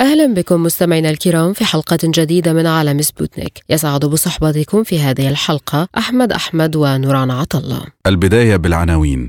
أهلا 0.00 0.34
بكم 0.34 0.62
مستمعينا 0.62 1.10
الكرام 1.10 1.52
في 1.52 1.64
حلقة 1.64 1.98
جديدة 2.04 2.52
من 2.52 2.66
عالم 2.66 3.02
سبوتنيك. 3.02 3.60
يسعد 3.68 4.04
بصحبتكم 4.04 4.84
في 4.84 5.00
هذه 5.00 5.28
الحلقة 5.28 5.88
أحمد 5.98 6.32
أحمد 6.32 6.76
ونوران 6.76 7.30
عطلة 7.30 7.82
البداية 8.06 8.56
بالعناوين. 8.56 9.28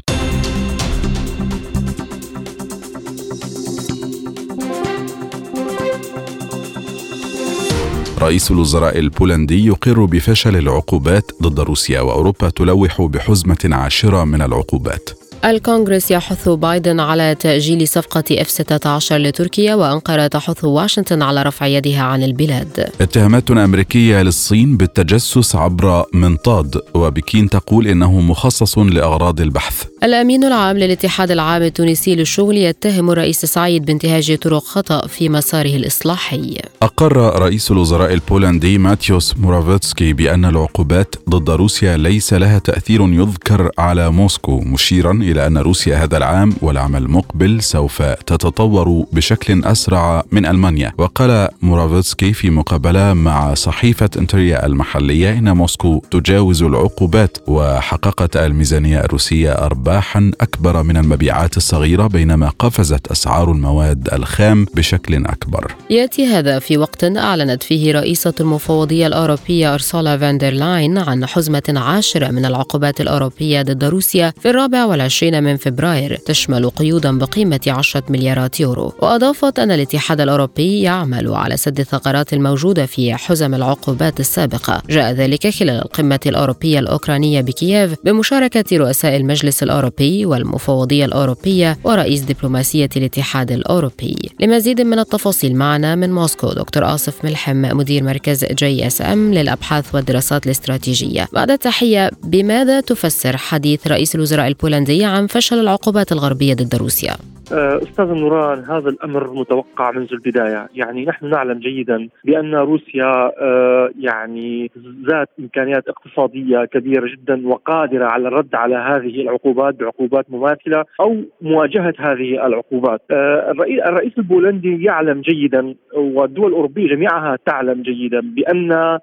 رئيس 8.20 8.52
الوزراء 8.52 9.00
البولندي 9.00 9.66
يقر 9.66 10.06
بفشل 10.06 10.56
العقوبات 10.56 11.31
ضد 11.42 11.59
روسيا 11.59 12.02
وأوروبا 12.02 12.50
تلوح 12.50 13.02
بحزمة 13.02 13.70
عاشرة 13.72 14.23
من 14.23 14.42
العقوبات. 14.42 15.20
الكونغرس 15.45 16.12
يحث 16.12 16.50
بايدن 16.50 17.00
على 17.00 17.36
تأجيل 17.36 17.88
صفقة 17.88 18.23
اف 18.31 18.50
16 18.50 19.18
لتركيا 19.18 19.76
وأنقرة 19.76 20.27
تحث 20.27 20.64
واشنطن 20.64 21.22
على 21.22 21.44
رفع 21.44 21.66
يدها 21.66 22.02
عن 22.02 22.23
البلاد. 22.23 22.90
اتهامات 23.02 23.52
أمريكية 23.52 24.22
للصين 24.22 24.77
بالتجسس 24.77 25.56
عبر 25.56 26.06
منطاد 26.14 26.81
وبكين 26.94 27.50
تقول 27.50 27.88
إنه 27.88 28.19
مخصص 28.19 28.78
لأغراض 28.78 29.42
البحث. 29.42 29.84
الأمين 30.03 30.44
العام 30.44 30.78
للاتحاد 30.78 31.31
العام 31.31 31.62
التونسي 31.62 32.16
للشغل 32.16 32.58
يتهم 32.58 33.12
الرئيس 33.12 33.45
سعيد 33.45 33.86
بانتهاج 33.86 34.38
طرق 34.38 34.64
خطأ 34.64 35.08
في 35.08 35.30
مساره 35.30 35.75
الإصلاحي. 35.75 36.58
أقر 36.81 37.42
رئيس 37.42 37.72
الوزراء 37.72 38.14
البولندي 38.14 38.78
ماتيوس 38.78 39.38
مورافيتسكي 39.38 40.14
بأن 40.14 40.45
العقوبات 40.45 41.16
ضد 41.30 41.50
روسيا 41.50 41.97
ليس 41.97 42.34
لها 42.34 42.59
تأثير 42.59 43.02
يذكر 43.02 43.72
على 43.78 44.12
موسكو 44.12 44.59
مشيرا 44.59 45.31
إلى 45.32 45.48
أن 45.48 45.58
روسيا 45.58 46.04
هذا 46.04 46.18
العام 46.18 46.54
والعام 46.62 46.96
المقبل 46.96 47.64
سوف 47.64 48.02
تتطور 48.02 49.06
بشكل 49.14 49.66
أسرع 49.66 50.24
من 50.32 50.46
ألمانيا. 50.46 50.94
وقال 50.98 51.48
مورافيتسكي 51.62 52.34
في 52.34 52.50
مقابلة 52.50 53.14
مع 53.14 53.54
صحيفة 53.54 54.09
انتيريا 54.17 54.66
المحلية 54.66 55.32
إن 55.38 55.52
موسكو 55.52 56.04
تتجاوز 56.11 56.64
العقوبات 56.64 57.38
وحققت 57.48 58.38
الميزانية 58.38 59.00
الروسية 59.00 59.52
أرباحا 59.52 60.32
أكبر 60.42 60.84
من 60.84 60.98
المبيعات 60.98 61.58
الصغيرة 61.58 62.08
بينما 62.08 62.50
قفزت 62.59 63.08
أسعار 63.08 63.52
المواد 63.52 64.09
الخام 64.14 64.66
بشكل 64.76 65.16
أكبر. 65.26 65.76
يأتي 65.90 66.26
هذا 66.26 66.59
في 66.59 66.78
وقت 66.78 67.04
أعلنت 67.04 67.64
فيه 67.64 67.92
رئيسة 67.92 68.34
المفوضية 68.40 69.08
الأوروبية 69.08 69.74
أرسولا 69.74 70.18
فاندر 70.18 70.50
لاين 70.50 70.98
عن 70.98 71.26
حزمة 71.26 71.74
عاشرة 71.76 72.32
من 72.32 72.46
العقوبات 72.46 73.02
الأوروبية 73.02 73.62
ضد 73.62 73.84
روسيا 73.84 74.34
في 74.42 74.50
الرابع 74.50 74.86
والعشرين 74.86 75.44
من 75.44 75.58
فبراير 75.58 76.16
تشمل 76.16 76.69
قيودا 76.69 77.17
بقيمة 77.17 77.59
10 77.67 78.03
مليارات 78.09 78.59
يورو. 78.59 78.94
وأضافت 79.00 79.59
أن 79.59 79.72
الاتحاد 79.72 80.22
الأوروبي 80.22 80.81
يعمل 80.81 81.33
على 81.33 81.58
سد 81.58 81.80
الثغرات 81.80 82.33
الموجودة 82.33 82.86
في 82.86 83.16
حزم 83.16 83.53
العقوبات 83.53 84.19
السابقة. 84.19 84.81
جاء 84.89 85.11
ذلك 85.11 85.50
خلال 85.50 85.81
القمة 85.81 86.19
الأوروبية 86.25 86.80
الأوكرانية 86.80 87.41
بكييف 87.41 87.95
بمشاركة 88.05 88.78
رؤساء 88.78 89.16
المجلس 89.16 89.63
الأوروبي 89.63 90.25
والمفوضية 90.25 91.06
الأوروبية 91.06 91.78
ورئيس 91.84 92.22
دبلوماسية 92.22 92.90
الاتحاد 92.97 93.51
الأوروبي. 93.51 94.16
لمزيد 94.40 94.81
من 94.81 95.00
التفاصيل 95.00 95.56
معنا 95.56 95.96
من 95.96 96.13
موسكو 96.13 96.53
دكتور 96.53 96.94
آصف 96.94 97.25
ملحم 97.25 97.78
مدير 97.78 98.03
مركز 98.03 98.46
جي 98.46 98.88
اس 98.88 99.01
ام 99.01 99.34
للأبحاث 99.34 99.96
والدراسات 99.96 100.46
الاستراتيجية. 100.46 101.28
بعد 101.34 101.51
التحية 101.51 102.12
بماذا 102.23 102.81
تفسر 102.81 103.38
حديث 103.38 103.88
رئيس 103.88 104.16
الوزراء 104.16 104.47
البولندي 104.47 105.10
عن 105.11 105.27
فشل 105.27 105.59
العقوبات 105.59 106.11
الغربية 106.11 106.53
ضد 106.53 106.75
روسيا. 106.75 107.17
أستاذ 107.53 108.06
نوران 108.06 108.59
هذا 108.59 108.89
الأمر 108.89 109.34
متوقع 109.34 109.91
منذ 109.91 110.07
البداية، 110.13 110.67
يعني 110.75 111.06
نحن 111.06 111.29
نعلم 111.29 111.59
جيدا 111.59 112.09
بأن 112.23 112.56
روسيا 112.56 113.31
آه، 113.41 113.89
يعني 114.00 114.72
ذات 115.07 115.29
إمكانيات 115.39 115.88
اقتصادية 115.88 116.66
كبيرة 116.66 117.07
جدا 117.07 117.47
وقادرة 117.47 118.06
على 118.06 118.28
الرد 118.28 118.56
على 118.56 118.75
هذه 118.75 119.22
العقوبات 119.22 119.75
بعقوبات 119.75 120.25
مماثلة 120.29 120.85
أو 121.00 121.16
مواجهة 121.41 121.94
هذه 122.00 122.45
العقوبات. 122.47 123.01
آه، 123.11 123.51
الرئيس 123.88 124.13
البولندي 124.17 124.84
يعلم 124.84 125.22
جيدا 125.22 125.75
والدول 125.94 126.47
الأوروبية 126.47 126.88
جميعها 126.95 127.38
تعلم 127.45 127.81
جيدا 127.81 128.19
بأن 128.19 129.00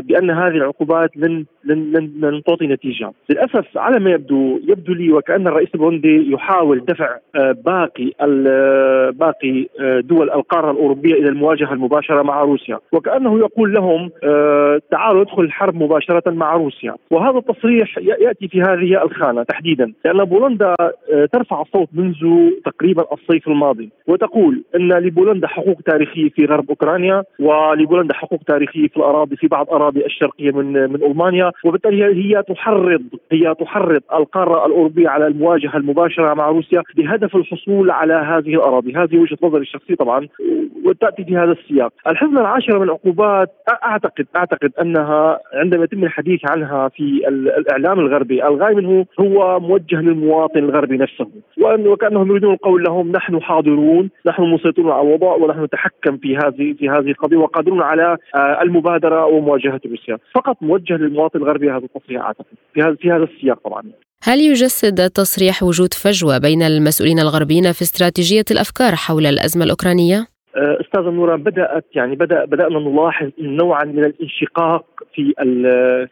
بأن 0.00 0.30
هذه 0.30 0.56
العقوبات 0.56 1.16
لن 1.16 1.44
لن, 1.64 2.12
لن 2.20 2.42
تعطي 2.46 2.66
نتيجة. 2.66 3.12
للأسف 3.30 3.78
على 3.78 4.00
ما 4.00 4.10
يبدو 4.10 4.60
يبدو 4.68 4.92
لي 4.92 5.12
وكأن 5.12 5.46
الرئيس 5.46 5.68
البولندي 5.74 6.32
يحاول 6.32 6.84
دفع 6.84 7.18
باقي 7.68 8.12
باقي 9.12 9.66
دول 10.00 10.30
القارة 10.30 10.70
الأوروبية 10.70 11.14
إلى 11.14 11.28
المواجهة 11.28 11.72
المباشرة 11.72 12.22
مع 12.22 12.42
روسيا. 12.42 12.78
وكأنه 12.92 13.38
يقول 13.38 13.72
لهم 13.72 14.10
آه، 14.24 14.80
تعالوا 14.90 15.22
ادخل 15.22 15.42
الحرب 15.42 15.74
مباشرة 15.74 16.30
مع 16.30 16.54
روسيا. 16.54 16.94
وهذا 17.10 17.38
التصريح 17.38 17.98
يأتي 17.98 18.48
في 18.48 18.62
هذه 18.62 19.02
الخانة 19.02 19.42
تحديدا. 19.42 19.92
لأن 20.04 20.24
بولندا 20.24 20.74
آه، 20.80 21.26
ترفع 21.32 21.62
الصوت 21.62 21.88
منذ 21.92 22.50
تقريبا 22.64 23.04
الصيف 23.12 23.48
الماضي. 23.48 23.88
وتقول 24.06 24.62
إن 24.76 24.92
لبولندا 24.92 25.46
حقوق 25.46 25.78
تاريخية 25.86 26.28
في 26.28 26.44
غرب 26.44 26.68
أوكرانيا 26.70 27.24
ولبولندا 27.40 28.14
حقوق 28.14 28.40
تاريخية 28.46 28.88
في 28.88 28.96
الأراضي 28.96 29.36
في 29.36 29.46
بعض 29.46 29.70
أراضي 29.70 30.06
الشرقية 30.06 30.50
من 30.50 30.72
من 30.72 31.02
ألمانيا. 31.02 31.50
وبالتالي 31.64 32.04
هي 32.04 32.42
تحرض 32.42 33.02
هي 33.32 33.54
تحرض 33.60 34.02
القارة 34.14 34.66
الأوروبية 34.66 35.08
على 35.08 35.26
المواجهة 35.26 35.76
المباشرة 35.76 36.34
مع 36.34 36.48
روسيا 36.48 36.82
بهدف 36.96 37.36
الحصول 37.36 37.57
الحصول 37.58 37.90
على 37.90 38.14
هذه 38.14 38.54
الأراضي، 38.54 38.92
هذه 38.96 39.18
وجهة 39.18 39.38
نظري 39.42 39.62
الشخصية 39.62 39.94
طبعا 39.94 40.28
وتأتي 40.84 41.24
في 41.24 41.36
هذا 41.36 41.52
السياق، 41.52 41.92
الحزمه 42.06 42.40
العاشره 42.40 42.78
من 42.78 42.82
العقوبات 42.82 43.54
أعتقد 43.84 44.26
أعتقد 44.36 44.72
أنها 44.80 45.40
عندما 45.54 45.84
يتم 45.84 46.04
الحديث 46.04 46.40
عنها 46.50 46.88
في 46.88 47.28
الإعلام 47.28 48.00
الغربي، 48.00 48.46
الغاية 48.46 48.74
منه 48.74 49.06
هو 49.20 49.60
موجه 49.60 50.00
للمواطن 50.00 50.58
الغربي 50.58 50.96
نفسه، 50.96 51.28
وكأنهم 51.58 52.30
يريدون 52.30 52.52
القول 52.52 52.82
لهم 52.82 53.12
نحن 53.12 53.42
حاضرون، 53.42 54.10
نحن 54.26 54.42
مسيطرون 54.42 54.92
على 54.92 55.08
الوضع 55.08 55.34
ونحن 55.34 55.64
نتحكم 55.64 56.16
في 56.16 56.36
هذه 56.36 56.72
في 56.78 56.88
هذه 56.88 57.10
القضية 57.10 57.36
وقادرون 57.36 57.82
على 57.82 58.16
آه، 58.34 58.62
المبادرة 58.62 59.26
ومواجهة 59.26 59.80
روسيا، 59.86 60.18
فقط 60.34 60.56
موجه 60.62 60.96
للمواطن 60.96 61.38
الغربي 61.38 61.70
هذا 61.70 61.84
التصريح 61.84 62.22
أعتقد. 62.22 62.56
في 62.74 62.80
هذا 62.80 62.94
في 62.94 63.10
هذا 63.10 63.24
السياق 63.24 63.58
طبعا. 63.64 63.82
هل 64.22 64.40
يجسد 64.40 65.00
التصريح 65.00 65.62
وجود 65.62 65.94
فجوة 65.94 66.38
بين 66.38 66.62
المسؤولين 66.62 67.18
الغربيين 67.18 67.72
في 67.72 67.82
استراتيجية 67.82 68.44
الأفكار 68.50 68.96
حول 68.96 69.26
الأزمة 69.26 69.64
الأوكرانية؟ 69.64 70.37
أه، 70.58 70.80
أستاذ 70.80 71.02
نورا 71.02 71.36
بدأت 71.36 71.84
يعني 71.94 72.16
بدا 72.16 72.44
بدأنا 72.44 72.78
نلاحظ 72.78 73.30
نوعا 73.38 73.84
من 73.84 74.04
الانشقاق 74.04 74.84
في 75.14 75.34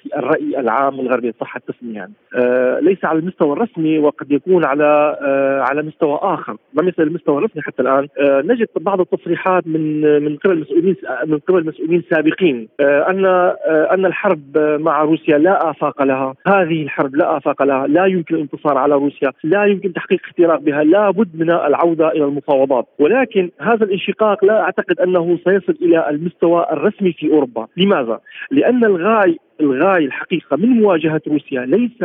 في 0.03 0.19
الرأي 0.19 0.61
العام 0.61 1.01
الغربي 1.01 1.33
صح 1.41 1.57
التسميه 1.57 1.95
يعني 1.95 2.13
آه 2.35 2.81
ليس 2.81 3.05
على 3.05 3.19
المستوى 3.19 3.53
الرسمي 3.53 3.99
وقد 3.99 4.33
يكون 4.33 4.65
على 4.65 5.19
آه 5.23 5.61
على 5.61 5.83
مستوى 5.83 6.19
آخر. 6.23 6.57
لم 6.75 6.89
يصل 6.89 7.03
المستوى 7.03 7.39
الرسمي 7.39 7.63
حتى 7.63 7.83
الآن؟ 7.83 8.09
آه 8.19 8.43
نجد 8.45 8.69
بعض 8.77 9.01
التصريحات 9.01 9.67
من 9.67 10.01
من 10.23 10.37
قبل 10.37 10.61
مسؤولين 10.61 10.97
من 11.27 11.39
قبل 11.39 11.67
مسؤولين 11.67 12.03
سابقين. 12.11 12.69
آه 12.81 13.11
أن 13.11 13.25
آه 13.25 13.57
أن 13.95 14.07
الحرب 14.07 14.59
مع 14.59 15.03
روسيا 15.03 15.39
لا 15.39 15.71
آفاق 15.71 16.03
لها. 16.03 16.35
هذه 16.47 16.83
الحرب 16.83 17.17
لا 17.17 17.37
آفاق 17.37 17.63
لها. 17.63 17.87
لا 17.87 18.07
يمكن 18.07 18.35
الانتصار 18.35 18.79
على 18.79 18.95
روسيا. 18.95 19.33
لا 19.45 19.65
يمكن 19.65 19.93
تحقيق 19.93 20.21
اختراق 20.25 20.61
بها. 20.61 20.85
لا 20.85 21.11
بد 21.11 21.29
من 21.35 21.51
العودة 21.51 22.09
إلى 22.09 22.25
المفاوضات. 22.25 22.87
ولكن 22.99 23.51
هذا 23.61 23.85
الانشقاق 23.85 24.36
لا 24.43 24.61
أعتقد 24.61 25.01
أنه 25.01 25.39
سيصل 25.45 25.77
إلى 25.83 26.11
المستوى 26.11 26.67
الرسمي 26.73 27.13
في 27.13 27.31
أوروبا. 27.31 27.67
لماذا؟ 27.77 28.21
لأن 28.51 28.85
الغاية 28.85 29.37
الغاية 29.61 30.07
الحقيقة 30.07 30.57
من 30.57 30.69
مواجهة 30.69 31.21
روسيا 31.29 31.61
ليس 31.61 32.05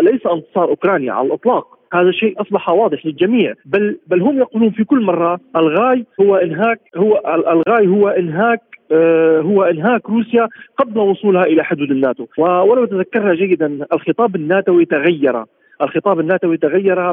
ليس 0.00 0.26
انتصار 0.26 0.68
أوكرانيا 0.68 1.12
على 1.12 1.26
الإطلاق. 1.26 1.78
هذا 1.92 2.08
الشيء 2.08 2.40
أصبح 2.40 2.68
واضح 2.68 3.06
للجميع. 3.06 3.54
بل 3.64 3.98
بل 4.06 4.22
هم 4.22 4.38
يقولون 4.38 4.70
في 4.70 4.84
كل 4.84 5.04
مرة 5.04 5.40
الغاي 5.56 6.06
هو 6.20 6.36
إنهاك 6.36 6.80
هو 6.96 7.22
الغاي 7.26 7.86
هو 7.86 8.08
إنهاك 8.08 8.60
آه، 8.92 9.40
هو 9.40 9.62
إنهاك 9.62 10.10
روسيا 10.10 10.48
قبل 10.76 10.98
وصولها 10.98 11.42
إلى 11.42 11.64
حدود 11.64 11.90
الناتو. 11.90 12.26
ولو 12.38 12.84
تذكرنا 12.84 13.34
جيدا 13.34 13.86
الخطاب 13.92 14.36
الناتوي 14.36 14.84
تغير. 14.84 15.44
الخطاب 15.82 16.20
الناتوي 16.20 16.56
تغير 16.56 17.12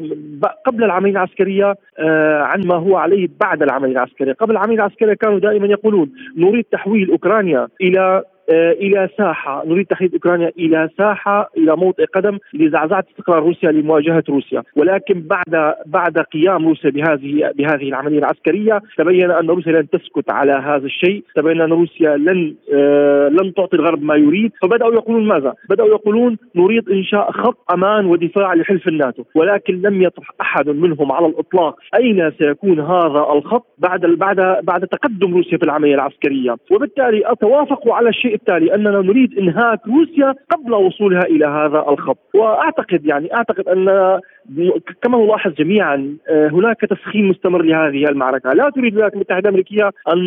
قبل 0.65 0.83
العملية 0.83 1.11
العسكرية 1.11 1.75
آه، 1.99 2.41
عن 2.41 2.67
ما 2.67 2.75
هو 2.75 2.97
عليه 2.97 3.27
بعد 3.39 3.63
العملية 3.63 3.91
العسكرية، 3.91 4.33
قبل 4.33 4.51
العملية 4.51 4.75
العسكرية 4.75 5.13
كانوا 5.13 5.39
دائما 5.39 5.67
يقولون 5.67 6.11
نريد 6.37 6.63
تحويل 6.63 7.11
أوكرانيا 7.11 7.67
إلى 7.81 8.23
إلى 8.49 9.09
ساحة. 9.17 9.63
نريد 9.65 9.85
تحديد 9.85 10.13
أوكرانيا 10.13 10.51
إلى 10.59 10.89
ساحة 10.97 11.49
إلى 11.57 11.75
موطئ 11.75 12.05
قدم 12.05 12.37
لزعزعة 12.53 13.03
استقرار 13.11 13.43
روسيا 13.43 13.71
لمواجهة 13.71 14.23
روسيا. 14.29 14.63
ولكن 14.75 15.21
بعد 15.21 15.73
بعد 15.85 16.19
قيام 16.19 16.67
روسيا 16.67 16.89
بهذه 16.89 17.51
بهذه 17.55 17.89
العملية 17.89 18.19
العسكرية 18.19 18.81
تبين 18.97 19.31
أن 19.31 19.47
روسيا 19.47 19.71
لن 19.71 19.89
تسكت 19.89 20.31
على 20.31 20.51
هذا 20.51 20.85
الشيء. 20.85 21.23
تبين 21.35 21.61
أن 21.61 21.69
روسيا 21.69 22.17
لن 22.17 22.55
آه، 22.73 23.29
لن 23.29 23.53
تعطي 23.53 23.75
الغرب 23.77 24.03
ما 24.03 24.15
يريد. 24.15 24.51
فبدأوا 24.61 24.93
يقولون 24.93 25.27
ماذا؟ 25.27 25.53
بدأوا 25.69 25.89
يقولون 25.89 26.37
نريد 26.55 26.89
إنشاء 26.89 27.31
خط 27.31 27.71
أمان 27.73 28.05
ودفاع 28.05 28.53
لحلف 28.53 28.87
الناتو. 28.87 29.23
ولكن 29.35 29.81
لم 29.81 30.01
يطرح 30.01 30.27
أحد 30.41 30.69
منهم 30.69 31.11
على 31.11 31.25
الإطلاق 31.25 31.75
أين 31.99 32.31
سيكون 32.39 32.79
هذا 32.79 33.25
الخط 33.33 33.65
بعد 33.77 34.05
بعد 34.05 34.59
بعد 34.63 34.87
تقدم 34.87 35.33
روسيا 35.33 35.57
في 35.57 35.63
العملية 35.63 35.95
العسكرية. 35.95 36.55
وبالتالي 36.71 37.31
اتوافقوا 37.31 37.93
على 37.93 38.09
الشيء 38.09 38.36
التالي 38.37 38.75
أننا 38.75 39.01
نريد 39.01 39.37
إنهاك 39.39 39.79
روسيا 39.87 40.33
قبل 40.51 40.73
وصولها 40.73 41.23
إلى 41.23 41.45
هذا 41.45 41.85
الخط 41.89 42.17
وأعتقد 42.33 43.05
يعني 43.05 43.33
أعتقد 43.35 43.67
أن 43.67 43.87
كما 45.01 45.17
نلاحظ 45.17 45.51
جميعا 45.51 46.17
آه، 46.29 46.49
هناك 46.49 46.81
تسخين 46.81 47.25
مستمر 47.25 47.61
لهذه 47.61 48.09
المعركة، 48.09 48.53
لا 48.53 48.69
تريد 48.75 48.91
الولايات 48.91 49.13
المتحدة 49.13 49.39
الأمريكية 49.39 49.91
أن 50.13 50.19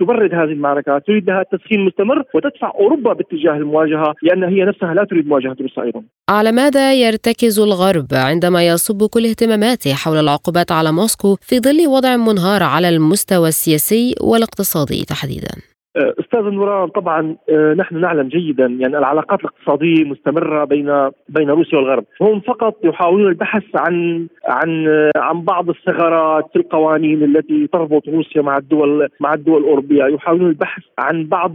تبرد 0.00 0.34
هذه 0.34 0.52
المعركة، 0.52 0.98
تريد 0.98 1.30
لها 1.30 1.42
تسخين 1.52 1.80
مستمر 1.80 2.22
وتدفع 2.34 2.72
أوروبا 2.74 3.12
باتجاه 3.12 3.56
المواجهة 3.56 4.14
لأن 4.22 4.44
هي 4.44 4.64
نفسها 4.64 4.94
لا 4.94 5.04
تريد 5.04 5.28
مواجهة 5.28 5.56
روسيا 5.60 5.82
أيضا. 5.82 6.02
على 6.30 6.52
ماذا 6.52 6.94
يرتكز 6.94 7.60
الغرب 7.60 8.06
عندما 8.12 8.66
يصب 8.66 9.06
كل 9.14 9.26
اهتماماته 9.26 9.94
حول 9.94 10.16
العقوبات 10.16 10.72
على 10.72 10.92
موسكو 10.92 11.36
في 11.40 11.60
ظل 11.60 11.86
وضع 11.88 12.16
منهار 12.16 12.62
على 12.62 12.88
المستوى 12.88 13.48
السياسي 13.48 14.14
والاقتصادي 14.20 15.04
تحديدا؟ 15.04 15.73
أستاذ 15.96 16.40
نوران 16.40 16.88
طبعا 16.88 17.36
آه، 17.50 17.74
نحن 17.74 18.00
نعلم 18.00 18.28
جيدا 18.28 18.66
يعني 18.66 18.98
العلاقات 18.98 19.40
الاقتصادية 19.40 20.04
مستمرة 20.04 20.64
بين 20.64 21.10
بين 21.28 21.50
روسيا 21.50 21.78
والغرب، 21.78 22.04
هم 22.20 22.40
فقط 22.40 22.84
يحاولون 22.84 23.28
البحث 23.28 23.62
عن 23.74 24.26
عن 24.48 24.88
آه، 24.88 25.10
عن 25.16 25.42
بعض 25.42 25.68
الثغرات 25.68 26.44
في 26.52 26.58
القوانين 26.58 27.22
التي 27.22 27.66
تربط 27.66 28.08
روسيا 28.08 28.42
مع 28.42 28.56
الدول 28.56 29.08
مع 29.20 29.34
الدول 29.34 29.62
الأوروبية، 29.62 30.04
يحاولون 30.04 30.48
البحث 30.48 30.82
عن 30.98 31.24
بعض 31.24 31.52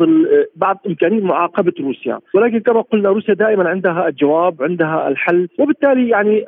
بعض 0.55 0.79
إمكانية 0.87 1.21
معاقبة 1.21 1.73
روسيا، 1.79 2.19
ولكن 2.33 2.59
كما 2.59 2.81
قلنا 2.81 3.09
روسيا 3.09 3.33
دائما 3.33 3.69
عندها 3.69 4.07
الجواب، 4.07 4.63
عندها 4.63 5.07
الحل، 5.07 5.47
وبالتالي 5.59 6.09
يعني 6.09 6.45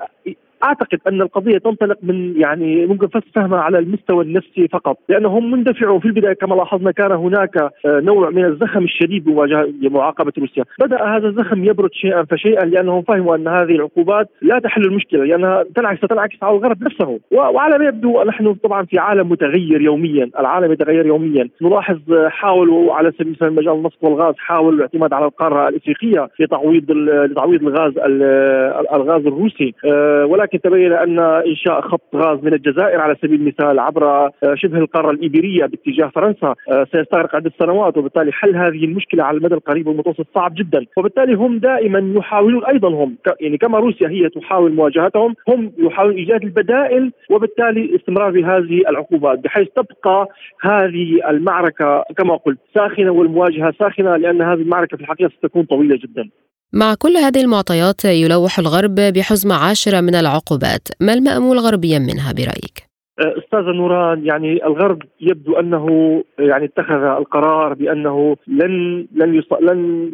أعتقد 0.63 1.00
أن 1.08 1.22
القضية 1.22 1.58
تنطلق 1.58 1.98
من 2.04 2.42
يعني 2.42 2.86
ممكن 2.86 3.08
فهمها 3.36 3.60
على 3.60 3.80
المستوى 3.80 4.24
النفسي 4.24 4.68
فقط 4.68 4.98
لأنهم 5.10 5.52
مندفعوا 5.52 6.00
في 6.00 6.06
البداية 6.06 6.34
كما 6.34 6.56
لاحظنا 6.56 6.92
كان 6.92 7.12
هناك 7.12 7.58
آه، 7.86 8.00
نوع 8.00 8.30
من 8.30 8.46
الزخم 8.46 8.84
الشديد 8.84 9.24
بمواجهه 9.24 9.68
بمعاقبة 9.81 10.34
روسيا. 10.38 10.63
بدأ 10.80 11.04
هذا 11.04 11.28
الزخم 11.28 11.63
يبرد 11.63 11.94
شيئا 11.94 12.24
فشيئا 12.24 12.66
لأنهم 12.66 13.02
فهموا 13.02 13.36
أن 13.36 13.48
هذه 13.48 13.75
العقوبات 13.75 14.30
لا 14.42 14.60
تحل 14.60 14.81
المشكلة 14.81 15.25
لأنها 15.25 15.63
تنعكس 15.75 16.06
ستنعكس 16.06 16.44
على 16.44 16.58
الغرب 16.58 16.84
نفسه. 16.84 17.19
وعلى 17.31 17.78
ما 17.78 17.86
يبدو 17.86 18.24
نحن 18.24 18.54
طبعا 18.54 18.86
في 18.86 19.00
عالم 19.00 19.30
متغير 19.30 19.81
يوميا 19.81 20.30
العالم 20.40 20.72
يتغير 20.72 21.06
يوميا. 21.06 21.50
نلاحظ 21.62 22.14
آه، 22.14 22.30
حاولوا 22.30 22.94
على 22.94 23.12
سبيل 23.12 23.28
المثال 23.28 23.54
مجال 23.54 23.74
النفط 23.74 23.98
والغاز 24.02 24.36
حاولوا 24.38 24.72
الاعتماد 24.72 25.14
على 25.14 25.25
القارة 25.25 25.69
الإفريقية 25.69 26.30
لتعويض 26.40 26.92
لتعويض 26.92 27.62
الغاز 27.62 27.94
الغاز 28.94 29.25
الروسي. 29.25 29.74
آه، 29.86 30.25
ولكن 30.25 30.50
ولكن 30.51 30.69
تبين 30.69 30.94
أن 30.94 31.19
إنشاء 31.19 31.81
خط 31.81 32.15
غاز 32.15 32.39
من 32.44 32.53
الجزائر 32.53 33.01
على 33.01 33.15
سبيل 33.21 33.42
المثال 33.42 33.80
عبر 33.80 34.06
آه، 34.06 34.31
شبه 34.56 34.77
القارة 34.77 35.12
الإيبيرية 35.12 35.65
باتجاه 35.65 36.07
فرنسا 36.07 36.56
آه، 36.71 36.88
سيستغرق 36.92 37.36
عده 37.36 37.51
سنوات 37.59 37.98
وبالتالي 37.98 38.31
حل 38.31 38.56
هذه 38.56 38.86
المشكلة 38.86 39.24
على 39.24 39.38
المدى 39.38 39.56
القريب 39.56 39.88
والمتوسط 39.88 40.27
صعب 40.36 40.53
جدا. 40.56 40.86
وبالتالي 40.98 41.33
هم 41.33 41.57
دائما 41.57 42.13
يحاولون 42.18 42.65
أيضا 42.65 42.89
هم 42.89 43.18
يعني 43.42 43.57
كما 43.57 43.80
روسيا 43.80 44.09
هي 44.09 44.30
تحاول 44.30 44.74
مواجهتهم 44.74 45.36
هم 45.50 45.71
يحاولون 45.77 46.15
إيجاد 46.15 46.44
البدائل 46.44 47.12
وبالتالي 47.30 47.95
استمرار 47.95 48.31
بهذه 48.31 48.81
العقوبات 48.89 49.39
بحيث 49.39 49.68
تبقى 49.68 50.27
هذه 50.62 51.30
المعركة 51.30 52.04
كما 52.18 52.36
قلت 52.36 52.59
ساخنة 52.75 53.12
والمواجهة 53.12 53.74
ساخنة 53.80 54.15
لأن 54.15 54.42
هذه 54.42 54.62
المعركة 54.62 54.97
في 54.97 55.04
الحقيقة 55.04 55.31
ستكون 55.38 55.63
طويلة 55.63 55.95
جدا. 55.95 56.30
مع 56.73 56.94
كل 56.94 57.18
هذه 57.18 57.41
المعطيات 57.41 58.06
يلوح 58.06 58.59
الغرب 58.59 58.95
بحزمة 58.95 59.56
عاشرة 59.56 60.01
من 60.01 60.15
العقوبات 60.15 60.88
ما 61.00 61.13
المأمول 61.13 61.59
غربيا 61.59 62.00
منها 62.00 62.31
برأيك؟ 62.31 62.91
أستاذ 63.21 63.62
نوران 63.62 64.25
يعني 64.25 64.65
الغرب 64.65 65.01
يبدو 65.21 65.53
أنه 65.53 65.88
يعني 66.39 66.65
اتخذ 66.65 67.03
القرار 67.03 67.73
بأنه 67.73 68.35
لن 68.47 69.07
لن. 69.15 69.41
لن 69.62 70.12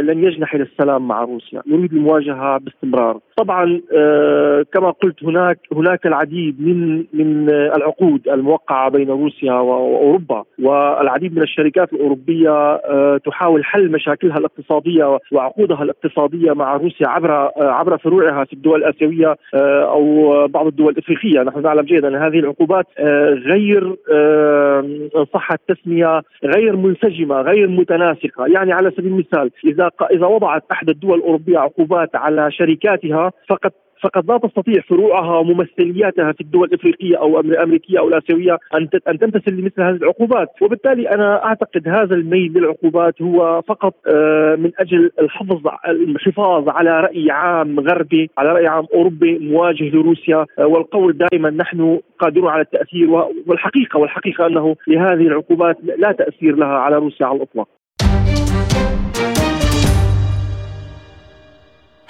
لن 0.00 0.24
يجنح 0.24 0.54
إلى 0.54 0.62
السلام 0.62 1.08
مع 1.08 1.22
روسيا، 1.24 1.62
يريد 1.66 1.92
المواجهة 1.92 2.58
باستمرار. 2.58 3.18
طبعا 3.36 3.80
آه، 3.96 4.64
كما 4.72 4.90
قلت 4.90 5.24
هناك 5.24 5.58
هناك 5.72 6.06
العديد 6.06 6.60
من 6.60 7.04
من 7.12 7.50
العقود 7.50 8.28
الموقعة 8.28 8.90
بين 8.90 9.10
روسيا 9.10 9.52
وأوروبا 9.52 10.44
والعديد 10.62 11.36
من 11.36 11.42
الشركات 11.42 11.92
الأوروبية 11.92 12.50
آه، 12.50 13.20
تحاول 13.26 13.64
حل 13.64 13.92
مشاكلها 13.92 14.36
الاقتصادية 14.36 15.18
وعقودها 15.32 15.82
الاقتصادية 15.82 16.52
مع 16.52 16.76
روسيا 16.76 17.08
عبر 17.08 17.32
آه، 17.32 17.52
عبر 17.56 17.98
فروعها 17.98 18.44
في 18.44 18.52
الدول 18.52 18.84
الآسيوية 18.84 19.36
أو 19.94 20.46
بعض 20.46 20.66
الدول 20.66 20.92
الإفريقية، 20.92 21.42
نحن 21.42 21.62
نعلم 21.62 21.82
جيدا 21.82 22.26
هذه 22.26 22.37
هذه 22.38 22.44
العقوبات 22.44 22.86
آه، 22.98 23.30
غير 23.30 23.96
آه، 24.12 25.08
صح 25.34 25.52
التسمية 25.52 26.22
غير 26.44 26.76
منسجمة 26.76 27.40
غير 27.40 27.68
متناسقة. 27.68 28.46
يعني 28.46 28.72
على 28.72 28.90
سبيل 28.90 29.06
المثال 29.06 29.50
إذا 29.64 29.90
إذا 30.10 30.26
وضعت 30.26 30.64
احدى 30.72 30.90
الدول 30.92 31.18
الأوروبية 31.18 31.58
عقوبات 31.58 32.16
على 32.16 32.52
شركاتها 32.52 33.32
فقد 33.48 33.72
فقد 34.02 34.30
لا 34.30 34.38
تستطيع 34.38 34.80
فروعها 34.88 35.38
وممثلياتها 35.38 36.32
في 36.32 36.40
الدول 36.40 36.68
الإفريقية 36.68 37.16
أو 37.16 37.40
الأمريكية 37.40 37.98
أو 37.98 38.08
الآسيوية 38.08 38.58
أن 38.74 38.88
أن 39.08 39.18
تمتثل 39.18 39.52
لمثل 39.52 39.82
هذه 39.82 39.96
العقوبات، 39.96 40.48
وبالتالي 40.62 41.10
أنا 41.10 41.44
أعتقد 41.44 41.88
هذا 41.88 42.14
الميل 42.14 42.52
للعقوبات 42.52 43.22
هو 43.22 43.62
فقط 43.62 43.94
آه، 44.06 44.56
من 44.56 44.70
أجل 44.78 45.10
الحفظ 45.20 45.68
الحفاظ 45.88 46.68
على 46.68 47.00
رأي 47.00 47.30
عام 47.30 47.80
غربي، 47.80 48.30
على 48.38 48.52
رأي 48.52 48.66
عام 48.66 48.86
أوروبي 48.94 49.38
مواجه 49.38 49.88
لروسيا 49.90 50.46
آه، 50.58 50.66
والقول 50.66 51.18
دائما 51.18 51.50
نحن 51.50 52.00
قادرون 52.18 52.48
على 52.48 52.62
التأثير 52.62 53.10
والحقيقة 53.46 53.98
والحقيقة 53.98 54.46
أنه 54.46 54.76
لهذه 54.88 55.26
العقوبات 55.26 55.76
لا 55.82 56.12
تأثير 56.12 56.56
لها 56.56 56.78
على 56.78 56.96
روسيا 56.96 57.26
على 57.26 57.36
الإطلاق. 57.36 57.77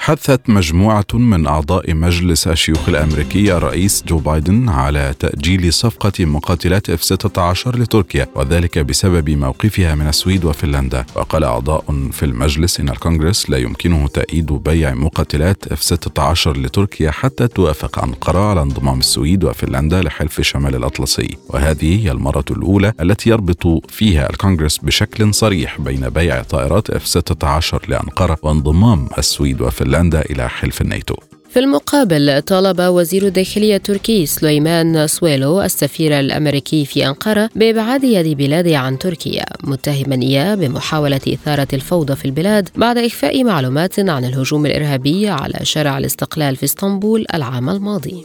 حثت 0.08 0.50
مجموعة 0.50 1.06
من 1.14 1.46
أعضاء 1.46 1.94
مجلس 1.94 2.46
الشيوخ 2.48 2.88
الأمريكي 2.88 3.52
الرئيس 3.56 4.04
جو 4.06 4.18
بايدن 4.18 4.68
على 4.68 5.14
تأجيل 5.18 5.72
صفقة 5.72 6.24
مقاتلات 6.24 6.90
اف 6.90 7.02
16 7.02 7.78
لتركيا 7.78 8.26
وذلك 8.34 8.78
بسبب 8.78 9.30
موقفها 9.30 9.94
من 9.94 10.08
السويد 10.08 10.44
وفنلندا. 10.44 11.04
وقال 11.14 11.44
أعضاء 11.44 12.08
في 12.12 12.22
المجلس 12.22 12.80
إن 12.80 12.88
الكونغرس 12.88 13.50
لا 13.50 13.58
يمكنه 13.58 14.08
تأييد 14.08 14.52
بيع 14.52 14.94
مقاتلات 14.94 15.72
اف 15.72 15.82
16 15.82 16.56
لتركيا 16.56 17.10
حتى 17.10 17.48
توافق 17.48 18.04
أنقرة 18.04 18.50
على 18.50 18.62
انضمام 18.62 18.98
السويد 18.98 19.44
وفنلندا 19.44 20.02
لحلف 20.02 20.40
شمال 20.40 20.74
الأطلسي. 20.74 21.36
وهذه 21.48 22.04
هي 22.04 22.10
المرة 22.12 22.44
الأولى 22.50 22.92
التي 23.00 23.30
يربط 23.30 23.90
فيها 23.90 24.30
الكونغرس 24.30 24.78
بشكل 24.78 25.34
صريح 25.34 25.80
بين 25.80 26.08
بيع 26.08 26.42
طائرات 26.42 26.90
اف 26.90 27.06
16 27.06 27.82
لأنقرة 27.88 28.38
وانضمام 28.42 29.08
السويد 29.18 29.60
وفنلندا. 29.60 29.97
فنلندا 29.98 30.20
إلى 30.20 30.48
حلف 30.48 30.80
الناتو. 30.80 31.14
في 31.50 31.58
المقابل 31.58 32.42
طالب 32.42 32.80
وزير 32.80 33.26
الداخلية 33.26 33.76
التركي 33.76 34.26
سليمان 34.26 35.06
سويلو 35.06 35.62
السفير 35.62 36.20
الأمريكي 36.20 36.84
في 36.84 37.06
أنقرة 37.06 37.50
بإبعاد 37.54 38.04
يد 38.04 38.36
بلاده 38.36 38.76
عن 38.78 38.98
تركيا 38.98 39.44
متهما 39.64 40.22
إياه 40.22 40.54
بمحاولة 40.54 41.20
إثارة 41.28 41.68
الفوضى 41.72 42.16
في 42.16 42.24
البلاد 42.24 42.68
بعد 42.76 42.98
إخفاء 42.98 43.44
معلومات 43.44 43.98
عن 43.98 44.24
الهجوم 44.24 44.66
الإرهابي 44.66 45.28
على 45.28 45.58
شارع 45.62 45.98
الاستقلال 45.98 46.56
في 46.56 46.64
إسطنبول 46.64 47.26
العام 47.34 47.70
الماضي. 47.70 48.24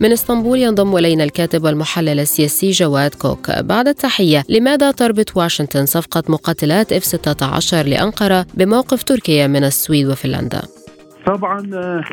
من 0.00 0.12
إسطنبول 0.12 0.58
ينضم 0.58 0.96
إلينا 0.96 1.24
الكاتب 1.24 1.64
والمحلل 1.64 2.20
السياسي 2.20 2.70
جواد 2.70 3.14
كوك. 3.14 3.50
بعد 3.50 3.88
التحية 3.88 4.44
لماذا 4.48 4.90
تربط 4.90 5.36
واشنطن 5.36 5.86
صفقة 5.86 6.22
مقاتلات 6.28 6.92
إف 6.92 7.04
16 7.04 7.86
لأنقرة 7.86 8.46
بموقف 8.54 9.02
تركيا 9.02 9.46
من 9.46 9.64
السويد 9.64 10.06
وفنلندا؟ 10.06 10.75
طبعا 11.26 11.70
آه، 11.74 12.04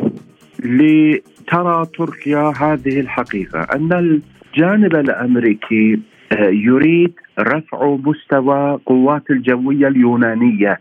لترى 0.59 1.85
تركيا 1.97 2.53
هذه 2.61 2.99
الحقيقة 2.99 3.67
أن 3.75 3.93
الجانب 3.93 4.95
الأمريكي 4.95 5.99
آه، 6.31 6.49
يريد 6.49 7.13
رفع 7.39 7.97
مستوى 8.05 8.79
قوات 8.85 9.23
الجوية 9.29 9.87
اليونانية. 9.87 10.79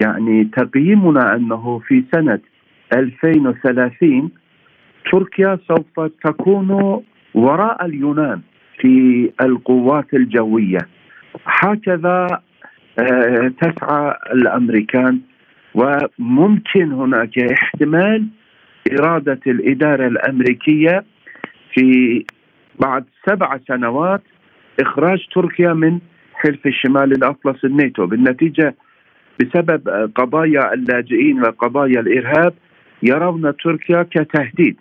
يعني 0.00 0.44
تقييمنا 0.44 1.34
أنه 1.36 1.80
في 1.88 2.04
سنة 2.14 2.40
2030 2.92 4.30
تركيا 5.12 5.58
سوف 5.68 6.10
تكون 6.24 7.00
وراء 7.34 7.86
اليونان 7.86 8.40
في 8.80 9.30
القوات 9.40 10.14
الجوية. 10.14 10.88
هكذا 11.46 12.40
آه، 12.98 13.52
تسعى 13.60 14.14
الأمريكان 14.32 15.20
وممكن 15.76 16.92
هناك 16.92 17.38
احتمال 17.38 18.26
إرادة 18.92 19.40
الإدارة 19.46 20.06
الأمريكية 20.06 21.04
في 21.74 22.24
بعد 22.80 23.04
سبع 23.28 23.58
سنوات 23.68 24.22
إخراج 24.80 25.26
تركيا 25.34 25.72
من 25.72 25.98
حلف 26.34 26.66
الشمال 26.66 27.12
الاطلسي 27.12 27.66
الناتو. 27.66 28.06
بالنتيجة 28.06 28.74
بسبب 29.40 29.88
قضايا 30.14 30.74
اللاجئين 30.74 31.42
وقضايا 31.42 32.00
الإرهاب 32.00 32.54
يرون 33.02 33.56
تركيا 33.56 34.02
كتهديد. 34.10 34.76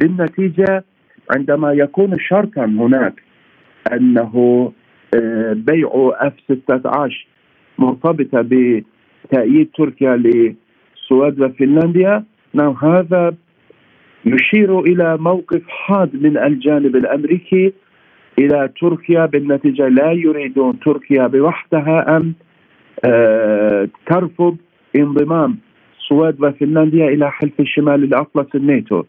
بالنتيجة 0.00 0.84
عندما 1.30 1.72
يكون 1.72 2.18
شرطا 2.18 2.64
هناك 2.64 3.22
أنه 3.92 4.72
آه، 5.14 5.52
بيع 5.52 6.12
أف 6.14 6.32
16 6.68 7.26
مرتبطة 7.78 8.40
بتأييد 9.26 9.68
تركيا 9.78 10.16
لسويد 10.16 11.40
وفنلنديا 11.40 12.24
نعم 12.54 12.74
هذا 12.82 13.34
يشير 14.24 14.80
إلى 14.80 15.16
موقف 15.16 15.62
حاد 15.68 16.22
من 16.22 16.38
الجانب 16.38 16.96
الأمريكي 16.96 17.72
إلى 18.38 18.68
تركيا 18.80 19.26
بالنتيجة 19.26 19.88
لا 19.88 20.12
يريدون 20.12 20.78
تركيا 20.80 21.26
بوحدها 21.26 22.16
أن 22.16 22.32
آه، 23.04 23.88
ترفض 24.06 24.56
انضمام 24.96 25.58
السويد 25.98 26.44
وفنلنديا 26.44 27.08
إلى 27.08 27.30
حلف 27.30 27.60
الشمال 27.60 28.04
الاطلسي 28.04 28.58
الناتو. 28.58 29.02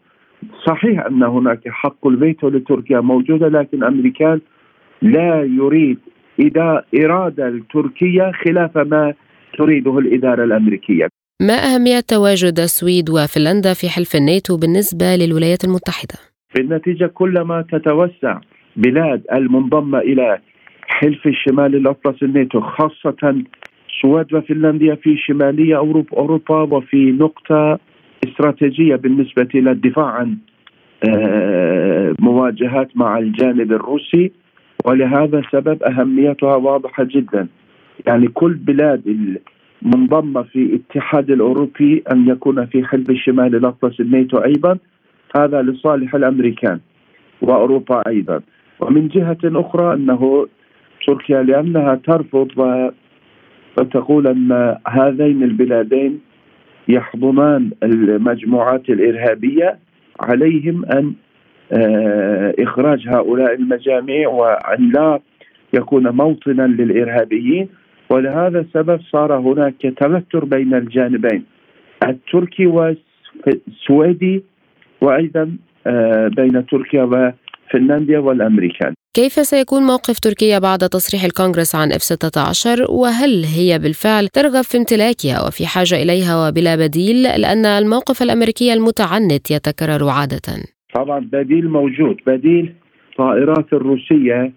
صحيح 0.66 1.06
أن 1.06 1.22
هناك 1.22 1.68
حق 1.68 2.06
الفيتو 2.06 2.48
لتركيا 2.48 3.00
موجودة 3.00 3.48
لكن 3.48 3.78
الأمريكان 3.78 4.40
لا 5.02 5.42
يريد 5.42 5.98
إذا 6.38 6.84
إرادة 7.04 7.48
التركية 7.48 8.32
خلاف 8.44 8.78
ما 8.78 9.14
تريده 9.58 9.98
الإدارة 9.98 10.44
الأمريكية 10.44 11.08
ما 11.42 11.54
أهمية 11.54 12.00
تواجد 12.00 12.58
السويد 12.60 13.10
وفنلندا 13.10 13.74
في 13.74 13.88
حلف 13.88 14.16
الناتو 14.16 14.56
بالنسبة 14.56 15.16
للولايات 15.16 15.64
المتحدة؟ 15.64 16.14
في 16.52 16.60
النتيجة 16.60 17.06
كلما 17.06 17.64
تتوسع 17.72 18.40
بلاد 18.76 19.22
المنضمة 19.32 19.98
إلى 19.98 20.38
حلف 20.88 21.26
الشمال 21.26 21.74
الأطلسي 21.76 22.24
الناتو 22.24 22.60
خاصة 22.60 23.42
السويد 23.88 24.34
وفنلنديا 24.34 24.94
في 24.94 25.16
شمالية 25.16 25.76
أوروبا, 25.76 26.16
أوروبا 26.16 26.76
وفي 26.76 27.12
نقطة 27.12 27.78
استراتيجية 28.26 28.96
بالنسبة 28.96 29.48
إلى 29.54 29.70
الدفاع 29.70 30.06
عن 30.06 30.36
آه، 31.08 32.14
مواجهات 32.18 32.88
مع 32.94 33.18
الجانب 33.18 33.72
الروسي 33.72 34.32
ولهذا 34.84 35.38
السبب 35.38 35.82
أهميتها 35.82 36.56
واضحة 36.56 37.04
جدا 37.04 37.48
يعني 38.06 38.28
كل 38.28 38.54
بلاد 38.54 39.02
المنضمة 39.82 40.42
في 40.42 40.62
الاتحاد 40.62 41.30
الأوروبي 41.30 42.02
أن 42.12 42.28
يكون 42.28 42.66
في 42.66 42.84
حلف 42.84 43.10
الشمال 43.10 43.54
الأطلسي 43.56 44.02
الناتو 44.02 44.38
أيضا 44.38 44.78
هذا 45.36 45.62
لصالح 45.62 46.14
الأمريكان 46.14 46.80
وأوروبا 47.42 48.02
أيضا. 48.06 48.40
ومن 48.80 49.08
جهة 49.08 49.38
أخرى 49.44 49.94
أنه 49.94 50.46
تركيا 51.06 51.42
لأنها 51.42 51.94
ترفض 51.94 52.48
وتقول 53.78 54.26
أن 54.26 54.76
هذين 54.88 55.42
البلادين 55.42 56.20
يحضنان 56.88 57.70
المجموعات 57.82 58.90
الإرهابية 58.90 59.78
عليهم 60.20 60.84
أن 60.84 61.12
آه، 61.72 62.54
إخراج 62.58 63.08
هؤلاء 63.08 63.54
المجاميع 63.54 64.28
وأن 64.28 64.90
لا 64.90 65.20
يكون 65.72 66.08
موطنا 66.08 66.62
للإرهابيين. 66.62 67.68
ولهذا 68.10 68.60
السبب 68.60 69.00
صار 69.12 69.38
هناك 69.38 69.94
توتر 69.96 70.44
بين 70.44 70.74
الجانبين 70.74 71.44
التركي 72.08 72.66
والسويدي 72.66 74.42
وأيضا 75.00 75.56
آه، 75.86 76.28
بين 76.36 76.66
تركيا 76.66 77.02
وفنلنديا 77.02 78.18
والأمريكان 78.18 78.94
كيف 79.14 79.32
سيكون 79.32 79.82
موقف 79.82 80.18
تركيا 80.20 80.58
بعد 80.58 80.78
تصريح 80.78 81.24
الكونغرس 81.24 81.74
عن 81.74 81.92
اف 81.92 82.02
16 82.02 82.86
وهل 82.90 83.44
هي 83.44 83.78
بالفعل 83.78 84.28
ترغب 84.28 84.62
في 84.62 84.78
امتلاكها 84.78 85.46
وفي 85.46 85.66
حاجة 85.66 86.02
إليها 86.02 86.48
وبلا 86.48 86.76
بديل 86.76 87.22
لأن 87.22 87.66
الموقف 87.66 88.22
الأمريكي 88.22 88.72
المتعنت 88.72 89.50
يتكرر 89.50 90.08
عادة؟ 90.08 90.48
طبعا 90.94 91.20
بديل 91.32 91.68
موجود 91.70 92.16
بديل 92.26 92.72
طائرات 93.18 93.72
الروسية 93.72 94.52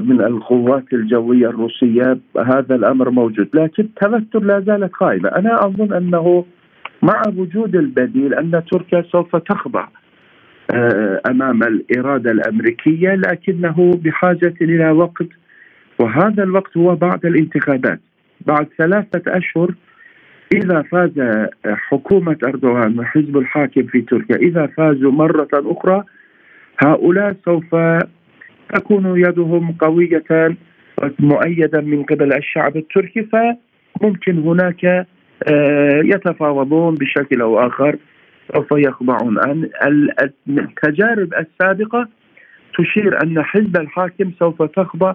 من 0.00 0.20
القوات 0.20 0.84
الجوية 0.92 1.48
الروسية 1.48 2.18
هذا 2.46 2.74
الأمر 2.74 3.10
موجود. 3.10 3.48
لكن 3.54 3.82
التوتر 3.82 4.46
لا 4.46 4.60
زالت 4.60 4.92
قائمة. 4.92 5.28
أنا 5.28 5.66
أظن 5.66 5.92
أنه 5.92 6.44
مع 7.02 7.22
وجود 7.36 7.76
البديل 7.76 8.34
أن 8.34 8.62
تركيا 8.70 9.04
سوف 9.12 9.36
تخضع 9.36 9.88
آه، 10.74 11.20
أمام 11.30 11.62
الإرادة 11.62 12.30
الأمريكية 12.30 13.14
لكنه 13.14 13.90
بحاجة 14.04 14.54
إلى 14.60 14.90
وقت. 14.90 15.28
وهذا 15.98 16.42
الوقت 16.42 16.76
هو 16.76 16.94
بعد 16.94 17.26
الانتخابات. 17.26 18.00
بعد 18.46 18.66
ثلاثة 18.78 19.22
أشهر 19.36 19.74
إذا 20.54 20.82
فاز 20.82 21.46
حكومة 21.66 22.36
أردوغان 22.44 22.98
وحزب 22.98 23.38
الحاكم 23.38 23.82
في 23.82 24.00
تركيا 24.00 24.36
إذا 24.36 24.66
فازوا 24.66 25.12
مرة 25.12 25.48
أخرى 25.54 26.04
هؤلاء 26.78 27.36
سوف 27.44 27.74
تكون 28.74 29.20
يدهم 29.20 29.72
قوية 29.72 30.24
مؤيدا 31.18 31.80
من 31.80 32.02
قبل 32.02 32.32
الشعب 32.32 32.76
التركي 32.76 33.22
فممكن 33.22 34.38
هناك 34.38 35.06
آه، 35.48 36.00
يتفاوضون 36.04 36.94
بشكل 36.94 37.40
أو 37.40 37.66
آخر 37.66 37.96
سوف 38.54 38.66
يخضعون. 38.72 39.38
التجارب 40.48 41.34
السابقة 41.34 42.08
تشير 42.78 43.22
أن 43.22 43.42
حزب 43.42 43.76
الحاكم 43.76 44.30
سوف 44.38 44.62
تخضع 44.62 45.14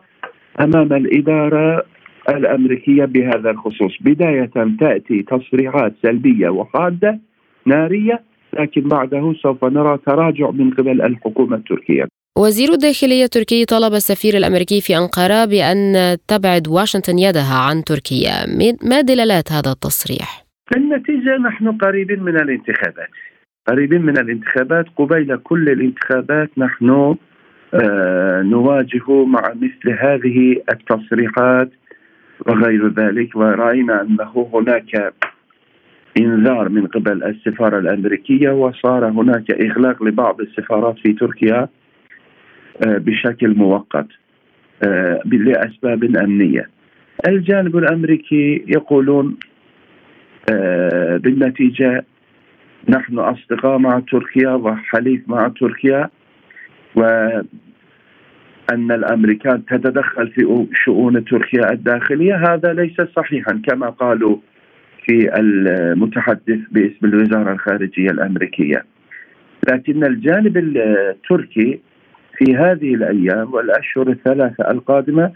أمام 0.62 0.94
الإدارة 0.94 1.86
الأمريكية 2.30 3.06
بهذا 3.06 3.52
الخصوص. 3.52 3.98
بداية 4.02 4.52
تأتي 4.80 5.24
تصريحات 5.24 5.94
سلبية 6.04 6.50
وحادة 6.50 7.20
نارية 7.66 8.22
لكن 8.60 8.82
بعده 8.82 9.34
سوف 9.34 9.66
نرى 9.66 9.98
تراجع 10.06 10.52
من 10.52 10.72
قبل 10.72 11.02
الحكومة 11.02 11.56
التركية. 11.56 12.11
وزير 12.38 12.74
الداخلية 12.74 13.24
التركي 13.24 13.66
طلب 13.66 13.94
السفير 13.94 14.38
الأمريكي 14.38 14.82
في 14.82 14.98
أنقرة 14.98 15.46
بأن 15.46 16.18
تبعد 16.28 16.68
واشنطن 16.68 17.20
يدها 17.20 17.56
عن 17.56 17.84
تركيا. 17.84 18.34
ما 18.84 19.02
دلالات 19.02 19.52
هذا 19.52 19.72
التصريح؟ 19.72 20.46
النتيجة 20.78 21.38
نحن 21.38 21.72
قريبين 21.78 22.24
من 22.24 22.36
الانتخابات. 22.36 23.10
قريبين 23.68 24.02
من 24.02 24.18
الانتخابات. 24.18 24.86
قبيل 24.98 25.38
كل 25.38 25.70
الانتخابات 25.70 26.50
نحن 26.58 27.16
آه 27.74 28.42
نواجه 28.42 29.26
مع 29.26 29.54
مثل 29.56 29.98
هذه 30.00 30.56
التصريحات 30.74 31.70
وغير 32.48 32.94
ذلك. 32.94 33.36
ورأينا 33.36 34.02
أنه 34.02 34.50
هناك 34.54 35.14
انذار 36.18 36.70
من 36.70 36.88
قبل 36.88 37.24
السفارة 37.24 37.80
الأمريكية 37.80 38.50
وصار 38.50 39.06
هناك 39.06 39.52
إغلاق 39.52 40.04
لبعض 40.04 40.42
السفارات 40.42 40.96
في 41.04 41.14
تركيا. 41.14 41.68
بشكل 42.86 43.56
مؤقت 43.56 44.08
آه، 44.84 45.22
لأسباب 45.26 46.04
أمنية. 46.04 46.70
الجانب 47.28 47.78
الأمريكي 47.78 48.66
يقولون 48.68 49.38
آه، 50.52 51.18
بالنتيجة 51.18 52.06
نحن 52.90 53.20
أصدقاء 53.20 53.78
مع 53.78 54.02
تركيا 54.12 54.50
وحليف 54.50 55.22
مع 55.28 55.48
تركيا 55.60 56.10
وأن 56.96 57.46
الأمريكان 58.72 59.66
تتدخل 59.66 60.28
في 60.28 60.66
شؤون 60.86 61.26
تركيا 61.26 61.72
الداخلية 61.72 62.36
هذا 62.36 62.74
ليس 62.74 63.02
صحيحا 63.16 63.62
كما 63.68 63.90
قالوا 63.90 64.38
في 65.06 65.40
المتحدث 65.40 66.60
باسم 66.72 67.06
الوزارة 67.06 67.52
الخارجية 67.52 68.10
الأمريكية 68.10 68.86
لكن 69.70 70.04
الجانب 70.04 70.58
التركي 70.58 71.80
في 72.46 72.56
هذه 72.56 72.94
الأيام 72.96 73.54
والأشهر 73.54 74.10
الثلاثة 74.10 74.72
القادمة 74.72 75.32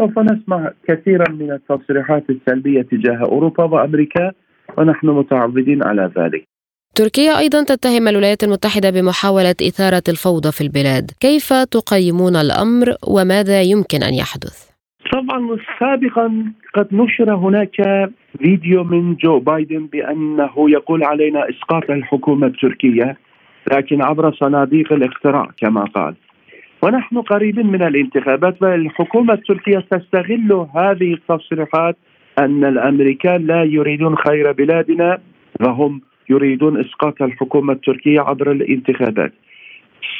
سوف 0.00 0.18
نسمع 0.18 0.70
كثيرا 0.88 1.30
من 1.30 1.52
التصريحات 1.52 2.24
السلبية 2.30 2.82
تجاه 2.82 3.20
أوروبا 3.22 3.64
وأمريكا 3.64 4.32
ونحن 4.78 5.06
متعودين 5.06 5.82
على 5.82 6.10
ذلك. 6.18 6.44
تركيا 6.94 7.38
أيضا 7.38 7.64
تتهم 7.64 8.08
الولايات 8.08 8.44
المتحدة 8.44 8.90
بمحاولة 8.90 9.54
إثارة 9.68 10.02
الفوضى 10.08 10.52
في 10.52 10.60
البلاد، 10.60 11.10
كيف 11.20 11.52
تقيمون 11.52 12.36
الأمر 12.36 12.86
وماذا 13.08 13.62
يمكن 13.62 14.02
أن 14.02 14.14
يحدث؟ 14.14 14.72
طبعا 15.12 15.56
سابقا 15.80 16.52
قد 16.74 16.88
نشر 16.92 17.34
هناك 17.34 17.76
فيديو 18.38 18.84
من 18.84 19.14
جو 19.14 19.38
بايدن 19.38 19.86
بأنه 19.86 20.70
يقول 20.70 21.04
علينا 21.04 21.40
إسقاط 21.50 21.90
الحكومة 21.90 22.46
التركية 22.46 23.16
لكن 23.72 24.02
عبر 24.02 24.34
صناديق 24.34 24.92
الاقتراع 24.92 25.48
كما 25.58 25.84
قال. 25.84 26.14
ونحن 26.82 27.18
قريبين 27.18 27.66
من 27.66 27.82
الانتخابات 27.82 28.62
والحكومة 28.62 29.34
التركية 29.34 29.78
تستغل 29.90 30.66
هذه 30.76 31.14
التصريحات 31.14 31.96
أن 32.38 32.64
الأمريكان 32.64 33.46
لا 33.46 33.62
يريدون 33.62 34.16
خير 34.16 34.52
بلادنا 34.52 35.18
وهم 35.60 36.00
يريدون 36.30 36.80
إسقاط 36.80 37.22
الحكومة 37.22 37.72
التركية 37.72 38.20
عبر 38.20 38.52
الانتخابات. 38.52 39.32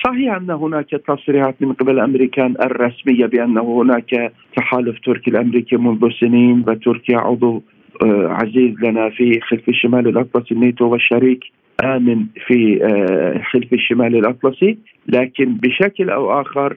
صحيح 0.04 0.34
أن 0.34 0.50
هناك 0.50 0.90
تصريحات 0.90 1.54
من 1.60 1.72
قبل 1.72 1.92
الأمريكان 1.92 2.54
الرسمية 2.60 3.26
بأنه 3.26 3.82
هناك 3.82 4.32
تحالف 4.56 4.98
تركي 5.04 5.30
الأمريكي 5.30 5.76
منذ 5.76 6.10
سنين 6.20 6.64
وتركيا 6.68 7.18
عضو 7.18 7.62
آه، 8.02 8.28
عزيز 8.28 8.74
لنا 8.82 9.10
في 9.10 9.40
حلف 9.42 9.68
الشمال 9.68 10.08
الأطلسي 10.08 10.54
الناتو 10.54 10.84
والشريك. 10.84 11.44
آمن 11.84 12.26
في 12.46 12.84
آه، 12.84 13.38
حلف 13.38 13.72
الشمال 13.72 14.16
الأطلسي 14.16 14.78
لكن 15.08 15.54
بشكل 15.54 16.10
أو 16.10 16.40
آخر 16.40 16.76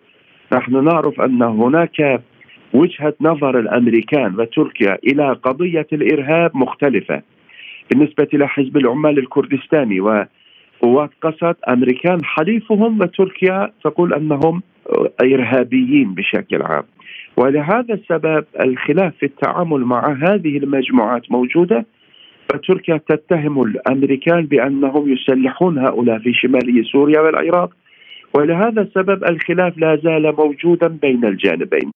نحن 0.54 0.84
نعرف 0.84 1.22
أن 1.22 1.42
هناك 1.42 2.22
وجهة 2.74 3.14
نظر 3.22 3.60
الأمريكان 3.60 4.40
وتركيا 4.40 4.98
إلى 5.08 5.32
قضية 5.44 5.88
الإرهاب 5.94 6.58
مختلفة 6.58 7.22
بالنسبة 7.92 8.28
إلى 8.34 8.48
حزب 8.48 8.78
العمال 8.78 9.20
الكردستاني 9.20 10.00
وقوات 10.00 11.10
قسد 11.22 11.56
أمريكان 11.70 12.26
حليفهم 12.26 13.02
وتركيا 13.02 13.72
تقول 13.84 14.14
أنهم 14.14 14.62
إرهابيين 15.22 16.14
بشكل 16.14 16.62
عام. 16.62 16.84
ولهذا 17.38 17.94
السبب 17.94 18.46
الخلاف 18.66 19.14
في 19.20 19.26
التعامل 19.26 19.80
مع 19.80 20.14
هذه 20.14 20.58
المجموعات 20.58 21.32
موجودة 21.32 21.86
فتركيا 22.50 22.98
تتهم 23.10 23.62
الأمريكان 23.62 24.46
بأنهم 24.46 25.14
يسلحون 25.14 25.78
هؤلاء 25.78 26.20
في 26.20 26.34
شمالي 26.34 26.84
سوريا 26.84 27.20
والعراق 27.22 27.70
ولهذا 28.34 28.82
السبب 28.82 29.24
الخلاف 29.24 29.78
لا 29.78 29.96
زال 30.04 30.36
موجودا 30.38 30.88
بين 30.88 31.26
الجانبين. 31.26 31.92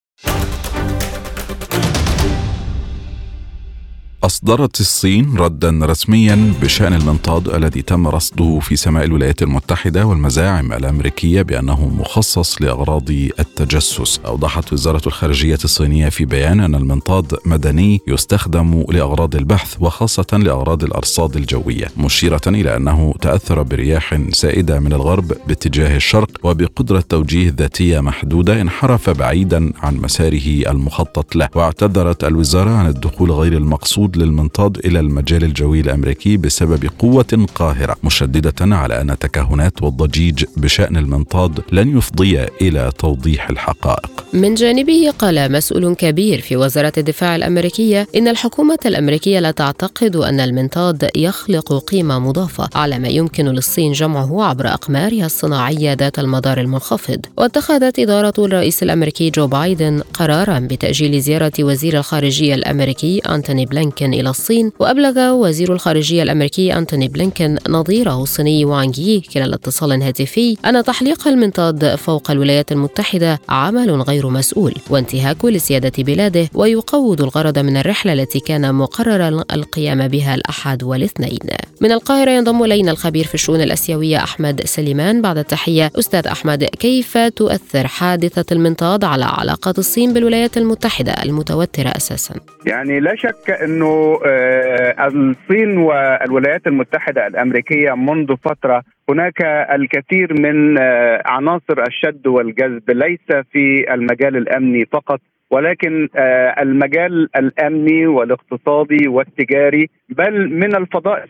أصدرت 4.29 4.79
الصين 4.79 5.37
ردا 5.37 5.79
رسميا 5.83 6.53
بشأن 6.61 6.93
المنطاد 6.93 7.47
الذي 7.47 7.81
تم 7.81 8.07
رصده 8.07 8.59
في 8.59 8.75
سماء 8.75 9.03
الولايات 9.03 9.41
المتحدة 9.41 10.05
والمزاعم 10.05 10.73
الأمريكية 10.73 11.41
بأنه 11.41 11.87
مخصص 11.87 12.61
لأغراض 12.61 13.09
التجسس. 13.09 14.19
أوضحت 14.25 14.73
وزارة 14.73 15.01
الخارجية 15.07 15.57
الصينية 15.63 16.09
في 16.09 16.25
بيان 16.25 16.59
أن 16.59 16.75
المنطاد 16.75 17.35
مدني 17.45 18.01
يستخدم 18.07 18.83
لأغراض 18.89 19.35
البحث 19.35 19.75
وخاصة 19.79 20.27
لأغراض 20.33 20.83
الأرصاد 20.83 21.35
الجوية 21.35 21.87
مشيرة 21.97 22.41
إلى 22.47 22.75
أنه 22.75 23.13
تأثر 23.21 23.63
برياح 23.63 24.19
سائدة 24.31 24.79
من 24.79 24.93
الغرب 24.93 25.33
باتجاه 25.47 25.95
الشرق 25.95 26.29
وبقدرة 26.43 27.03
توجيه 27.09 27.53
ذاتية 27.57 27.99
محدودة 27.99 28.61
انحرف 28.61 29.09
بعيدا 29.09 29.71
عن 29.81 29.97
مساره 29.97 30.71
المخطط 30.71 31.35
له. 31.35 31.49
واعتذرت 31.55 32.23
الوزارة 32.23 32.69
عن 32.69 32.87
الدخول 32.87 33.31
غير 33.31 33.53
المقصود 33.53 34.18
للمنطاد 34.19 34.77
إلى 34.85 34.99
المجال 34.99 35.43
الجوي 35.43 35.79
الأمريكي 35.79 36.37
بسبب 36.37 36.89
قوة 36.99 37.47
قاهرة 37.55 37.95
مشددة 38.03 38.75
على 38.75 39.01
أن 39.01 39.09
التكهنات 39.09 39.83
والضجيج 39.83 40.45
بشأن 40.57 40.97
المنطاد 40.97 41.59
لن 41.71 41.97
يفضي 41.97 42.43
إلى 42.61 42.91
توضيح 42.97 43.49
الحقائق. 43.49 44.11
من 44.33 44.55
جانبه 44.55 45.13
قال 45.19 45.51
مسؤول 45.51 45.93
كبير 45.95 46.41
في 46.41 46.55
وزارة 46.55 46.93
الدفاع 46.97 47.35
الأمريكية 47.35 48.07
إن 48.15 48.27
الحكومة 48.27 48.77
الأمريكية 48.85 49.39
لا 49.39 49.51
تعتقد 49.51 50.15
أن 50.15 50.39
المنطاد 50.39 51.09
يخلق 51.15 51.83
قيمة 51.83 52.19
مضافة 52.19 52.69
على 52.75 52.99
ما 52.99 53.07
يمكن 53.07 53.45
للصين 53.45 53.91
جمعه 53.91 54.43
عبر 54.43 54.67
أقمارها 54.67 55.25
الصناعية 55.25 55.93
ذات 55.93 56.19
المدار 56.19 56.59
المنخفض. 56.59 57.25
واتخذت 57.37 57.99
إدارة 57.99 58.33
الرئيس 58.39 58.83
الأمريكي 58.83 59.29
جو 59.29 59.47
بايدن 59.47 60.01
قرارا 60.13 60.59
بتأجيل 60.59 61.21
زيارة 61.21 61.53
وزير 61.59 61.97
الخارجية 61.97 62.55
الأمريكي 62.55 63.19
أنتوني 63.19 63.65
بلينكن 63.65 64.08
إلى 64.13 64.29
الصين 64.29 64.71
وأبلغ 64.79 65.31
وزير 65.31 65.73
الخارجية 65.73 66.23
الأمريكي 66.23 66.73
أنتوني 66.77 67.07
بلينكن 67.07 67.57
نظيره 67.69 68.23
الصيني 68.23 68.65
وانغ 68.65 68.99
يي 68.99 69.23
خلال 69.33 69.53
اتصال 69.53 70.01
هاتفي 70.03 70.57
أن 70.65 70.83
تحليق 70.83 71.27
المنطاد 71.27 71.95
فوق 71.95 72.31
الولايات 72.31 72.71
المتحدة 72.71 73.39
عمل 73.49 74.01
غير 74.01 74.29
مسؤول 74.29 74.73
وانتهاك 74.89 75.45
لسيادة 75.45 76.03
بلاده 76.03 76.49
ويقوض 76.53 77.21
الغرض 77.21 77.59
من 77.59 77.77
الرحلة 77.77 78.13
التي 78.13 78.39
كان 78.39 78.75
مقررا 78.75 79.43
القيام 79.51 80.07
بها 80.07 80.35
الأحد 80.35 80.83
والاثنين. 80.83 81.39
من 81.81 81.91
القاهرة 81.91 82.31
ينضم 82.31 82.63
إلينا 82.63 82.91
الخبير 82.91 83.25
في 83.25 83.33
الشؤون 83.35 83.61
الأسيوية 83.61 84.17
أحمد 84.17 84.61
سليمان. 84.65 85.21
بعد 85.21 85.37
التحية 85.37 85.91
أستاذ 85.99 86.27
أحمد 86.27 86.63
كيف 86.63 87.17
تؤثر 87.17 87.87
حادثة 87.87 88.45
المنطاد 88.51 89.03
على 89.03 89.25
علاقات 89.25 89.79
الصين 89.79 90.13
بالولايات 90.13 90.57
المتحدة 90.57 91.11
المتوترة 91.11 91.89
أساسا؟ 91.97 92.35
يعني 92.65 92.99
لا 92.99 93.15
شك 93.15 93.49
أنه 93.63 93.88
آه، 94.25 95.07
الصين 95.07 95.77
والولايات 95.77 96.67
المتحدة 96.67 97.27
الأمريكية 97.27 97.93
منذ 97.93 98.35
فترة 98.43 98.83
هناك 99.09 99.41
الكثير 99.71 100.33
من 100.41 100.77
آه، 100.77 101.21
عناصر 101.25 101.81
الشد 101.87 102.27
والجذب 102.27 102.91
ليس 102.91 103.45
في 103.51 103.93
المجال 103.93 104.37
الأمني 104.37 104.85
فقط 104.85 105.21
ولكن 105.51 106.09
آه، 106.15 106.55
المجال 106.61 107.29
الأمني 107.35 108.07
والاقتصادي 108.07 109.07
والتجاري 109.07 109.89
بل 110.09 110.49
من 110.49 110.75
الفضاء 110.75 111.25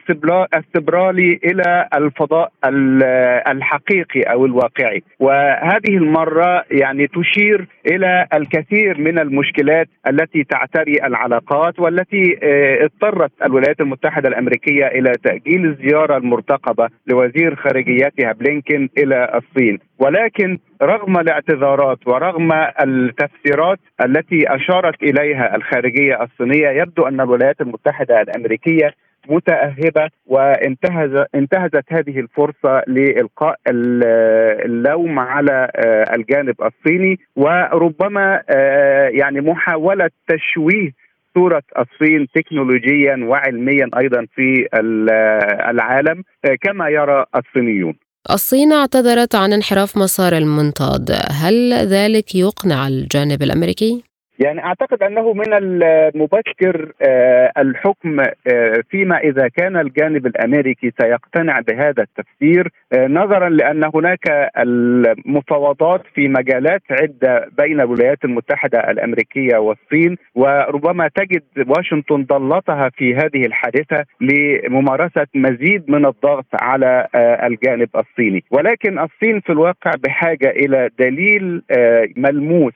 السبرالي 0.55 1.39
إلى 1.43 1.87
الفضاء 1.93 2.51
الحقيقي 3.51 4.21
أو 4.21 4.45
الواقعي. 4.45 5.03
وهذه 5.19 5.97
المرة 5.97 6.63
يعني 6.71 7.07
تشير 7.07 7.67
إلى 7.91 8.27
الكثير 8.33 8.97
من 8.97 9.19
المشكلات 9.19 9.87
التي 10.07 10.43
تعتري 10.43 10.93
العلاقات 11.03 11.79
والتي 11.79 12.39
آه، 12.43 12.85
اضطرت 12.85 13.31
الولايات 13.45 13.81
المتحدة 13.81 14.29
الأمريكية 14.29 14.87
إلى 14.87 15.11
تأجيل 15.23 15.65
الزيارة 15.65 16.17
المرتقبة 16.17 16.89
لوزير 17.07 17.55
خارجيتها 17.55 18.31
بلينكن 18.31 18.89
إلى 18.97 19.31
الصين. 19.35 19.79
ولكن 19.99 20.57
رغم 20.81 21.17
الاعتذارات 21.19 22.07
ورغم 22.07 22.51
التفسيرات 22.81 23.79
التي 24.05 24.55
أشارت 24.55 25.03
إليها 25.03 25.55
الخارجية 25.55 26.23
الصينية 26.23 26.69
يبدو 26.69 27.03
أن 27.07 27.21
الولايات 27.21 27.61
المتحدة 27.61 28.21
الأمريكية 28.21 28.68
متأهبة 29.29 30.09
وانتهز 30.27 31.25
انتهزت 31.35 31.83
هذه 31.89 32.19
الفرصة 32.19 32.83
لإلقاء 32.87 33.55
اللوم 34.65 35.19
على 35.19 35.71
آه، 35.75 36.15
الجانب 36.15 36.55
الصيني 36.61 37.19
وربما 37.35 38.41
آه، 38.49 39.07
يعني 39.07 39.41
محاولة 39.41 40.09
تشويه 40.27 40.91
صورة 41.33 41.63
الصين 41.79 42.27
تكنولوجيا 42.35 43.25
وعلميا 43.27 43.89
أيضا 43.97 44.25
في 44.35 44.67
العالم 45.69 46.23
آه، 46.45 46.55
كما 46.61 46.89
يرى 46.89 47.25
الصينيون. 47.35 47.93
الصين 48.31 48.73
اعتذرت 48.73 49.35
عن 49.35 49.53
انحراف 49.53 49.97
مسار 49.97 50.33
المنطاد. 50.33 51.11
هل 51.31 51.73
ذلك 51.73 52.35
يقنع 52.35 52.87
الجانب 52.87 53.41
الأمريكي؟ 53.41 54.08
يعني 54.39 54.63
أعتقد 54.63 55.03
أنه 55.03 55.33
من 55.33 55.53
المبكر 55.53 56.91
آه، 57.01 57.51
الحكم 57.57 58.19
آه، 58.19 58.83
فيما 58.89 59.17
إذا 59.17 59.47
كان 59.47 59.77
الجانب 59.77 60.25
الأمريكي 60.25 60.91
سيقتنع 61.01 61.59
بهذا 61.59 62.03
التفسير 62.03 62.71
آه، 62.93 63.07
نظرا 63.07 63.49
لأن 63.49 63.83
هناك 63.95 64.51
المفاوضات 64.57 66.01
في 66.13 66.27
مجالات 66.27 66.81
عدة 66.91 67.49
بين 67.57 67.81
الولايات 67.81 68.25
المتحدة 68.25 68.91
الأمريكية 68.91 69.57
والصين 69.57 70.17
وربما 70.35 71.09
تجد 71.15 71.43
واشنطن 71.67 72.23
ضلتها 72.23 72.89
في 72.89 73.15
هذه 73.15 73.45
الحادثة 73.45 74.05
لممارسة 74.21 75.27
مزيد 75.35 75.91
من 75.91 76.05
الضغط 76.05 76.45
على 76.53 77.07
الجانب 77.15 77.89
الصيني. 77.95 78.43
ولكن 78.51 78.99
الصين 78.99 79.39
في 79.39 79.51
الواقع 79.51 79.91
بحاجة 80.03 80.49
إلى 80.49 80.89
دليل 80.99 81.61
ملموس 82.17 82.73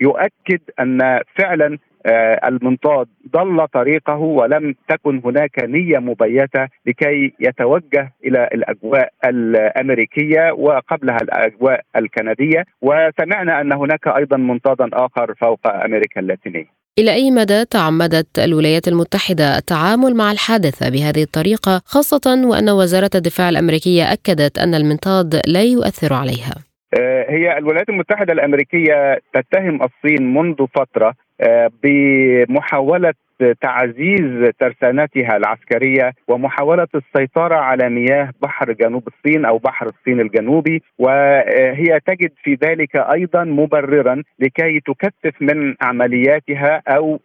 يؤكد 0.00 0.60
أن 0.80 1.20
فعلا 1.38 1.78
آه، 2.06 2.48
المنطاد 2.48 3.06
ضل 3.32 3.66
طريقه 3.68 4.16
ولم 4.16 4.74
تكن 4.88 5.22
هناك 5.24 5.64
نية 5.64 5.98
مبيتة 5.98 6.68
لكي 6.86 7.32
يتوجه 7.40 8.12
إلى 8.24 8.48
الأجواء 8.54 9.08
الأمريكية 9.24 10.52
وقبلها 10.52 11.16
الأجواء 11.22 11.80
الكندية 11.96 12.64
وسمعنا 12.82 13.60
أن 13.60 13.72
هناك 13.72 14.08
أيضا 14.08 14.36
منطادا 14.36 14.90
آخر 14.92 15.34
فوق 15.40 15.60
أمريكا 15.66 16.20
اللاتينية. 16.20 16.66
إلى 16.98 17.12
أي 17.12 17.30
مدى 17.30 17.64
تعمدت 17.64 18.38
الولايات 18.38 18.88
المتحدة 18.88 19.58
التعامل 19.58 20.14
مع 20.14 20.32
الحادثة 20.32 20.88
بهذه 20.88 21.22
الطريقة 21.22 21.82
خاصة 21.84 22.42
وأن 22.44 22.70
وزارة 22.70 23.10
الدفاع 23.14 23.48
الأمريكية 23.48 24.12
أكدت 24.12 24.58
أن 24.58 24.74
المنطاد 24.74 25.40
لا 25.46 25.62
يؤثر 25.62 26.12
عليها؟ 26.12 26.65
آه، 26.94 27.30
هي 27.30 27.58
الولايات 27.58 27.88
المتحدة 27.88 28.32
الأمريكية 28.32 29.18
تتهم 29.32 29.80
الصين 29.82 30.34
منذ 30.34 30.66
فترة 30.74 31.14
آه، 31.40 31.70
بمحاولة 31.82 33.12
تعزيز 33.60 34.50
ترسانتها 34.60 35.36
العسكرية 35.36 36.12
ومحاولة 36.28 36.86
السيطرة 36.94 37.54
على 37.54 37.88
مياه 37.88 38.30
بحر 38.42 38.72
جنوب 38.72 39.08
الصين 39.08 39.44
أو 39.44 39.58
بحر 39.58 39.86
الصين 39.86 40.20
الجنوبي 40.20 40.82
وهي 40.98 42.00
تجد 42.06 42.30
في 42.42 42.58
ذلك 42.64 42.96
أيضا 42.96 43.44
مبررا 43.44 44.22
لكي 44.38 44.80
تكثف 44.80 45.42
من 45.42 45.74
عملياتها 45.80 46.82
أو 46.88 47.20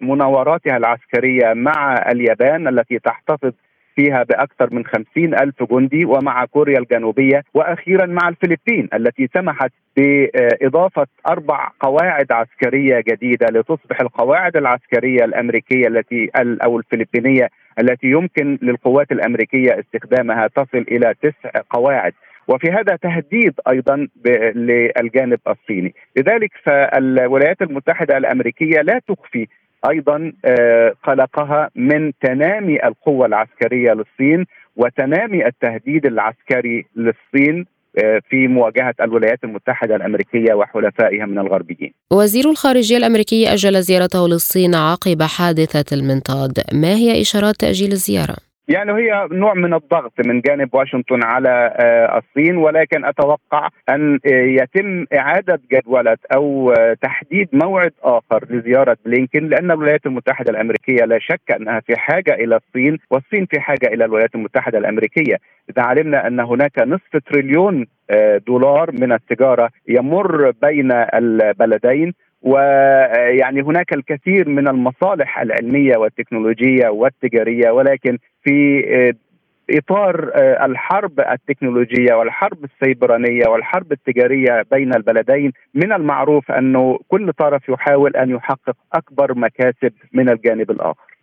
مناوراتها 0.00 0.76
العسكرية 0.76 1.52
مع 1.54 2.04
اليابان 2.12 2.68
التي 2.68 2.98
تحتفظ 2.98 3.52
فيها 3.96 4.22
بأكثر 4.22 4.74
من 4.74 4.84
خمسين 4.84 5.34
ألف 5.34 5.62
جندي 5.62 6.04
ومع 6.04 6.44
كوريا 6.44 6.78
الجنوبية 6.78 7.42
وأخيرا 7.54 8.06
مع 8.06 8.28
الفلبين 8.28 8.88
التي 8.94 9.28
سمحت 9.34 9.72
بإضافة 9.96 11.06
أربع 11.28 11.70
قواعد 11.80 12.32
عسكرية 12.32 13.00
جديدة 13.08 13.46
لتصبح 13.46 14.00
القواعد 14.00 14.56
العسكرية 14.56 15.24
الأمريكية 15.24 15.86
التي 15.86 16.30
أو 16.36 16.78
الفلبينية 16.78 17.48
التي 17.78 18.06
يمكن 18.06 18.58
للقوات 18.62 19.12
الأمريكية 19.12 19.80
استخدامها 19.80 20.46
تصل 20.46 20.84
إلى 20.90 21.14
تسع 21.22 21.50
قواعد. 21.70 22.12
وفي 22.48 22.70
هذا 22.70 22.96
تهديد 22.96 23.54
أيضا 23.68 24.08
للجانب 24.54 25.38
الصيني، 25.48 25.94
لذلك 26.16 26.50
فالولايات 26.64 27.62
المتحدة 27.62 28.16
الأمريكية 28.16 28.80
لا 28.80 29.00
تخفي 29.08 29.46
أيضا 29.90 30.32
آه، 30.44 30.94
قلقها 31.04 31.70
من 31.74 32.12
تنامي 32.22 32.84
القوة 32.84 33.26
العسكرية 33.26 33.92
للصين 33.92 34.46
وتنامي 34.76 35.46
التهديد 35.46 36.06
العسكري 36.06 36.86
للصين 36.96 37.66
آه، 38.04 38.20
في 38.30 38.48
مواجهة 38.48 38.94
الولايات 39.00 39.44
المتحدة 39.44 39.96
الأمريكية 39.96 40.54
وحلفائها 40.54 41.26
من 41.26 41.38
الغربيين. 41.38 41.92
وزير 42.12 42.50
الخارجية 42.50 42.96
الأمريكي 42.96 43.52
أجل 43.52 43.82
زيارته 43.82 44.28
للصين 44.28 44.74
عقب 44.74 45.22
حادثة 45.22 45.96
المنطاد، 45.96 46.52
ما 46.72 46.94
هي 46.94 47.20
إشارات 47.20 47.56
تأجيل 47.56 47.92
الزيارة؟ 47.92 48.36
يعني 48.68 48.92
هي 48.92 49.28
نوع 49.32 49.54
من 49.54 49.74
الضغط 49.74 50.12
من 50.26 50.40
جانب 50.40 50.74
واشنطن 50.74 51.22
على 51.24 51.76
آه، 51.80 52.18
الصين 52.18 52.56
ولكن 52.56 53.04
أتوقع 53.04 53.68
أن 53.88 54.18
آه، 54.26 54.30
يتم 54.32 55.06
إعادة 55.14 55.60
جدولة 55.72 56.16
أو 56.34 56.72
آه، 56.72 56.96
تحديد 57.02 57.48
موعد 57.52 57.92
آخر 58.02 58.44
لزيارة 58.50 58.96
بلينكن 59.04 59.48
لأن 59.48 59.70
الولايات 59.70 60.06
المتحدة 60.06 60.50
الأمريكية 60.50 61.04
لا 61.04 61.18
شك 61.18 61.50
أنها 61.56 61.80
في 61.80 61.96
حاجة 61.96 62.34
إلى 62.34 62.56
الصين 62.56 62.98
والصين 63.10 63.46
في 63.46 63.60
حاجة 63.60 63.86
إلى 63.86 64.04
الولايات 64.04 64.34
المتحدة 64.34 64.78
الأمريكية. 64.78 65.36
إذا 65.70 65.82
علمنا 65.82 66.26
أن 66.26 66.40
هناك 66.40 66.78
نصف 66.78 67.16
تريليون 67.30 67.86
دولار 68.46 68.90
من 68.92 69.12
التجارة 69.12 69.70
يمر 69.88 70.50
بين 70.62 70.92
البلدين 70.92 72.12
ويعني 72.44 73.62
هناك 73.62 73.92
الكثير 73.92 74.48
من 74.48 74.68
المصالح 74.68 75.40
العلمية 75.40 75.96
والتكنولوجية 75.96 76.88
والتجارية 76.88 77.70
ولكن 77.70 78.18
في 78.44 78.84
إطار 79.70 80.30
الحرب 80.64 81.20
التكنولوجية 81.20 82.14
والحرب 82.14 82.58
السيبرانية 82.64 83.48
والحرب 83.48 83.92
التجارية 83.92 84.64
بين 84.70 84.94
البلدين 84.94 85.52
من 85.74 85.92
المعروف 85.92 86.50
أنه 86.52 86.98
كل 87.08 87.32
طرف 87.32 87.68
يحاول 87.68 88.16
أن 88.16 88.30
يحقق 88.30 88.76
أكبر 88.94 89.38
مكاسب 89.38 89.92
من 90.12 90.28
الجانب 90.28 90.70
الآخر. 90.70 91.14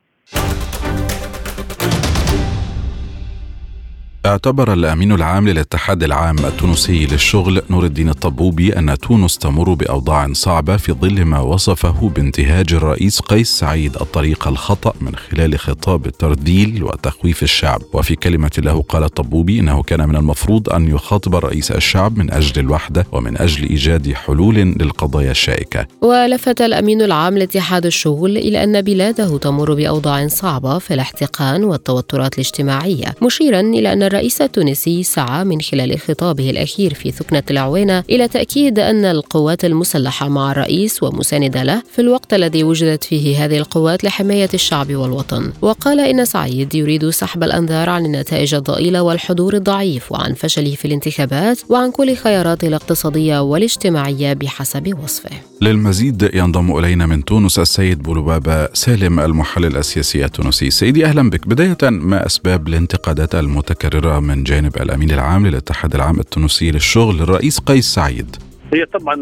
اعتبر 4.25 4.73
الأمين 4.73 5.11
العام 5.11 5.47
للاتحاد 5.47 6.03
العام 6.03 6.35
التونسي 6.39 7.05
للشغل 7.05 7.61
نور 7.69 7.85
الدين 7.85 8.09
الطبوبي 8.09 8.79
أن 8.79 8.97
تونس 8.97 9.37
تمر 9.37 9.73
بأوضاع 9.73 10.33
صعبة 10.33 10.77
في 10.77 10.91
ظل 10.91 11.25
ما 11.25 11.39
وصفه 11.39 12.09
بانتهاج 12.15 12.73
الرئيس 12.73 13.19
قيس 13.19 13.49
سعيد 13.49 13.95
الطريق 13.95 14.47
الخطأ 14.47 14.93
من 15.01 15.15
خلال 15.15 15.59
خطاب 15.59 16.05
الترديل 16.05 16.83
وتخويف 16.83 17.43
الشعب. 17.43 17.81
وفي 17.93 18.15
كلمة 18.15 18.51
له 18.57 18.81
قال 18.81 19.03
الطبوبي 19.03 19.59
إنه 19.59 19.83
كان 19.83 20.09
من 20.09 20.15
المفروض 20.15 20.69
أن 20.69 20.87
يخاطب 20.87 21.35
الرئيس 21.35 21.71
الشعب 21.71 22.17
من 22.17 22.33
أجل 22.33 22.61
الوحدة 22.61 23.07
ومن 23.11 23.41
أجل 23.41 23.69
إيجاد 23.69 24.13
حلول 24.13 24.55
للقضايا 24.55 25.31
الشائكة. 25.31 25.87
ولفت 26.01 26.61
الأمين 26.61 27.01
العام 27.01 27.37
لاتحاد 27.37 27.85
الشغل 27.85 28.37
إلى 28.37 28.63
أن 28.63 28.81
بلاده 28.81 29.37
تمر 29.37 29.73
بأوضاع 29.73 30.27
صعبة 30.27 30.79
في 30.79 30.93
الاحتقان 30.93 31.63
والتوترات 31.63 32.33
الاجتماعية 32.33 33.15
مشيرا 33.21 33.59
إلى 33.59 33.93
أن 33.93 34.10
الرئيس 34.11 34.41
التونسي 34.41 35.03
سعى 35.03 35.43
من 35.43 35.61
خلال 35.61 35.99
خطابه 35.99 36.49
الأخير 36.49 36.93
في 36.93 37.11
ثكنة 37.11 37.43
العوينة 37.51 38.03
إلى 38.09 38.27
تأكيد 38.27 38.79
أن 38.79 39.05
القوات 39.05 39.65
المسلحة 39.65 40.29
مع 40.29 40.51
الرئيس 40.51 41.03
ومساندة 41.03 41.63
له 41.63 41.83
في 41.91 42.01
الوقت 42.01 42.33
الذي 42.33 42.63
وجدت 42.63 43.03
فيه 43.03 43.45
هذه 43.45 43.57
القوات 43.57 44.03
لحماية 44.03 44.49
الشعب 44.53 44.95
والوطن. 44.95 45.51
وقال 45.61 45.99
إن 45.99 46.25
سعيد 46.25 46.75
يريد 46.75 47.09
سحب 47.09 47.43
الأنظار 47.43 47.89
عن 47.89 48.05
النتائج 48.05 48.55
الضئيلة 48.55 49.01
والحضور 49.01 49.53
الضعيف 49.53 50.11
وعن 50.11 50.33
فشله 50.33 50.75
في 50.75 50.85
الانتخابات 50.85 51.59
وعن 51.69 51.91
كل 51.91 52.15
خياراته 52.15 52.67
الاقتصادية 52.67 53.41
والاجتماعية 53.41 54.33
بحسب 54.33 54.97
وصفه. 55.03 55.29
للمزيد 55.61 56.29
ينضم 56.33 56.77
إلينا 56.77 57.05
من 57.05 57.25
تونس 57.25 57.59
السيد 57.59 58.03
بولبابا 58.03 58.69
سالم 58.73 59.19
المحلل 59.19 59.77
السياسي 59.77 60.25
التونسي. 60.25 60.69
سيدي 60.69 61.05
أهلا 61.05 61.29
بك. 61.29 61.47
بداية 61.47 61.89
ما 61.89 62.25
أسباب 62.25 62.67
الانتقادات 62.67 63.35
المتكررة 63.35 64.00
مبررة 64.01 64.19
من 64.19 64.43
جانب 64.43 64.71
الأمين 64.81 65.11
العام 65.11 65.47
للاتحاد 65.47 65.95
العام 65.95 66.19
التونسي 66.19 66.71
للشغل 66.71 67.21
الرئيس 67.21 67.59
قيس 67.59 67.85
سعيد. 67.85 68.35
هي 68.73 68.85
طبعا 68.85 69.15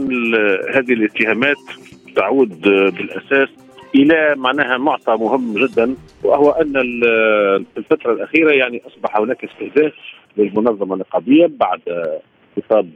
هذه 0.75 0.93
الاتهامات 0.93 1.57
تعود 2.15 2.61
بالأساس 2.61 3.49
إلى 3.95 4.35
معناها 4.37 4.77
معطى 4.77 5.11
مهم 5.11 5.53
جدا 5.53 5.95
وهو 6.23 6.51
أن 6.51 6.73
في 7.73 7.77
الفترة 7.77 8.13
الأخيرة 8.13 8.51
يعني 8.51 8.81
أصبح 8.87 9.17
هناك 9.17 9.43
استهداف 9.43 9.93
للمنظمة 10.37 10.93
النقابية 10.93 11.51
بعد 11.59 11.81
خطاب 12.57 12.89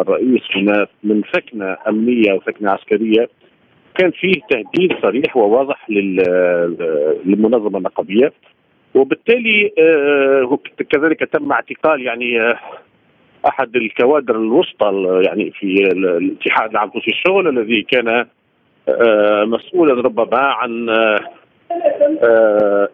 الرئيس 0.00 0.42
من 1.04 1.22
ثكنه 1.34 1.76
أمنية 1.88 2.32
وثكنه 2.32 2.70
عسكرية. 2.70 3.28
كان 3.98 4.10
فيه 4.10 4.32
تهديد 4.50 4.92
صريح 5.02 5.36
وواضح 5.36 5.86
للمنظمة 7.24 7.78
النقابية. 7.78 8.32
وبالتالي 8.94 9.72
آه، 9.78 10.58
كذلك 10.90 11.20
تم 11.20 11.52
اعتقال 11.52 12.02
يعني 12.02 12.40
آه، 12.40 12.58
أحد 13.48 13.76
الكوادر 13.76 14.36
الوسطى 14.36 15.20
يعني 15.24 15.50
في 15.50 15.66
الاتحاد 15.92 16.70
العام 16.70 16.88
التونسي 16.88 17.10
الشغل 17.10 17.48
الذي 17.48 17.82
كان 17.82 18.26
آه، 18.88 19.44
مسؤولا 19.44 19.94
ربما 19.94 20.38
عن 20.38 20.90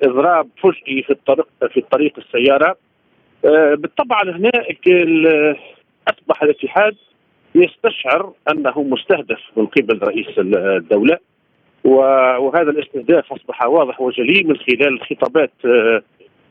إضراب 0.02 0.48
فجئي 0.62 1.02
في 1.02 1.10
الطريق 1.10 1.46
في 1.70 1.76
الطريق 1.76 2.12
السيارة. 2.18 2.76
بالطبع 3.74 4.22
هنا 4.24 4.50
أصبح 6.08 6.42
الاتحاد 6.42 6.96
يستشعر 7.54 8.32
أنه 8.50 8.82
مستهدف 8.82 9.40
من 9.56 9.66
قبل 9.66 10.02
رئيس 10.02 10.38
الدولة. 10.38 11.18
وهذا 11.84 12.70
الاستهداف 12.70 13.32
أصبح 13.32 13.66
واضح 13.66 14.00
وجلي 14.00 14.42
من 14.44 14.56
خلال 14.56 15.00
خطابات 15.00 15.52
آه، 15.64 16.02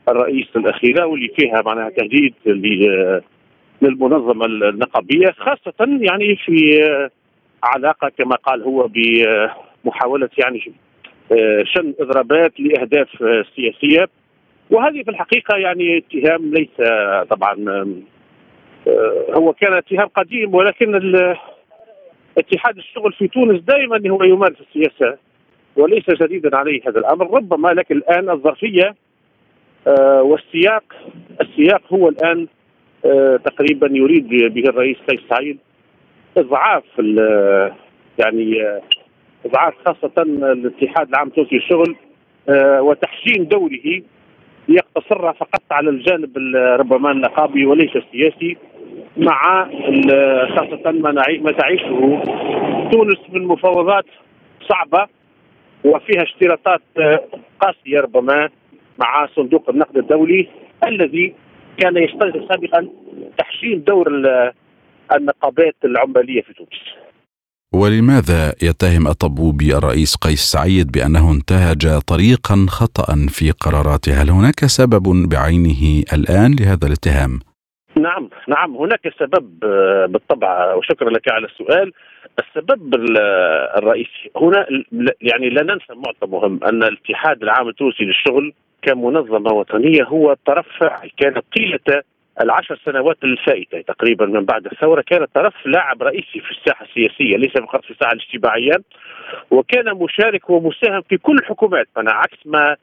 الرئيس 0.08 0.46
الأخيرة 0.56 1.06
واللي 1.06 1.28
فيها 1.28 1.62
معناها 1.66 1.90
تهديد 1.90 2.34
للمنظمة 3.82 4.46
النقابية 4.46 5.30
خاصة 5.30 5.98
يعني 6.00 6.36
في 6.36 6.82
آه، 6.82 7.10
علاقة 7.62 8.08
كما 8.18 8.36
قال 8.36 8.62
هو 8.62 8.88
بمحاولة 8.88 10.28
يعني 10.38 10.72
آه، 11.32 11.64
شن 11.64 11.94
إضرابات 12.00 12.60
لأهداف 12.60 13.08
سياسية. 13.56 14.08
وهذه 14.70 15.02
في 15.02 15.10
الحقيقة 15.10 15.56
يعني 15.56 15.98
اتهام 15.98 16.54
ليس 16.54 16.88
طبعا 17.30 17.84
هو 19.36 19.52
كان 19.52 19.74
اتهام 19.74 20.06
قديم 20.06 20.54
ولكن 20.54 20.94
اتحاد 22.38 22.76
الشغل 22.78 23.12
في 23.12 23.28
تونس 23.28 23.60
دائما 23.62 24.10
هو 24.10 24.22
يمارس 24.24 24.56
السياسة 24.60 25.18
وليس 25.76 26.04
جديدا 26.22 26.56
عليه 26.56 26.80
هذا 26.88 26.98
الأمر. 26.98 27.34
ربما 27.36 27.68
لكن 27.68 27.96
الآن 27.96 28.30
الظرفية 28.30 28.94
آه 29.86 30.22
والسياق 30.22 30.84
السياق 31.40 31.82
هو 31.92 32.08
الآن 32.08 32.46
آه 33.04 33.36
تقريبا 33.36 33.88
يريد 33.92 34.28
به 34.28 34.68
الرئيس 34.68 34.96
قيس 35.10 35.20
سعيد 35.30 35.58
إضعاف 36.36 36.84
يعني 38.18 38.62
آه 38.62 38.82
إضعاف 39.46 39.74
خاصة 39.86 40.22
الاتحاد 40.22 41.08
العام 41.08 41.28
التونسي 41.28 41.54
للشغل 41.54 41.96
وتحسين 42.80 43.48
دوره 43.48 44.02
يقتصر 44.68 45.32
فقط 45.32 45.62
على 45.70 45.90
الجانب 45.90 46.38
ربما 46.56 47.10
النقابي 47.10 47.66
وليس 47.66 47.96
السياسي. 47.96 48.56
مع 49.16 49.68
خاصة 50.56 50.90
ما 51.42 51.52
تعيشه 51.52 52.22
تونس 52.92 53.18
من 53.32 53.46
مفاوضات 53.46 54.04
صعبة 54.68 55.06
وفيها 55.84 56.22
اشتراطات 56.22 56.82
قاسية 57.60 58.00
ربما 58.00 58.48
مع 58.98 59.28
صندوق 59.36 59.70
النقد 59.70 59.96
الدولي 59.96 60.48
الذي 60.86 61.34
كان 61.78 61.96
يشترط 61.96 62.48
سابقا 62.48 62.88
تحسين 63.38 63.84
دور 63.84 64.08
النقابات 65.16 65.76
العمالية 65.84 66.42
في 66.42 66.52
تونس 66.52 67.08
ولماذا 67.74 68.54
يتهم 68.62 69.08
الطبوبي 69.08 69.76
الرئيس 69.76 70.16
قيس 70.16 70.40
سعيد 70.40 70.92
بأنه 70.92 71.32
انتهج 71.32 71.98
طريقا 72.06 72.66
خطا 72.68 73.26
في 73.28 73.50
قراراته؟ 73.50 74.22
هل 74.22 74.30
هناك 74.30 74.64
سبب 74.66 75.28
بعينه 75.28 76.02
الآن 76.12 76.56
لهذا 76.60 76.86
الاتهام؟ 76.86 77.40
نعم 77.98 78.30
نعم 78.48 78.76
هناك 78.76 79.14
سبب 79.18 79.64
آه، 79.64 80.06
بالطبع 80.06 80.74
وشكرا 80.74 81.10
لك 81.10 81.32
على 81.32 81.46
السؤال. 81.46 81.92
السبب 82.38 82.94
الرئيسي 83.78 84.30
هنا 84.36 84.66
يعني 85.20 85.48
لا 85.50 85.62
ننسى 85.62 85.94
معطى 85.94 86.26
مهم 86.26 86.60
أن 86.64 86.82
الاتحاد 86.82 87.42
العام 87.42 87.68
التونسي 87.68 88.04
للشغل 88.04 88.52
كمنظمة 88.82 89.52
وطنية 89.52 90.04
هو 90.04 90.36
طرف 90.46 90.66
كان 91.18 91.42
طيله 91.56 92.02
العشر 92.40 92.80
سنوات 92.84 93.16
الفائتة 93.24 93.80
تقريبا 93.80 94.26
من 94.26 94.44
بعد 94.44 94.66
الثورة 94.66 95.02
كان 95.02 95.26
طرف 95.34 95.54
لاعب 95.66 96.02
رئيسي 96.02 96.40
في 96.40 96.50
الساحة 96.50 96.84
السياسية 96.84 97.36
ليس 97.36 97.52
فقط 97.52 97.84
في 97.84 97.90
الساحة 97.90 98.12
الاجتماعية 98.12 98.82
وكان 99.50 99.94
مشارك 99.94 100.50
ومساهم 100.50 101.02
في 101.08 101.16
كل 101.16 101.36
الحكومات 101.36 101.86
فانا 101.94 102.12
عكس 102.12 102.38
ما 102.46 102.76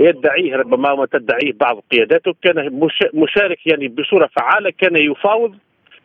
يدعيه 0.00 0.56
ربما 0.56 0.94
ما 0.94 1.06
تدعيه 1.06 1.52
بعض 1.52 1.82
قياداته 1.90 2.34
كان 2.42 2.80
مشارك 3.14 3.66
يعني 3.66 3.88
بصورة 3.88 4.30
فعالة 4.36 4.72
كان 4.78 4.96
يفاوض 4.96 5.54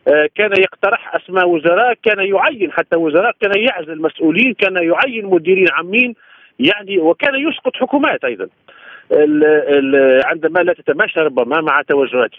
آه، 0.08 0.30
كان 0.36 0.52
يقترح 0.52 1.16
أسماء 1.16 1.50
وزراء 1.50 1.94
كان 2.04 2.20
يعين 2.20 2.72
حتى 2.72 2.98
وزراء 2.98 3.36
كان 3.42 3.52
يعزل 3.56 4.02
مسؤولين 4.02 4.54
كان 4.54 4.76
يعين 4.76 5.26
مديرين 5.26 5.68
عامين 5.72 6.16
يعني 6.60 7.00
وكان 7.00 7.36
يسقط 7.36 7.76
حكومات 7.76 8.24
أيضا. 8.26 8.48
عندما 10.26 10.60
لا 10.60 10.74
تتماشى 10.74 11.20
ربما 11.20 11.62
مع 11.62 11.82
توجهاته. 11.82 12.38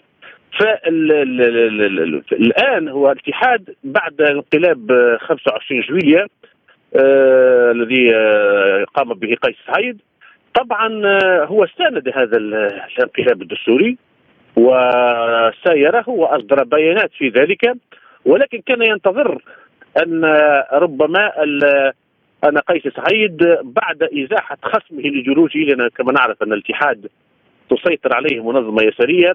فالآن 1.71 2.89
هو 2.89 3.13
الاتحاد 3.13 3.75
بعد 3.85 4.21
انقلاب 4.21 5.17
25 5.21 5.81
جويليا 5.81 6.27
آه 6.97 7.71
الذي 7.73 8.15
آه 8.15 8.85
قام 8.95 9.15
به 9.15 9.35
قيس 9.35 9.57
سعيد 9.67 10.01
طبعا 10.55 11.03
آه 11.07 11.45
هو 11.45 11.67
ساند 11.79 12.09
هذا 12.09 12.37
الانقلاب 12.37 13.43
الدستوري 13.43 13.97
وسايره 14.57 16.05
وأصدر 16.09 16.65
بيانات 16.65 17.11
في 17.19 17.29
ذلك 17.29 17.77
ولكن 18.25 18.61
كان 18.67 18.83
ينتظر 18.83 19.43
أن 20.03 20.25
ربما 20.73 21.33
ان 22.45 22.59
قيس 22.59 22.83
سعيد 22.83 23.37
بعد 23.63 24.03
إزاحة 24.03 24.59
خصمه 24.63 24.99
الايديولوجي 24.99 25.65
لأن 25.65 25.89
كما 25.89 26.13
نعرف 26.13 26.43
أن 26.43 26.53
الاتحاد 26.53 27.09
تسيطر 27.71 28.15
عليه 28.15 28.43
منظمة 28.43 28.83
يسارية 28.83 29.35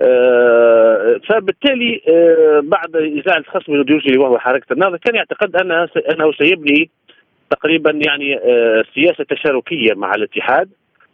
آه، 0.00 1.20
فبالتالي 1.28 2.00
آه، 2.08 2.60
بعد 2.64 2.96
إزاحة 2.96 3.38
الخصم 3.38 3.72
الايديولوجي 3.72 4.18
وهو 4.18 4.38
حركة 4.38 4.72
النهضة 4.72 4.98
كان 5.04 5.14
يعتقد 5.14 5.56
انه 5.56 5.88
أنه 6.12 6.32
سيبني 6.32 6.90
تقريبا 7.50 7.90
يعني 7.90 8.36
آه، 8.36 8.84
سياسة 8.94 9.24
تشاركية 9.24 9.94
مع 9.94 10.14
الاتحاد 10.14 10.68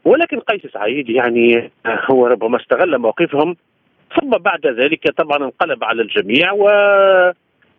ولكن 0.05 0.41
قيس 0.41 0.73
سعيد 0.73 1.11
يعني 1.11 1.71
هو 2.11 2.27
ربما 2.27 2.57
استغل 2.61 2.99
موقفهم. 2.99 3.57
ثم 4.21 4.31
بعد 4.31 4.67
ذلك 4.67 5.11
طبعا 5.11 5.37
انقلب 5.37 5.85
على 5.85 6.03
الجميع 6.03 6.53
و 6.53 6.69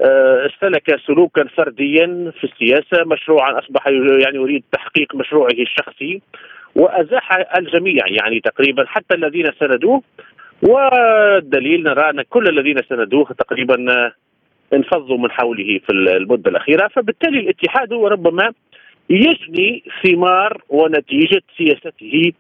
آه، 0.02 0.46
استلك 0.46 1.00
سلوكا 1.08 1.48
فرديا 1.58 2.32
في 2.40 2.44
السياسة 2.44 3.04
مشروعا 3.06 3.60
أصبح 3.60 3.88
يعني 3.88 4.36
يريد 4.36 4.64
تحقيق 4.72 5.16
مشروعه 5.16 5.52
الشخصي 5.60 6.22
وأزاح 6.76 7.56
الجميع 7.58 8.04
يعني 8.08 8.40
تقريبا 8.40 8.86
حتى 8.88 9.16
الذين 9.16 9.46
سندوه. 9.60 10.02
والدليل 10.62 11.84
نرى 11.84 12.10
أن 12.10 12.22
كل 12.22 12.48
الذين 12.48 12.76
سندوه 12.90 13.26
تقريبا 13.26 13.76
انفضوا 14.74 15.18
من 15.18 15.32
حوله 15.32 15.80
في 15.86 15.94
المدة 15.94 16.52
الأخيرة 16.52 16.88
فبالتالي 16.88 17.40
الاتحاد 17.40 17.94
هو 17.94 18.08
ربما 18.08 18.54
يجني 19.10 19.84
ثمار 20.04 20.62
ونتيجة 20.70 21.42
سياسته. 21.58 22.32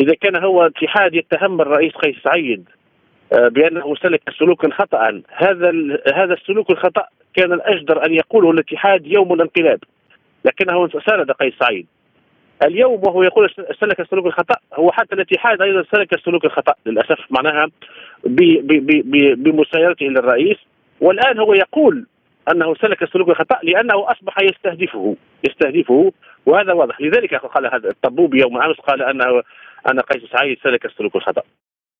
إذا 0.00 0.14
كان 0.14 0.44
هو 0.44 0.66
اتحاد 0.66 1.14
يتهم 1.14 1.60
الرئيس 1.60 1.92
قيس 1.92 2.16
سعيد 2.24 2.68
آه، 3.32 3.48
بأنه 3.48 3.94
سلك 3.94 4.22
سلوكا 4.38 4.70
خطأ 4.70 5.22
هذا 5.28 5.72
هذا 6.14 6.34
السلوك 6.34 6.70
الخطأ 6.70 7.06
كان 7.34 7.52
الأجدر 7.52 8.06
أن 8.06 8.14
يقوله 8.14 8.50
الاتحاد 8.50 9.06
يوم 9.06 9.32
الانقلاب 9.32 9.78
لكنه 10.44 10.88
ساند 10.88 11.30
قيس 11.30 11.54
سعيد. 11.60 11.86
اليوم 12.66 13.00
وهو 13.06 13.22
يقول 13.22 13.50
سلك 13.80 14.00
السلوك 14.00 14.26
الخطأ 14.26 14.54
هو 14.74 14.92
حتى 14.92 15.14
الاتحاد 15.14 15.62
أيضا 15.62 15.84
سلك 15.92 16.14
السلوك 16.14 16.44
الخطأ 16.44 16.74
للأسف 16.86 17.18
معناها 17.30 17.66
بمسايرته 19.36 20.06
للرئيس. 20.06 20.56
والآن 21.00 21.38
هو 21.38 21.54
يقول 21.54 22.06
أنه 22.52 22.74
سلك 22.74 23.02
السلوك 23.02 23.28
الخطأ 23.28 23.58
لأنه 23.62 24.12
أصبح 24.12 24.36
يستهدفه 24.42 25.16
يستهدفه 25.48 26.12
وهذا 26.46 26.72
واضح. 26.72 27.00
لذلك 27.00 27.34
قال 27.34 27.66
هذا 27.66 27.90
الطبوب 27.90 28.34
يوم 28.34 28.62
أمس 28.62 28.76
قال 28.76 29.02
انه 29.02 29.42
أن 29.90 30.00
قيس 30.00 30.22
سعيد 30.32 30.58
سلك 30.62 30.86
السلوك 30.86 31.16
الخطأ. 31.16 31.42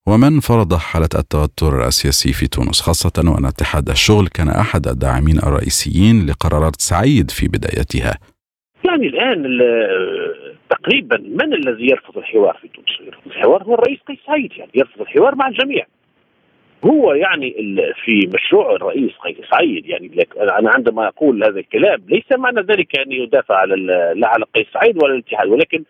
ومن 0.09 0.41
فرض 0.41 0.75
حالة 0.75 1.09
التوتر 1.19 1.87
السياسي 1.87 2.33
في 2.33 2.47
تونس 2.47 2.81
خاصة 2.81 3.33
وأن 3.35 3.45
اتحاد 3.45 3.89
الشغل 3.89 4.27
كان 4.29 4.49
أحد 4.49 4.87
الداعمين 4.87 5.39
الرئيسيين 5.39 6.27
لقرارات 6.27 6.81
سعيد 6.81 7.31
في 7.31 7.49
بدايتها. 7.49 8.19
يعني 8.85 9.07
الآن 9.07 9.59
تقريبا 10.71 11.17
من 11.17 11.55
الذي 11.55 11.87
يرفض 11.91 12.19
الحوار 12.19 12.59
في 12.63 12.69
تونس؟ 12.69 13.15
الحوار 13.27 13.63
هو 13.63 13.75
الرئيس 13.75 13.99
قيس 14.09 14.19
سعيد 14.27 14.53
يعني 14.53 14.71
يرفض 14.75 15.01
الحوار 15.01 15.35
مع 15.35 15.49
الجميع. 15.49 15.87
هو 16.85 17.13
يعني 17.13 17.55
في 18.05 18.31
مشروع 18.35 18.73
الرئيس 18.73 19.13
قيس 19.13 19.37
سعيد 19.51 19.87
يعني 19.87 20.27
أنا 20.37 20.71
عندما 20.71 21.09
أقول 21.09 21.45
هذا 21.45 21.61
الكلام 21.61 22.03
ليس 22.09 22.33
معنى 22.33 22.61
ذلك 22.61 22.99
اني 22.99 23.17
يدافع 23.17 23.57
على 23.57 23.75
لا 24.17 24.29
على 24.29 24.45
قيس 24.55 24.67
سعيد 24.75 25.03
ولا 25.03 25.15
الاتحاد 25.15 25.49
ولكن 25.49 25.85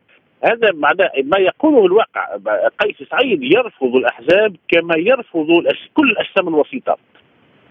هذا 0.44 0.72
معناه 0.72 1.11
ما 1.24 1.38
يقوله 1.38 1.87
الواقع. 1.87 2.37
قيس 2.79 3.09
سعيد 3.11 3.42
يرفض 3.42 3.96
الأحزاب 3.96 4.57
كما 4.68 4.94
يرفض 4.96 5.46
كل 5.94 6.11
الأجسام 6.11 6.48
الوسيطة. 6.48 6.98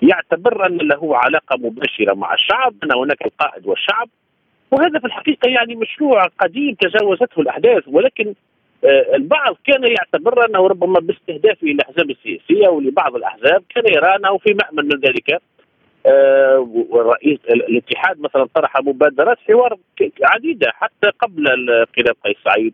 يعتبر 0.01 0.65
أن 0.65 0.77
له 0.77 1.17
علاقة 1.17 1.58
مباشرة 1.58 2.13
مع 2.13 2.34
الشعب 2.34 2.73
أن 2.84 2.91
هناك 2.95 3.25
القائد 3.25 3.67
والشعب 3.67 4.10
وهذا 4.71 4.99
في 4.99 5.06
الحقيقة 5.06 5.49
يعني 5.49 5.75
مشروع 5.75 6.25
قديم 6.39 6.75
تجاوزته 6.75 7.41
الأحداث 7.41 7.84
ولكن 7.88 8.34
البعض 9.15 9.57
كان 9.65 9.83
يعتبر 9.83 10.45
أنه 10.45 10.67
ربما 10.67 10.99
باستهدافه 10.99 11.67
للاحزاب 11.67 12.09
السياسيه 12.09 12.67
ولبعض 12.67 13.15
الأحزاب 13.15 13.63
كان 13.75 13.83
يرى 13.93 14.15
أنه 14.15 14.37
في 14.37 14.53
مأمن 14.53 14.89
من 14.89 14.99
ذلك. 14.99 15.41
آه، 16.05 16.59
ورئيس 16.89 17.39
الاتحاد 17.49 18.19
مثلا 18.19 18.47
طرح 18.55 18.81
مبادرات 18.81 19.37
حوار 19.47 19.77
عديدة 20.23 20.71
حتى 20.71 21.09
قبل 21.19 21.47
انقلاب 21.47 22.15
قيس 22.25 22.35
سعيد 22.45 22.73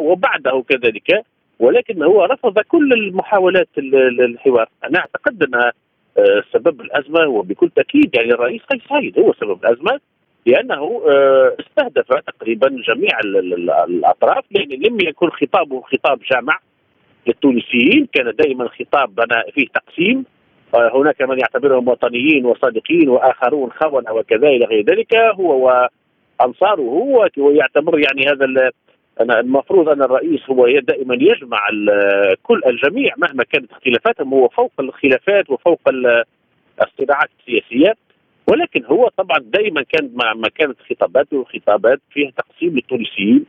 وبعده 0.00 0.64
كذلك. 0.68 1.24
ولكن 1.58 2.02
هو 2.02 2.24
رفض 2.24 2.58
كل 2.58 2.92
المحاولات 2.92 3.68
الحوار. 3.78 4.68
أنا 4.84 4.98
أعتقد 4.98 5.42
ان 5.42 5.54
آه، 5.54 6.42
سبب 6.52 6.80
الأزمة 6.80 7.26
وبكل 7.28 7.70
تأكيد 7.70 8.14
يعني 8.14 8.32
الرئيس 8.32 8.62
قيس 8.62 8.82
سعيد 8.88 9.18
هو 9.18 9.32
سبب 9.32 9.64
الأزمة. 9.64 10.00
لأنه 10.46 11.02
آه، 11.08 11.56
استهدف 11.60 12.06
تقريبا 12.26 12.68
جميع 12.68 13.20
الأطراف 13.88 14.44
لأن 14.50 14.68
لم 14.68 15.00
يكن 15.00 15.30
خطابه 15.30 15.80
خطاب 15.80 16.20
جامع 16.32 16.58
للتونسيين. 17.26 18.08
كان 18.12 18.32
دائما 18.38 18.68
خطاب 18.68 19.10
فيه 19.54 19.66
تقسيم. 19.74 20.24
آه، 20.74 20.90
هناك 20.94 21.22
من 21.22 21.38
يعتبرهم 21.38 21.88
وطنيين 21.88 22.46
وصادقين 22.46 23.08
وآخرون 23.08 23.70
خونه 23.70 24.12
وكذا 24.12 24.48
إلى 24.48 24.64
غير 24.64 24.84
ذلك. 24.84 25.16
هو 25.16 25.78
وأنصاره 26.40 27.30
ويعتبر 27.38 27.98
يعني 27.98 28.26
هذا 28.26 28.70
المفروض 29.20 29.88
أن 29.88 30.02
الرئيس 30.02 30.40
هو 30.50 30.66
دائما 30.66 31.14
يجمع 31.14 31.68
كل 32.42 32.60
الجميع 32.66 33.14
مهما 33.16 33.44
كانت 33.44 33.72
اختلافاتهم. 33.72 34.34
هو 34.34 34.48
فوق 34.48 34.72
الخلافات 34.80 35.50
وفوق 35.50 35.80
الصراعات 36.82 37.28
السياسية. 37.40 37.94
ولكن 38.50 38.84
هو 38.84 39.08
طبعا 39.16 39.38
دائما 39.38 39.82
كان 39.82 40.10
ما 40.14 40.48
كانت 40.48 40.76
خطاباته 40.90 41.44
خطابات 41.44 42.00
فيها 42.10 42.30
تقسيم 42.30 42.74
للتونسيين 42.74 43.44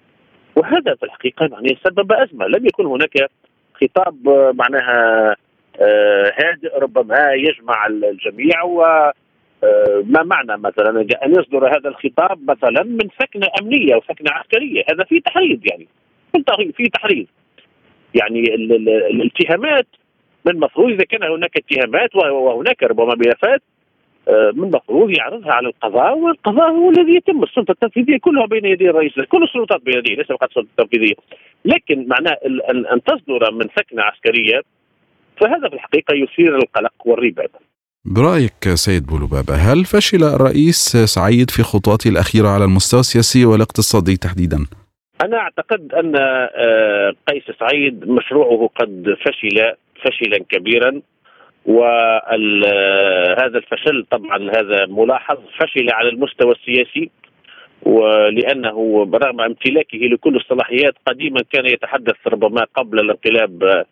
وهذا 0.56 0.96
في 0.96 1.04
الحقيقة 1.04 1.46
يعني 1.52 1.78
سبب 1.84 2.12
أزمة. 2.12 2.48
لم 2.48 2.66
يكن 2.66 2.86
هناك 2.86 3.30
خطاب 3.74 4.16
معناها 4.54 5.36
آه، 5.82 6.34
هادئ 6.36 6.80
ربما 6.80 7.34
يجمع 7.34 7.88
الجميع 7.88 8.64
و 8.64 8.84
آه، 9.64 10.04
ما 10.06 10.24
معنى 10.24 10.58
مثلا 10.58 11.02
أن 11.26 11.32
يصدر 11.32 11.68
هذا 11.68 11.90
الخطاب 11.90 12.52
مثلا 12.52 12.84
من 12.84 13.10
سكنة 13.22 13.48
أمنية 13.62 13.94
أو 13.94 14.02
سكنة 14.02 14.32
عسكرية؟ 14.32 14.84
هذا 14.92 15.04
في 15.04 15.20
تحريض 15.20 15.60
يعني 15.66 15.88
في 16.74 16.90
تحريض 16.90 17.26
يعني 18.16 18.40
الاتهامات 19.12 19.88
من 20.46 20.52
المفروض 20.52 20.92
إذا 20.92 21.04
كان 21.04 21.24
هناك 21.24 21.52
اتهامات 21.58 22.16
وهناك 22.16 22.84
ربما 22.84 23.16
ملفات 23.16 23.62
من 24.56 24.64
المفروض 24.64 25.10
يعرضها 25.10 25.52
على 25.52 25.68
القضاء 25.68 26.18
والقضاء 26.18 26.72
هو 26.72 26.90
الذي 26.90 27.16
يتم 27.16 27.44
السلطة 27.44 27.72
التنفيذية 27.72 28.18
كلها 28.18 28.46
بين 28.46 28.66
يدي 28.66 28.90
الرئيس 28.90 29.14
كل 29.14 29.44
السلطات 29.44 29.82
بين 29.82 29.98
يديه 29.98 30.16
ليس 30.16 30.28
فقط 30.28 30.50
السلطة 30.50 30.68
التنفيذية. 30.70 31.16
لكن 31.66 32.08
معناه 32.08 32.38
أن 32.94 33.04
تصدر 33.04 33.52
من 33.52 33.68
سكنة 33.80 34.02
عسكرية 34.02 34.62
فهذا 35.42 35.70
في 35.70 35.76
الحقيقة 35.76 36.16
يثير 36.16 36.56
القلق 36.56 36.94
والريبه 37.06 37.44
برأيك 38.06 38.64
سيد 38.74 39.06
بولوبابا 39.06 39.54
هل 39.54 39.86
فشل 39.86 40.24
الرئيس 40.24 40.98
سعيد 40.98 41.50
في 41.50 41.64
خطواته 41.64 42.10
الأخيرة 42.10 42.48
على 42.48 42.66
المستوى 42.66 43.00
السياسي 43.00 43.46
والاقتصادي 43.46 44.18
تحديدا؟ 44.18 44.58
أنا 45.26 45.38
أعتقد 45.38 45.94
أن 45.94 46.16
آه، 46.16 47.14
قيس 47.28 47.44
سعيد 47.60 48.10
مشروعه 48.10 48.70
قد 48.80 49.16
فشل 49.26 49.74
فشلا 50.04 50.46
كبيرا. 50.50 51.02
وهذا 51.70 53.58
الفشل 53.58 54.06
طبعا 54.12 54.52
هذا 54.52 54.86
ملاحظ 54.86 55.38
فشل 55.60 55.88
على 55.92 56.10
المستوى 56.10 56.52
السياسي 56.52 57.10
ولأنه 57.84 59.06
برغم 59.06 59.42
امتلاكه 59.42 59.98
لكل 59.98 60.36
الصلاحيات 60.36 60.94
قديما 61.08 61.42
كان 61.54 61.66
يتحدث 61.66 62.16
ربما 62.28 62.66
قبل 62.76 63.00
الانقلاب 63.00 63.86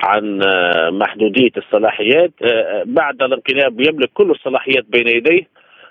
عن 0.00 0.38
محدودية 0.98 1.50
الصلاحيات. 1.56 2.32
بعد 2.84 3.22
الانقلاب 3.22 3.80
يملك 3.80 4.10
كل 4.14 4.30
الصلاحيات 4.30 4.84
بين 4.88 5.08
يديه 5.08 5.48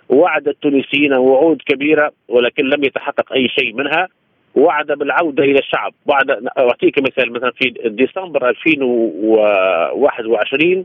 وعد 0.10 0.48
التونسيين 0.48 1.14
وعود 1.14 1.62
كبيرة 1.66 2.12
ولكن 2.28 2.66
لم 2.66 2.84
يتحقق 2.84 3.34
أي 3.34 3.48
شيء 3.48 3.74
منها. 3.74 4.08
وعد 4.56 4.88
بالعودة 4.88 5.44
إلى 5.44 5.60
الشعب. 5.60 5.94
وعد 6.06 6.32
أعطيك 6.58 7.00
مثال 7.00 7.34
مثلا 7.34 7.52
في 7.52 7.74
ديسمبر 7.86 8.50
2021 8.50 10.78
آه، 10.78 10.84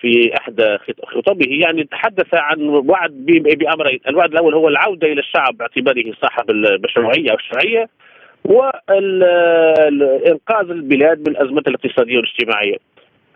في 0.00 0.34
إحدى 0.40 0.78
خطبه. 1.04 1.46
يعني 1.48 1.84
تحدث 1.84 2.34
عن 2.34 2.68
وعد 2.68 3.12
بأمرين، 3.58 4.00
الوعد 4.08 4.32
الأول 4.32 4.54
هو 4.54 4.68
العودة 4.68 5.12
إلى 5.12 5.20
الشعب 5.20 5.56
باعتباره 5.56 6.12
صاحب 6.22 6.50
المشروعيه 6.50 7.30
أو 7.30 7.36
الشرعية 7.36 7.88
وانقاذ 8.44 8.70
البلاد 10.70 11.18
من 11.18 11.36
الازمه 11.36 11.62
الاقتصادية 11.68 12.16
والاجتماعية. 12.16 12.76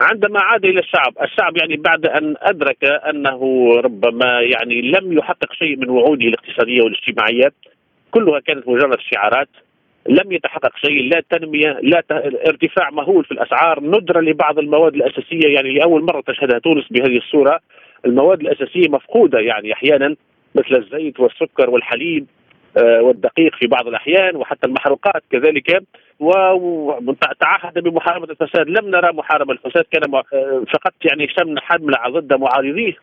عندما 0.01 0.39
عاد 0.41 0.65
إلى 0.65 0.79
الشعب، 0.79 1.13
الشعب 1.23 1.57
يعني 1.57 1.75
بعد 1.75 2.05
أن 2.05 2.35
أدرك 2.41 2.83
أنه 2.83 3.71
ربما 3.79 4.41
يعني 4.41 4.81
لم 4.81 5.17
يحقق 5.17 5.53
شيء 5.53 5.75
من 5.77 5.89
وعوده 5.89 6.27
الاقتصادية 6.27 6.81
والاجتماعية 6.81 7.51
كلها 8.11 8.39
كانت 8.39 8.67
مجرد 8.67 8.99
شعارات. 8.99 9.49
لم 10.09 10.31
يتحقق 10.31 10.77
شيء 10.77 11.09
لا 11.13 11.23
تنمية 11.29 11.79
لا. 11.81 12.03
ارتفاع 12.47 12.89
مهول 12.89 13.25
في 13.25 13.31
الأسعار 13.31 13.83
ندرة 13.83 14.21
لبعض 14.21 14.59
المواد 14.59 14.95
الأساسية. 14.95 15.55
يعني 15.55 15.73
لأول 15.73 16.03
مرة 16.03 16.21
تشهدها 16.21 16.59
تونس 16.59 16.85
بهذه 16.91 17.17
الصورة. 17.17 17.59
المواد 18.05 18.41
الأساسية 18.41 18.89
مفقودة 18.89 19.39
يعني 19.39 19.73
أحيانا 19.73 20.15
مثل 20.55 20.75
الزيت 20.75 21.19
والسكر 21.19 21.69
والحليب 21.69 22.25
آه، 22.77 23.01
والدقيق 23.01 23.55
في 23.55 23.67
بعض 23.67 23.87
الأحيان 23.87 24.35
وحتى 24.35 24.67
المحروقات 24.67 25.23
كذلك. 25.31 25.83
وتعهد 26.19 27.79
بمحاربة 27.79 28.27
الفساد. 28.31 28.69
لم 28.69 28.89
نرى 28.89 29.13
محاربة 29.13 29.53
الفساد 29.53 29.83
كان 29.91 30.15
آه، 30.15 30.63
فقط 30.73 30.93
يعني 31.05 31.27
شمنا 31.39 31.61
حمله 31.61 31.97
ضد 32.07 32.33
معارضيه 32.33 32.93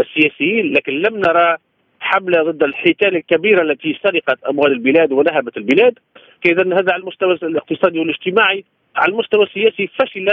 السياسيين 0.00 0.72
لكن 0.72 0.92
لم 0.92 1.16
نرى 1.16 1.56
حملة 2.00 2.42
ضد 2.42 2.62
الحيتان 2.62 3.16
الكبيرة 3.16 3.62
التي 3.62 3.98
سرقت 4.02 4.44
أموال 4.44 4.72
البلاد 4.72 5.12
ونهبت 5.12 5.56
البلاد. 5.56 5.98
إذا 6.46 6.62
هذا 6.62 6.92
على 6.92 7.02
المستوى 7.02 7.32
الاقتصادي 7.42 7.98
والاجتماعي 7.98 8.64
على 8.96 9.12
المستوى 9.12 9.44
السياسي 9.44 9.86
فشل 9.86 10.26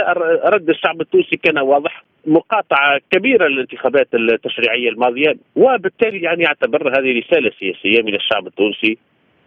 رد 0.44 0.68
الشعب 0.68 1.00
التونسي 1.00 1.36
كان 1.36 1.58
واضح. 1.58 2.04
مقاطعة 2.26 3.00
كبيرة 3.10 3.48
للانتخابات 3.48 4.08
التشريعية 4.14 4.88
الماضية 4.88 5.36
وبالتالي 5.56 6.20
يعني 6.22 6.46
أعتبر 6.46 6.88
هذه 6.88 7.18
رسالة 7.18 7.50
سياسية 7.60 8.02
من 8.02 8.14
الشعب 8.14 8.46
التونسي 8.46 8.98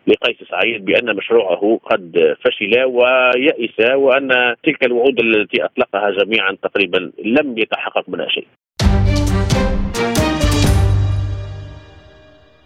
لقيس 0.08 0.38
سعيد 0.50 0.86
بأن 0.86 1.16
مشروعه 1.16 1.80
قد 1.84 2.36
فشل 2.44 2.84
ويأس 2.84 3.96
وأن 3.96 4.56
تلك 4.64 4.86
الوعود 4.86 5.20
التي 5.20 5.66
أطلقها 5.66 6.10
جميعا 6.12 6.58
تقريبا 6.64 7.12
لم 7.26 7.58
يتحقق 7.58 8.10
منها 8.10 8.28
شيء. 8.30 8.48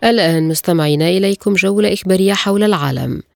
الآن 0.03 0.47
مستمعين 0.47 1.01
إليكم 1.01 1.53
جولة 1.53 1.93
إخبارية 1.93 2.33
حول 2.33 2.63
العالم. 2.63 3.30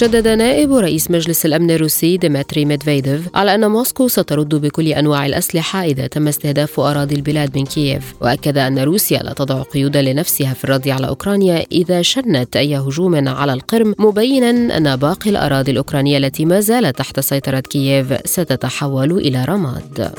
شدد 0.00 0.28
نائب 0.28 0.72
رئيس 0.72 1.10
مجلس 1.10 1.46
الأمن 1.46 1.70
الروسي 1.70 2.16
ديمتري 2.16 2.64
ميدفيديف 2.64 3.28
على 3.34 3.54
أن 3.54 3.70
موسكو 3.70 4.08
سترد 4.08 4.54
بكل 4.54 4.88
أنواع 4.88 5.26
الأسلحة 5.26 5.84
إذا 5.84 6.06
تم 6.06 6.28
استهداف 6.28 6.80
أراضي 6.80 7.14
البلاد 7.14 7.58
من 7.58 7.64
كييف. 7.64 8.14
وأكد 8.20 8.58
أن 8.58 8.78
روسيا 8.78 9.18
لا 9.18 9.32
تضع 9.32 9.62
قيودا 9.62 10.02
لنفسها 10.02 10.54
في 10.54 10.64
الرد 10.64 10.88
على 10.88 11.08
أوكرانيا 11.08 11.66
إذا 11.72 12.02
شنت 12.02 12.56
أي 12.56 12.76
هجوم 12.76 13.28
على 13.28 13.52
القرم 13.52 13.94
مبينا 13.98 14.76
أن 14.76 14.96
باقي 14.96 15.30
الأراضي 15.30 15.72
الأوكرانية 15.72 16.18
التي 16.18 16.44
ما 16.44 16.60
زالت 16.60 16.98
تحت 16.98 17.20
سيطرة 17.20 17.60
كييف 17.60 18.06
ستتحول 18.24 19.12
إلى 19.12 19.44
رماد. 19.44 20.12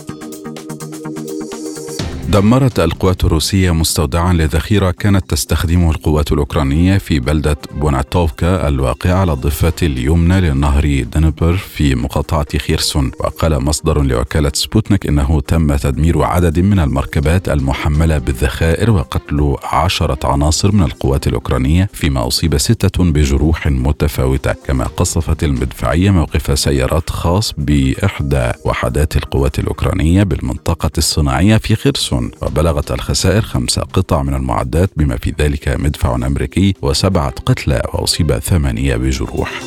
دمرت 2.31 2.79
القوات 2.79 3.23
الروسية 3.23 3.71
مستودعا 3.71 4.33
للذخيرة 4.33 4.91
كانت 4.91 5.29
تستخدمه 5.29 5.91
القوات 5.91 6.31
الأوكرانية 6.31 6.97
في 6.97 7.19
بلدة 7.19 7.57
بوناتوفكا 7.71 8.67
الواقعة 8.67 9.13
على 9.13 9.33
الضفة 9.33 9.73
اليمنى 9.81 10.41
لنهر 10.41 11.03
دنيبر 11.13 11.57
في 11.57 11.95
مقاطعة 11.95 12.57
خيرسون. 12.57 13.11
وقال 13.19 13.63
مصدر 13.63 14.01
لوكالة 14.01 14.51
سبوتنيك 14.53 15.07
إنه 15.07 15.41
تم 15.41 15.75
تدمير 15.75 16.23
عدد 16.23 16.59
من 16.59 16.79
المركبات 16.79 17.49
المحملة 17.49 18.17
بالذخائر 18.17 18.91
وقتل 18.91 19.55
عشرة 19.63 20.27
عناصر 20.27 20.71
من 20.71 20.83
القوات 20.83 21.27
الأوكرانية 21.27 21.89
فيما 21.93 22.27
أصيب 22.27 22.57
ستة 22.57 23.03
بجروح 23.03 23.67
متفاوتة. 23.67 24.53
كما 24.53 24.85
قصفت 24.85 25.43
المدفعية 25.43 26.09
موقف 26.09 26.59
سيارات 26.59 27.09
خاص 27.09 27.53
بإحدى 27.57 28.51
وحدات 28.65 29.15
القوات 29.15 29.59
الأوكرانية 29.59 30.23
بالمنطقة 30.23 30.91
الصناعية 30.97 31.57
في 31.57 31.75
خيرسون. 31.75 32.20
وبلغت 32.41 32.91
الخسائر 32.91 33.41
خمس 33.41 33.79
قطع 33.79 34.23
من 34.23 34.33
المعدات 34.33 34.89
بما 34.97 35.17
في 35.17 35.33
ذلك 35.39 35.67
مدفع 35.67 36.15
أمريكي 36.15 36.75
وسبعة 36.81 37.33
قتلى 37.45 37.81
وأصيب 37.93 38.39
ثمانية 38.39 38.95
بجروح. 38.95 39.61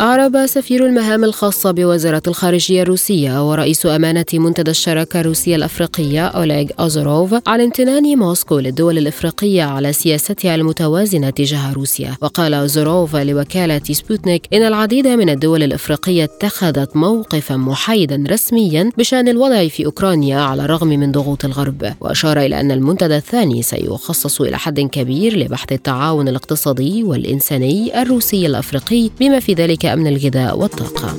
أعرب 0.00 0.46
سفير 0.46 0.86
المهام 0.86 1.24
الخاصة 1.24 1.70
بوزارة 1.70 2.22
الخارجية 2.26 2.82
الروسية 2.82 3.50
ورئيس 3.50 3.86
أمانة 3.86 4.24
منتدى 4.34 4.70
الشراكة 4.70 5.20
الروسية 5.20 5.56
الأفريقية 5.56 6.26
أوليغ 6.26 6.66
أوزروف 6.80 7.34
عن 7.46 7.60
امتنان 7.60 8.18
موسكو 8.18 8.58
للدول 8.58 8.98
الإفريقية 8.98 9.62
على 9.62 9.92
سياستها 9.92 10.54
المتوازنة 10.54 11.30
تجاه 11.30 11.72
روسيا. 11.72 12.16
وقال 12.22 12.54
أوزروف 12.54 13.16
لوكالة 13.16 13.80
سبوتنيك 13.90 14.42
إن 14.52 14.62
العديد 14.62 15.06
من 15.06 15.28
الدول 15.28 15.62
الإفريقية 15.62 16.24
اتخذت 16.24 16.96
موقفا 16.96 17.56
محايدا 17.56 18.24
رسميا 18.30 18.90
بشأن 18.98 19.28
الوضع 19.28 19.68
في 19.68 19.86
أوكرانيا 19.86 20.40
على 20.40 20.64
الرغم 20.64 20.88
من 20.88 21.12
ضغوط 21.12 21.44
الغرب. 21.44 21.92
وأشار 22.00 22.40
إلى 22.40 22.60
أن 22.60 22.70
المنتدى 22.70 23.16
الثاني 23.16 23.62
سيخصص 23.62 24.40
إلى 24.40 24.58
حد 24.58 24.80
كبير 24.80 25.38
لبحث 25.38 25.72
التعاون 25.72 26.28
الاقتصادي 26.28 27.02
والإنساني 27.02 28.02
الروسي 28.02 28.46
الأفريقي 28.46 29.10
بما 29.20 29.40
في 29.40 29.54
ذلك 29.54 29.83
كأمن 29.84 30.06
الغذاء 30.06 30.58
والطاقة. 30.58 31.16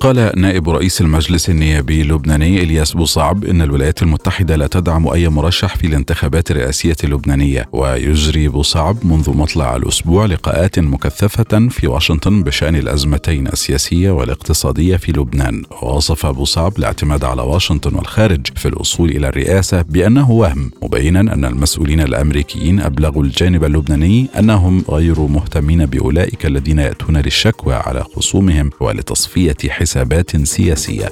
قال 0.00 0.32
نائب 0.36 0.68
رئيس 0.68 1.00
المجلس 1.00 1.50
النيابي 1.50 2.00
اللبناني 2.00 2.62
إلياس 2.62 2.92
بوصعب 2.92 3.44
إن 3.44 3.62
الولايات 3.62 4.02
المتحدة 4.02 4.56
لا 4.56 4.66
تدعم 4.66 5.08
أي 5.08 5.28
مرشح 5.28 5.76
في 5.76 5.86
الانتخابات 5.86 6.50
الرئاسية 6.50 6.96
اللبنانية. 7.04 7.68
ويجري 7.72 8.48
بوصعب 8.48 8.96
منذ 9.06 9.36
مطلع 9.36 9.76
الأسبوع 9.76 10.26
لقاءات 10.26 10.78
مكثفة 10.78 11.68
في 11.68 11.86
واشنطن 11.86 12.42
بشأن 12.42 12.76
الأزمتين 12.76 13.46
السياسية 13.46 14.10
والاقتصادية 14.10 14.96
في 14.96 15.12
لبنان. 15.12 15.62
ووصف 15.82 16.26
بوصعب 16.26 16.78
الاعتماد 16.78 17.24
على 17.24 17.42
واشنطن 17.42 17.94
والخارج 17.94 18.46
في 18.56 18.68
الوصول 18.68 19.10
إلى 19.10 19.28
الرئاسة 19.28 19.82
بأنه 19.82 20.30
وهم 20.30 20.70
مبينا 20.82 21.20
أن 21.20 21.44
المسؤولين 21.44 22.00
الأمريكيين 22.00 22.80
أبلغوا 22.80 23.24
الجانب 23.24 23.64
اللبناني 23.64 24.26
أنهم 24.38 24.84
غير 24.88 25.20
مهتمين 25.20 25.86
بأولئك 25.86 26.46
الذين 26.46 26.78
يأتون 26.78 27.16
للشكوى 27.16 27.74
على 27.74 28.04
خصومهم 28.04 28.70
ولتصفية 28.80 29.56
حساب 29.68 29.89
حسابات 29.90 30.44
سياسية. 30.44 31.10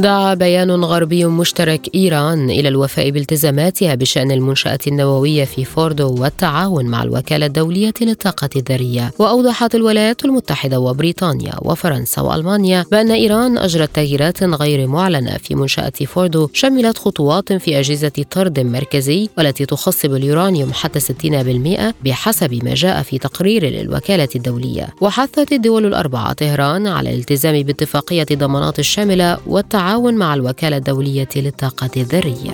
دعا 0.00 0.34
بيان 0.34 0.84
غربي 0.84 1.24
مشترك 1.24 1.94
إيران 1.94 2.50
إلى 2.50 2.68
الوفاء 2.68 3.10
بالتزاماتها 3.10 3.94
بشأن 3.94 4.30
المنشأة 4.30 4.78
النووية 4.86 5.44
في 5.44 5.64
فوردو 5.64 6.22
والتعاون 6.22 6.86
مع 6.86 7.02
الوكالة 7.02 7.46
الدولية 7.46 7.94
للطاقة 8.00 8.48
الذرية. 8.56 9.12
وأوضحت 9.18 9.74
الولايات 9.74 10.24
المتحدة 10.24 10.80
وبريطانيا 10.80 11.52
وفرنسا 11.62 12.22
وألمانيا 12.22 12.84
بأن 12.90 13.10
إيران 13.10 13.58
أجرت 13.58 13.94
تغييرات 13.94 14.42
غير 14.42 14.86
معلنة 14.86 15.36
في 15.36 15.54
منشأة 15.54 15.92
فوردو 16.06 16.48
شملت 16.52 16.98
خطوات 16.98 17.52
في 17.52 17.78
أجهزة 17.78 18.12
طرد 18.30 18.60
مركزي 18.60 19.28
والتي 19.38 19.66
تخصب 19.66 20.14
اليورانيوم 20.14 20.72
حتى 20.72 21.00
60% 21.00 21.94
بحسب 22.04 22.64
ما 22.64 22.74
جاء 22.74 23.02
في 23.02 23.18
تقرير 23.18 23.64
للوكالة 23.64 24.28
الدولية. 24.36 24.88
وحثت 25.00 25.52
الدول 25.52 25.86
الأربعة 25.86 26.32
طهران 26.32 26.86
على 26.86 27.10
الالتزام 27.10 27.62
باتفاقية 27.62 28.26
الضمانات 28.32 28.78
الشاملة 28.78 29.38
والتعاون 29.46 29.87
مع 29.96 30.34
الوكالة 30.34 30.76
الدولية 30.76 31.28
للطاقة 31.36 31.90
الذرية. 31.96 32.52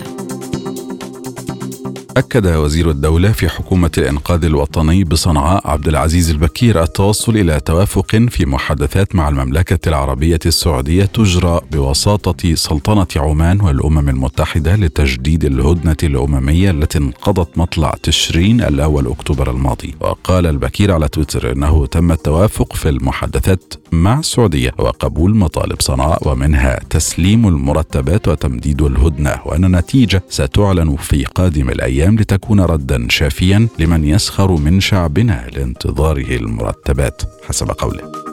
أكد 2.17 2.47
وزير 2.47 2.91
الدولة 2.91 3.33
في 3.33 3.49
حكومة 3.49 3.91
الإنقاذ 3.99 4.45
الوطني 4.45 5.05
بصنعاء 5.05 5.71
عبد 5.71 5.89
العزيز 5.89 6.31
البكير 6.31 6.83
التوصل 6.83 7.37
إلى 7.37 7.61
توافق 7.61 8.17
في 8.17 8.47
محادثات 8.47 9.15
مع 9.15 9.29
المملكة 9.29 9.89
العربية 9.89 10.39
السعودية 10.47 11.05
تجرى 11.05 11.61
بوساطة 11.73 12.55
سلطنة 12.55 13.07
عمان 13.17 13.61
والأمم 13.61 14.09
المتحدة 14.09 14.77
لتجديد 14.77 15.45
الهدنة 15.45 15.97
الأممية 16.03 16.71
التي 16.71 16.99
انقضت 16.99 17.59
مطلع 17.59 17.95
تشرين 18.03 18.61
الأول 18.61 19.07
أكتوبر 19.07 19.51
الماضي. 19.51 19.95
وقال 20.01 20.47
البكير 20.47 20.93
على 20.93 21.09
تويتر 21.09 21.53
أنه 21.53 21.87
تم 21.87 22.13
التوافق 22.13 22.73
في 22.73 22.89
المحادثات 22.89 23.75
مع 23.93 24.19
السعودية 24.19 24.71
وقبول 24.79 25.37
مطالب 25.37 25.81
صنعاء 25.81 26.29
ومنها 26.29 26.81
تسليم 26.91 27.49
المرتبات 27.49 28.29
وتمديد 28.29 28.83
الهدنة 28.83 29.41
وأن 29.45 29.65
النتيجة 29.65 30.23
ستعلن 30.29 30.97
في 30.97 31.25
قادم 31.25 31.71
الأيام 31.71 32.04
لتكون 32.11 32.61
ردا 32.61 33.07
شافيا 33.11 33.69
لمن 33.79 34.05
يسخر 34.05 34.53
من 34.57 34.81
شعبنا 34.81 35.47
لانتظاره 35.53 36.37
المرتبات 36.37 37.23
حسب 37.49 37.71
قوله. 37.71 38.24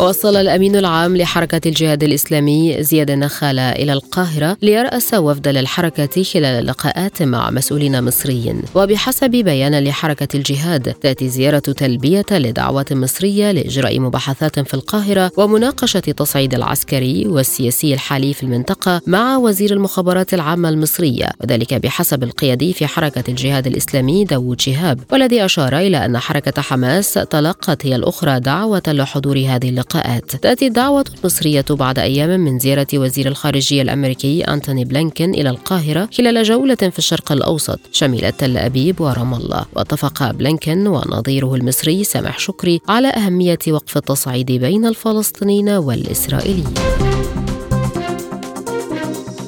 وصل 0.00 0.36
الأمين 0.36 0.76
العام 0.76 1.16
لحركة 1.16 1.68
الجهاد 1.68 2.04
الإسلامي 2.04 2.82
زياد 2.82 3.10
النخالة 3.10 3.72
إلى 3.72 3.92
القاهرة 3.92 4.56
ليرأس 4.62 5.14
وفد 5.14 5.48
للحركة 5.48 6.22
خلال 6.22 6.66
لقاءات 6.66 7.22
مع 7.22 7.50
مسؤولين 7.50 8.04
مصريين. 8.04 8.62
وبحسب 8.74 9.30
بيان 9.30 9.84
لحركة 9.84 10.28
الجهاد 10.34 10.94
تأتي 10.94 11.28
زيارة 11.28 11.58
تلبية 11.58 12.24
لدعوات 12.30 12.92
مصرية 12.92 13.52
لإجراء 13.52 14.00
مباحثات 14.00 14.60
في 14.60 14.74
القاهرة 14.74 15.32
ومناقشة 15.36 16.00
تصعيد 16.00 16.54
العسكري 16.54 17.26
والسياسي 17.28 17.94
الحالي 17.94 18.34
في 18.34 18.42
المنطقة 18.42 19.00
مع 19.06 19.36
وزير 19.36 19.72
المخابرات 19.72 20.34
العامة 20.34 20.68
المصرية. 20.68 21.28
وذلك 21.40 21.74
بحسب 21.74 22.22
القيادي 22.22 22.72
في 22.72 22.86
حركة 22.86 23.24
الجهاد 23.28 23.66
الإسلامي 23.66 24.24
داوود 24.24 24.60
شهاب 24.60 25.00
والذي 25.12 25.44
أشار 25.44 25.78
إلى 25.78 26.04
أن 26.04 26.18
حركة 26.18 26.62
حماس 26.62 27.12
تلقت 27.12 27.86
هي 27.86 27.96
الأخرى 27.96 28.40
دعوة 28.40 28.82
لحضور 28.88 29.38
هذه 29.38 29.68
اللقاءات. 29.68 29.89
اللقاءات. 29.90 30.36
تأتي 30.36 30.66
الدعوة 30.66 31.04
المصرية 31.18 31.64
بعد 31.70 31.98
أيام 31.98 32.40
من 32.40 32.58
زيارة 32.58 32.86
وزير 32.94 33.28
الخارجية 33.28 33.82
الأمريكي 33.82 34.42
أنتوني 34.42 34.84
بلينكين 34.84 35.34
إلى 35.34 35.50
القاهرة 35.50 36.08
خلال 36.18 36.42
جولة 36.42 36.74
في 36.74 36.98
الشرق 36.98 37.32
الأوسط. 37.32 37.80
شملت 37.92 38.40
تل 38.40 38.56
أبيب 38.56 39.00
ورام 39.00 39.34
الله. 39.34 39.64
واتفق 39.72 40.30
بلينكين 40.30 40.86
ونظيره 40.86 41.54
المصري 41.54 42.04
سامح 42.04 42.38
شكري 42.38 42.80
على 42.88 43.08
أهمية 43.08 43.58
وقف 43.68 43.96
التصعيد 43.96 44.52
بين 44.52 44.86
الفلسطينيين 44.86 45.68
والإسرائيليين. 45.68 47.09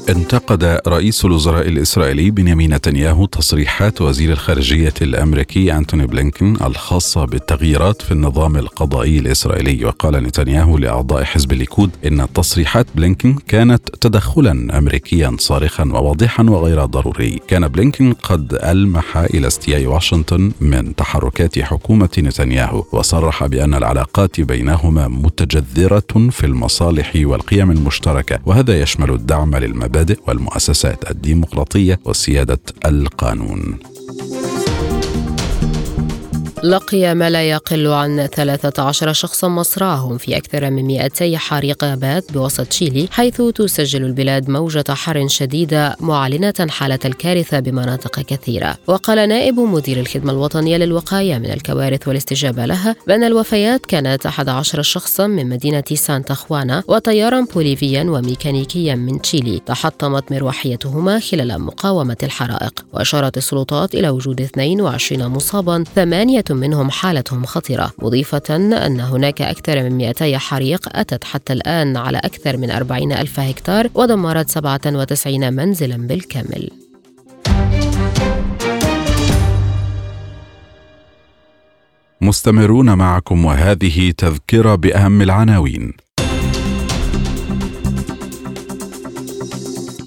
انتقد 0.09 0.81
رئيس 0.89 1.25
الوزراء 1.25 1.69
الإسرائيلي 1.69 2.31
بنيامين 2.31 2.75
نتنياهو 2.75 3.27
تصريحات 3.27 4.01
وزير 4.01 4.33
الخارجية 4.33 4.95
الأمريكي 5.03 5.77
أنتوني 5.77 6.07
بلينكن 6.07 6.57
الخاصة 6.65 7.25
بالتغييرات 7.25 8.03
في 8.03 8.13
النظام 8.13 8.57
القضائي 8.57 9.19
الإسرائيلي. 9.19 9.85
وقال 9.85 10.15
نتنياهو 10.15 10.79
لأعضاء 10.79 11.25
حزب 11.25 11.53
الليكود 11.53 11.91
إن 12.07 12.27
تصريحات 12.35 12.87
بلينكن 12.95 13.37
كانت 13.49 13.91
تدخلا 14.01 14.79
أمريكيا 14.79 15.37
صارخا 15.39 15.85
وواضحا 15.85 16.43
وغير 16.43 16.85
ضروري. 16.85 17.41
كان 17.49 17.69
بلينكن 17.69 18.13
قد 18.13 18.59
ألمح 18.65 19.17
إلى 19.17 19.47
استياء 19.47 19.87
واشنطن 19.87 20.53
من 20.61 20.97
تحركات 20.97 21.59
حكومة 21.59 22.11
نتنياهو 22.19 22.85
وصرح 22.93 23.47
بأن 23.47 23.75
العلاقات 23.75 24.41
بينهما 24.41 25.09
متجذرة 25.09 26.31
في 26.31 26.47
المصالح 26.47 27.13
والقيم 27.17 27.71
المشتركة 27.71 28.39
وهذا 28.47 28.81
يشمل 28.81 29.11
الدعم 29.11 29.57
للمبادئ 29.57 29.92
المبادئ 29.93 30.21
والمؤسسات 30.29 31.11
الديمقراطية 31.11 32.01
وسيادة 32.05 32.59
القانون. 32.87 33.79
لقي 36.63 37.15
ما 37.15 37.31
لا 37.31 37.43
يقل 37.43 37.87
عن 37.87 38.27
13 38.27 39.13
شخصا 39.13 39.49
مصرعهم 39.49 40.19
في 40.19 40.37
أكثر 40.37 40.71
من 40.71 40.85
200 40.85 41.37
حريق 41.37 41.85
غابات 41.85 42.33
بوسط 42.33 42.67
تشيلي 42.67 43.09
حيث 43.11 43.43
تسجل 43.43 44.05
البلاد 44.05 44.51
موجة 44.51 44.85
حر 44.89 45.29
شديدة 45.29 45.97
معلنة 46.01 46.55
حالة 46.69 46.99
الكارثة 47.05 47.61
بمناطق 47.61 48.21
كثيرة. 48.21 48.77
وقال 48.87 49.29
نائب 49.29 49.61
مدير 49.61 50.01
الخدمة 50.01 50.33
الوطنية 50.33 50.77
للوقاية 50.77 51.39
من 51.39 51.51
الكوارث 51.51 52.09
والاستجابة 52.09 52.67
لها 52.67 52.97
بأن 53.07 53.25
الوفيات 53.25 53.87
كانت 53.87 54.27
11 54.27 54.83
شخصا 54.83 55.27
من 55.27 55.49
مدينة 55.49 55.85
سانتا 55.95 56.35
خوانا 56.35 56.83
وطيارا 56.89 57.47
بوليفيا 57.55 58.03
وميكانيكيا 58.03 58.95
من 58.95 59.23
تشيلي 59.23 59.59
تحطمت 59.67 60.33
مروحيتهما 60.33 61.19
خلال 61.19 61.61
مقاومة 61.61 62.17
الحرائق 62.23 62.85
وأشارت 62.93 63.37
السلطات 63.37 63.95
إلى 63.95 64.09
وجود 64.09 64.41
22 64.41 65.29
مصابا 65.29 65.85
ثمانية 65.95 66.45
منهم 66.57 66.91
حالتهم 66.91 67.45
خطرة 67.45 67.93
مضيفة 67.99 68.43
أن 68.87 69.01
هناك 69.01 69.43
أكثر 69.43 69.83
من 69.83 69.93
200 69.93 70.39
حريق 70.39 70.89
أتت 70.97 71.25
حتى 71.25 71.53
الآن 71.53 71.97
على 71.97 72.19
أكثر 72.19 72.57
من 72.57 72.71
40 72.71 73.13
ألف 73.13 73.41
هكتار 73.41 73.89
ودمرت 73.95 74.51
97 74.51 75.53
منزلا 75.53 75.97
بالكامل. 75.97 76.71
مستمرون 82.21 82.95
معكم 82.95 83.45
وهذه 83.45 84.11
تذكرة 84.11 84.75
بأهم 84.75 85.23
العناوين. 85.23 86.02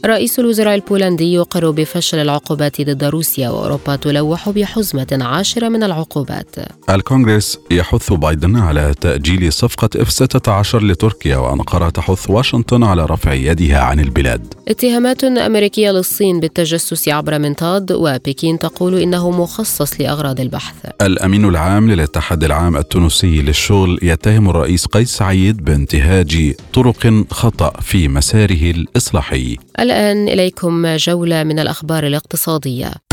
رئيس 0.05 0.39
الوزراء 0.39 0.75
البولندي 0.75 1.33
يقر 1.33 1.71
بفشل 1.71 2.17
العقوبات 2.17 2.81
ضد 2.81 3.03
روسيا 3.03 3.49
وأوروبا 3.49 3.95
تلوح 3.95 4.49
بحزمة 4.49 5.19
عاشرة 5.21 5.69
من 5.69 5.83
العقوبات. 5.83 6.55
الكونغرس 6.89 7.59
يحث 7.71 8.13
بايدن 8.13 8.55
على 8.55 8.93
تأجيل 9.01 9.53
صفقة 9.53 9.89
إف 9.95 10.09
16 10.09 10.83
لتركيا 10.83 11.37
وانقره 11.37 11.89
تحث 11.89 12.29
واشنطن 12.29 12.83
على 12.83 13.05
رفع 13.05 13.33
يدها 13.33 13.79
عن 13.79 13.99
البلاد. 13.99 14.53
اتهامات 14.67 15.23
أمريكية 15.23 15.91
للصين 15.91 16.39
بالتجسس 16.39 17.09
عبر 17.09 17.39
منطاد 17.39 17.91
وبكين 17.91 18.59
تقول 18.59 18.99
إنه 18.99 19.31
مخصص 19.31 20.01
لأغراض 20.01 20.39
البحث. 20.39 20.75
الأمين 21.01 21.45
العام 21.45 21.91
للاتحاد 21.91 22.43
العام 22.43 22.77
التونسي 22.77 23.41
للشغل 23.41 23.99
يتهم 24.03 24.49
الرئيس 24.49 24.85
قيس 24.85 25.09
سعيد 25.17 25.65
بانتهاج 25.65 26.53
طرق 26.73 27.25
خطأ 27.31 27.69
في 27.81 28.07
مساره 28.07 28.71
الإصلاحي. 28.71 29.57
الآن 29.79 30.27
إليكم 30.27 30.95
جولة 30.95 31.43
من 31.43 31.59
الأخبار 31.59 32.07
الاقتصادية. 32.07 33.04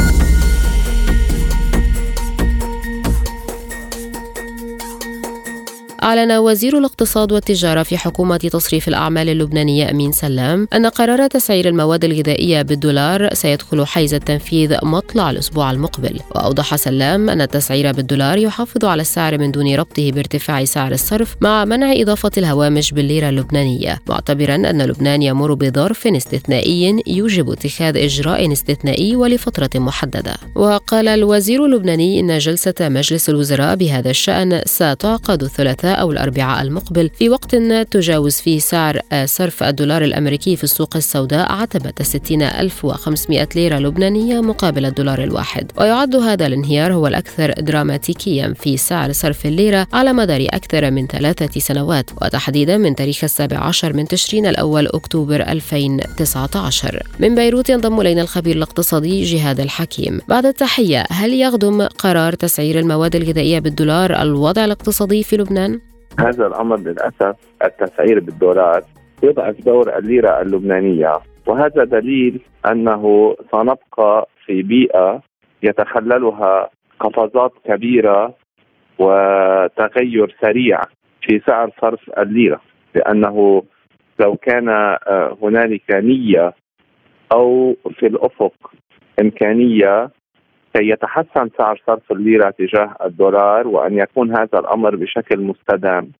أعلن 6.02 6.32
وزير 6.32 6.78
الاقتصاد 6.78 7.32
والتجارة 7.32 7.82
في 7.82 7.98
حكومة 7.98 8.36
تصريف 8.36 8.88
الأعمال 8.88 9.28
اللبنانية 9.28 9.90
أمين 9.90 10.12
سلام 10.12 10.68
أن 10.74 10.86
قرار 10.86 11.26
تسعير 11.26 11.68
المواد 11.68 12.04
الغذائية 12.04 12.62
بالدولار 12.62 13.34
سيدخل 13.34 13.86
حيز 13.86 14.14
التنفيذ 14.14 14.76
مطلع 14.82 15.30
الأسبوع 15.30 15.70
المقبل. 15.70 16.20
وأوضح 16.34 16.76
سلام 16.76 17.30
أن 17.30 17.40
التسعير 17.40 17.92
بالدولار 17.92 18.38
يحافظ 18.38 18.84
على 18.84 19.02
السعر 19.02 19.38
من 19.38 19.50
دون 19.50 19.74
ربطه 19.74 20.10
بارتفاع 20.10 20.64
سعر 20.64 20.92
الصرف 20.92 21.36
مع 21.40 21.64
منع 21.64 21.92
إضافة 21.92 22.30
الهوامش 22.38 22.92
بالليرة 22.92 23.28
اللبنانية 23.28 23.98
معتبرا 24.08 24.54
أن 24.54 24.82
لبنان 24.82 25.22
يمر 25.22 25.54
بظرف 25.54 26.06
استثنائي 26.06 27.02
يوجب 27.06 27.50
اتخاذ 27.50 27.96
إجراء 27.96 28.52
استثنائي 28.52 29.16
ولفترة 29.16 29.70
محددة. 29.74 30.34
وقال 30.54 31.08
الوزير 31.08 31.64
اللبناني 31.64 32.20
إن 32.20 32.38
جلسة 32.38 32.74
مجلس 32.80 33.28
الوزراء 33.28 33.76
بهذا 33.76 34.10
الشأن 34.10 34.62
ستعقد 34.66 35.42
الثلاثاء 35.42 35.91
أو 35.94 36.12
الأربعاء 36.12 36.62
المقبل 36.62 37.10
في 37.18 37.28
وقت 37.28 37.56
تجاوز 37.90 38.34
فيه 38.34 38.58
سعر 38.58 39.00
صرف 39.24 39.62
الدولار 39.62 40.04
الأمريكي 40.04 40.56
في 40.56 40.64
السوق 40.64 40.96
السوداء 40.96 41.52
عتبة 41.52 41.92
60500 42.02 43.48
ليرة 43.56 43.78
لبنانية 43.78 44.40
مقابل 44.40 44.86
الدولار 44.86 45.22
الواحد. 45.22 45.72
ويعد 45.76 46.16
هذا 46.16 46.46
الانهيار 46.46 46.92
هو 46.92 47.06
الأكثر 47.06 47.52
دراماتيكيا 47.52 48.54
في 48.58 48.76
سعر 48.76 49.12
صرف 49.12 49.46
الليرة 49.46 49.86
على 49.92 50.12
مدار 50.12 50.46
أكثر 50.50 50.90
من 50.90 51.06
ثلاثة 51.06 51.60
سنوات 51.60 52.10
وتحديدا 52.22 52.78
من 52.78 52.94
تاريخ 52.94 53.24
السابع 53.24 53.58
عشر 53.58 53.92
من 53.92 54.08
تشرين 54.08 54.46
الأول 54.46 54.86
أكتوبر 54.86 55.42
2019 55.42 57.02
من 57.20 57.34
بيروت 57.34 57.70
ينضم 57.70 58.00
إلينا 58.00 58.22
الخبير 58.22 58.56
الاقتصادي 58.56 59.24
جهاد 59.24 59.60
الحكيم. 59.60 60.20
بعد 60.28 60.46
التحية 60.46 61.04
هل 61.10 61.34
يخدم 61.34 61.82
قرار 61.82 62.34
تسعير 62.34 62.78
المواد 62.78 63.16
الغذائية 63.16 63.58
بالدولار 63.58 64.22
الوضع 64.22 64.64
الاقتصادي 64.64 65.22
في 65.22 65.36
لبنان؟ 65.36 65.80
هذا 66.20 66.46
الأمر 66.46 66.76
للأسف 66.76 67.36
التسعير 67.64 68.20
بالدولار 68.20 68.82
يضعف 69.22 69.60
دور 69.64 69.98
الليرة 69.98 70.40
اللبنانية. 70.42 71.18
وهذا 71.46 71.84
دليل 71.84 72.40
أنه 72.66 73.34
سنبقى 73.52 74.28
في 74.46 74.62
بيئة 74.62 75.22
يتخللها 75.62 76.70
قفزات 77.00 77.52
كبيرة 77.64 78.34
وتغير 78.98 80.36
سريع 80.40 80.80
في 81.22 81.40
سعر 81.46 81.70
صرف 81.80 82.10
الليرة. 82.18 82.60
لأنه 82.94 83.62
لو 84.20 84.36
كان 84.36 84.68
آه، 84.68 85.36
هنالك 85.42 85.90
نية 85.90 86.52
أو 87.32 87.76
في 87.98 88.06
الأفق 88.06 88.72
إمكانية 89.20 90.10
كي 90.74 90.88
يتحسن 90.88 91.50
سعر 91.58 91.82
صرف 91.86 92.12
الليرة 92.12 92.50
تجاه 92.50 92.96
الدولار 93.04 93.68
وأن 93.68 93.98
يكون 93.98 94.30
هذا 94.30 94.58
الأمر 94.58 94.96
بشكل 94.96 95.40
مستدام. 95.40 96.12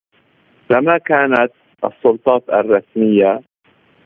لما 0.70 0.98
كانت 0.98 1.52
السلطات 1.84 2.42
الرسمية 2.48 3.40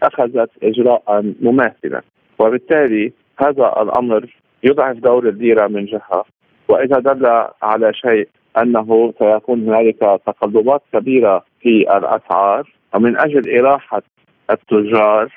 أخذت 0.03 0.51
اجراء 0.63 1.33
مماثلا 1.41 2.03
وبالتالي 2.39 3.13
هذا 3.39 3.75
الأمر 3.83 4.37
يضعف 4.63 4.97
دور 4.97 5.29
الليرة 5.29 5.67
من 5.67 5.85
جهة 5.85 6.25
وإذا 6.69 6.99
دل 6.99 7.27
على 7.63 7.93
شيء 7.95 8.29
أنه 8.63 9.15
سيكون 9.19 9.69
هنالك 9.69 9.99
تقلبات 10.27 10.83
كبيرة 10.93 11.45
في 11.61 11.97
الأسعار 11.97 12.73
ومن 12.95 13.19
أجل 13.19 13.59
إراحة 13.59 14.03
التجار 14.51 15.33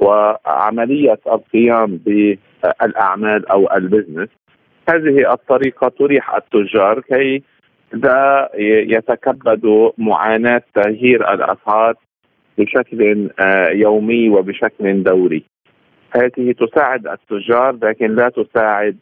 وعملية 0.00 1.18
القيام 1.26 1.96
بالأعمال 1.96 3.48
أو 3.48 3.72
البزنس 3.76 4.28
هذه 4.90 5.32
الطريقة 5.32 5.88
تريح 5.88 6.34
التجار 6.34 7.00
كي 7.00 7.42
لا 7.92 8.50
يتكبدوا 8.88 9.90
معاناة 9.98 10.62
تغيير 10.74 11.32
الأسعار 11.34 11.94
بشكل 12.58 13.30
آه، 13.40 13.68
يومي 13.68 14.28
وبشكل 14.28 15.02
دوري. 15.02 15.44
هذه 16.16 16.52
تساعد 16.52 17.06
التجار 17.06 17.78
لكن 17.82 18.14
لا 18.14 18.28
تساعد 18.28 18.96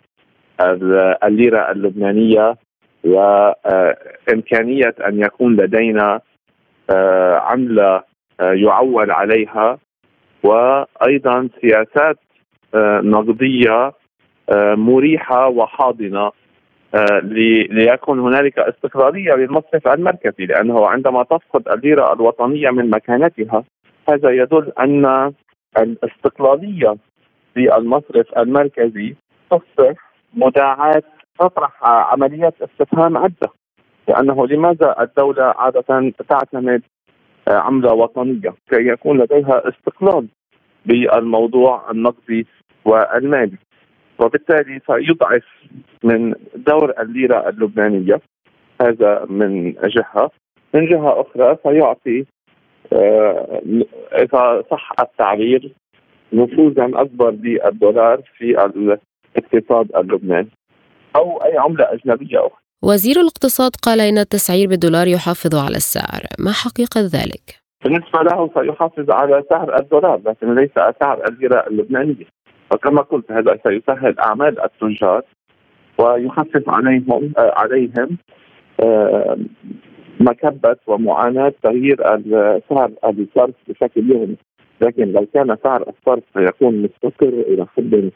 الليرة 1.25 1.71
اللبنانية 1.71 2.57
وامكانيه 3.05 4.95
أن 5.09 5.21
يكون 5.21 5.57
لدينا 5.57 6.21
آه، 6.91 7.35
عملة 7.35 8.03
آه، 8.41 8.53
يعول 8.53 9.11
عليها. 9.11 9.79
وأيضا 10.43 11.49
سياسات 11.61 12.19
آه، 12.75 13.01
نقدية 13.01 13.93
مريحة 14.77 15.49
وحاضنة 15.49 16.31
ليكون 17.71 18.21
هنالك 18.21 18.59
استقلاليه 18.59 19.35
للمصرف 19.35 19.89
المركزي 19.89 20.47
لأنه 20.47 20.87
عندما 20.87 21.23
تفقد 21.23 21.69
الليره 21.69 22.13
الوطنية 22.13 22.71
من 22.71 22.91
مكانتها 22.91 23.65
هذا 24.09 24.31
يدل 24.31 24.73
أن 24.79 25.33
الاستقلالية 25.79 26.97
للمصرف 27.57 28.39
المركزي 28.39 29.15
تصبح 29.51 30.13
مداعاة 30.35 31.03
تطرح 31.39 31.85
عمليات 31.85 32.55
استفهام 32.63 33.17
عدة. 33.17 33.49
لأنه 34.09 34.47
لماذا 34.47 34.97
الدولة 35.01 35.45
عادة 35.45 36.13
تعتمد 36.29 36.83
عملة 37.49 37.93
وطنية؟ 37.93 38.55
كي 38.71 38.87
يكون 38.89 39.19
لديها 39.19 39.63
استقلال 39.69 40.27
بالموضوع 40.87 41.91
النقدي 41.91 42.47
والمالي. 42.85 43.57
وبالتالي 44.19 44.81
سيضعف 44.87 45.45
من 46.05 46.35
دور 46.55 46.93
الليرة 47.01 47.49
اللبنانية. 47.49 48.21
هذا 48.81 49.27
من 49.29 49.73
جهة. 49.73 50.31
من 50.75 50.87
جهة 50.87 51.21
أخرى 51.21 51.57
سيعطي 51.63 52.25
آه، 52.93 53.63
إذا 54.13 54.65
صح 54.71 54.93
التعبير 55.01 55.73
نفوذا 56.33 56.91
أكبر 56.95 57.31
للدولار 57.31 58.23
في 58.39 58.71
الاقتصاد 59.37 59.97
اللبناني 59.97 60.49
أو 61.17 61.37
أي 61.45 61.59
عملة 61.59 61.93
أجنبية 61.93 62.39
أخرى. 62.39 62.61
وزير 62.85 63.21
الاقتصاد 63.21 63.71
قال 63.83 64.01
إن 64.01 64.19
التسعير 64.19 64.69
بالدولار 64.69 65.07
يحافظ 65.07 65.55
على 65.55 65.77
السعر. 65.77 66.23
ما 66.39 66.53
حقيقة 66.53 67.01
ذلك؟ 67.01 67.61
بالنسبة 67.85 68.23
له 68.23 68.51
سيحافظ 68.55 69.11
على 69.11 69.43
سعر 69.51 69.79
الدولار 69.81 70.21
لكن 70.27 70.55
ليس 70.55 70.71
سعر 71.01 71.29
الليرة 71.29 71.67
اللبنانية. 71.67 72.36
وكما 72.73 73.03
قلت 73.03 73.33
هذا 73.33 73.59
سيسهل 73.67 74.19
أعمال 74.19 74.61
التجار 74.61 75.23
ويخفف 75.99 76.71
عليهم 76.71 77.33
آه، 77.39 77.53
عليهم 77.57 78.19
آه، 78.81 79.37
مكبة 80.21 80.77
ومعاناة 80.87 81.53
تغيير 81.63 81.97
سعر 82.69 82.91
الصرف 83.05 83.55
بشكل 83.69 84.11
يومي. 84.11 84.37
لكن 84.81 85.13
لو 85.13 85.27
كان 85.35 85.57
سعر 85.65 85.83
الصرف 85.89 86.23
سيكون 86.35 86.83
مستقر 86.83 87.29
إلى 87.29 87.67
حد 87.77 88.11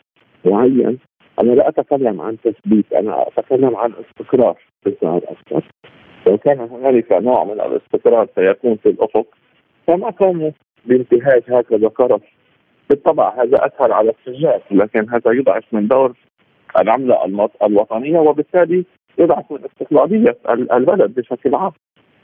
معين 0.45 0.99
أنا 1.41 1.53
لا 1.53 1.69
أتكلم 1.69 2.21
عن 2.21 2.37
تثبيت 2.45 2.93
أنا 2.93 3.29
أتكلم 3.29 3.77
عن 3.77 3.93
استقرار 3.93 4.57
في 4.85 4.95
سعر 5.01 5.21
الصرف. 5.31 5.71
لو 6.27 6.39
كان 6.39 6.61
هنالك 6.61 7.13
نوع 7.13 7.45
من 7.45 7.61
الاستقرار 7.61 8.29
سيكون 8.37 8.77
في 8.77 8.89
الأفق 8.89 9.27
فما 9.87 10.11
كان 10.11 10.53
بانتهاج 10.85 11.43
هكذا 11.49 11.89
قرف 11.89 12.23
بالطبع 12.91 13.35
هذا 13.43 13.67
اسهل 13.67 13.93
على 13.93 14.11
التجار 14.11 14.61
لكن 14.71 15.09
هذا 15.09 15.33
يضعف 15.33 15.65
من 15.73 15.89
دور 15.89 16.13
العملة 16.81 17.49
الوطنية 17.63 18.19
وبالتالي 18.19 18.85
يضعف 19.19 19.53
من 19.53 19.59
استقلالية 19.65 20.37
البلد 20.49 21.15
بشكل 21.15 21.55
عام. 21.55 21.73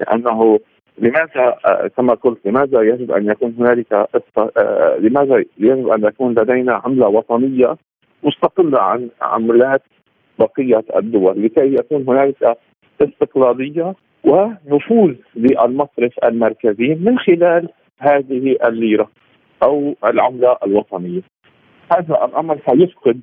لأنه 0.00 0.58
لماذا 0.98 1.56
آه، 1.66 1.90
كما 1.96 2.14
قلت 2.14 2.46
لماذا 2.46 2.82
يجب 2.82 3.12
أن 3.12 3.26
يكون 3.30 3.54
هنالك 3.58 3.92
آه، 3.92 4.96
لماذا 4.98 5.44
يجب 5.58 5.88
أن 5.88 6.04
يكون 6.04 6.34
لدينا 6.34 6.80
عملة 6.84 7.08
وطنية 7.08 7.76
مستقلة 8.22 8.80
عن 8.80 9.08
عملات 9.22 9.82
بقية 10.38 10.84
الدول 10.96 11.44
لكي 11.44 11.74
يكون 11.74 12.04
هنالك 12.08 12.56
استقلالية 13.00 13.94
ونفوذ 14.24 15.14
للمصرف 15.36 16.12
المركزي 16.24 16.94
من 16.94 17.18
خلال 17.18 17.68
هذه 17.98 18.56
الليرة. 18.68 19.08
أو 19.62 19.94
العملة 20.04 20.56
الوطنية. 20.66 21.22
هذا 21.92 22.24
الأمر 22.24 22.58
سيفقد 22.70 23.20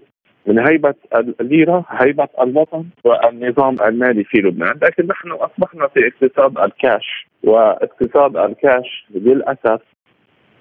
من 0.48 0.68
هيبة 0.68 0.94
الليرة 1.42 1.86
هيبة 1.90 2.28
الوطن 2.42 2.86
والنظام 3.04 3.76
المالي 3.88 4.24
في 4.24 4.38
لبنان 4.38 4.80
لكن 4.82 5.08
نحن 5.08 5.32
أصبحنا 5.32 5.88
في 5.88 6.00
اقتصاد 6.08 6.58
الكاش 6.58 7.28
واقتصاد 7.44 8.38
الكاش 8.38 9.06
للأسف 9.10 9.82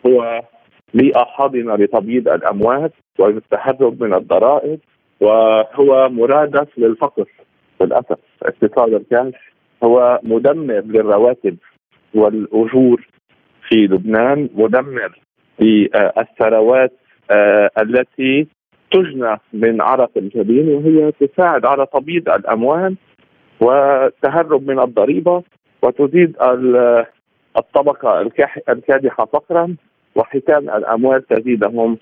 هو 0.07 0.43
بيئة 0.95 1.25
حاضنة 1.25 1.75
لتبييض 1.77 2.29
الأموال 2.29 2.91
والتهرب 3.18 4.03
من 4.03 4.14
الضرائب 4.14 4.81
وهو 5.20 6.09
مرادف 6.09 6.79
للفقر 6.79 7.25
للأسف 7.81 8.18
اقتصاد 8.43 8.95
الكاش 8.95 9.35
هو 9.85 10.20
مدمر 10.23 10.81
للرواتب 10.81 11.57
والأجور 12.14 13.09
في 13.68 13.75
لبنان 13.77 14.49
مدمر 14.55 15.22
للثروات 15.61 16.93
آه، 17.31 17.71
التي 17.79 18.47
تجنى 18.91 19.37
من 19.53 19.81
عرق 19.81 20.11
الجبين 20.17 20.69
وهي 20.69 21.13
تساعد 21.13 21.67
على 21.67 21.87
تبييض 21.93 22.29
الأموال 22.29 22.97
والتهرب 23.61 24.71
من 24.71 24.79
الضريبة 24.79 25.43
وتزيد 25.83 26.37
الطبقة 27.57 28.21
الكادحة 28.69 29.25
فقرا 29.25 29.77
وحيتان 30.15 30.71
الأموال 30.71 31.27
تزيدهم 31.27 31.99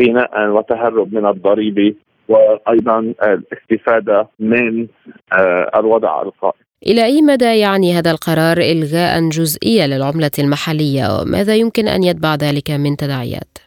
غناء 0.00 0.48
وتهرب 0.48 1.14
من 1.14 1.26
الضريبة 1.26 1.94
وأيضا 2.28 2.98
الاستفادة 3.22 4.28
من 4.40 4.86
آه، 5.32 5.70
الوضع 5.76 6.22
القائم. 6.22 6.61
إلى 6.86 7.04
أي 7.04 7.22
مدى 7.22 7.58
يعني 7.58 7.92
هذا 7.92 8.10
القرار 8.10 8.58
إلغاء 8.58 9.28
جزئيا 9.28 9.86
للعملة 9.86 10.30
المحلية؟ 10.38 11.04
وماذا 11.20 11.54
يمكن 11.54 11.88
أن 11.88 12.02
يتبع 12.02 12.34
ذلك 12.34 12.70
من 12.70 12.96
تداعيات؟ 12.96 13.58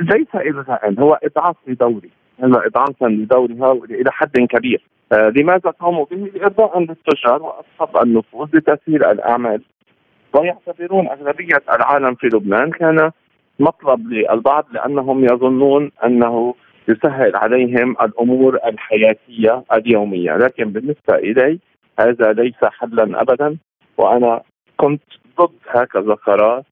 ليس 0.00 0.34
الغاء 0.34 0.94
هو 0.98 1.18
إضعاف 1.24 1.56
لدوري. 1.66 2.10
هذا 2.42 2.62
اضعافا 2.66 3.06
لدورها 3.06 3.72
إلى 3.72 4.10
حد 4.10 4.38
كبير. 4.38 4.82
آه 5.12 5.32
لماذا 5.36 5.70
قاموا 5.80 6.04
به؟ 6.10 6.16
لإرضاء 6.16 6.78
للتجار 6.78 7.42
وأصحاب 7.42 8.04
النفوذ 8.04 8.48
لتسهيل 8.54 9.04
الأعمال. 9.04 9.60
ويعتبرون 10.34 11.08
أغلبية 11.08 11.62
العالم 11.74 12.14
في 12.14 12.26
لبنان 12.26 12.70
كان 12.70 13.10
مطلب 13.58 14.12
للبعض 14.12 14.66
لأنهم 14.72 15.24
يظنون 15.24 15.90
أنه 16.04 16.54
يسهل 16.88 17.36
عليهم 17.36 17.96
الأمور 18.02 18.58
الحياتية 18.66 19.64
اليومية، 19.72 20.36
لكن 20.36 20.64
بالنسبة 20.64 21.14
إلي 21.14 21.58
هذا 22.00 22.32
ليس 22.32 22.64
حلا 22.64 23.20
ابدا 23.22 23.56
وأنا 23.98 24.42
كنت 24.76 25.02
ضد 25.40 25.58
هكذا 25.68 26.14
قرار 26.14 26.62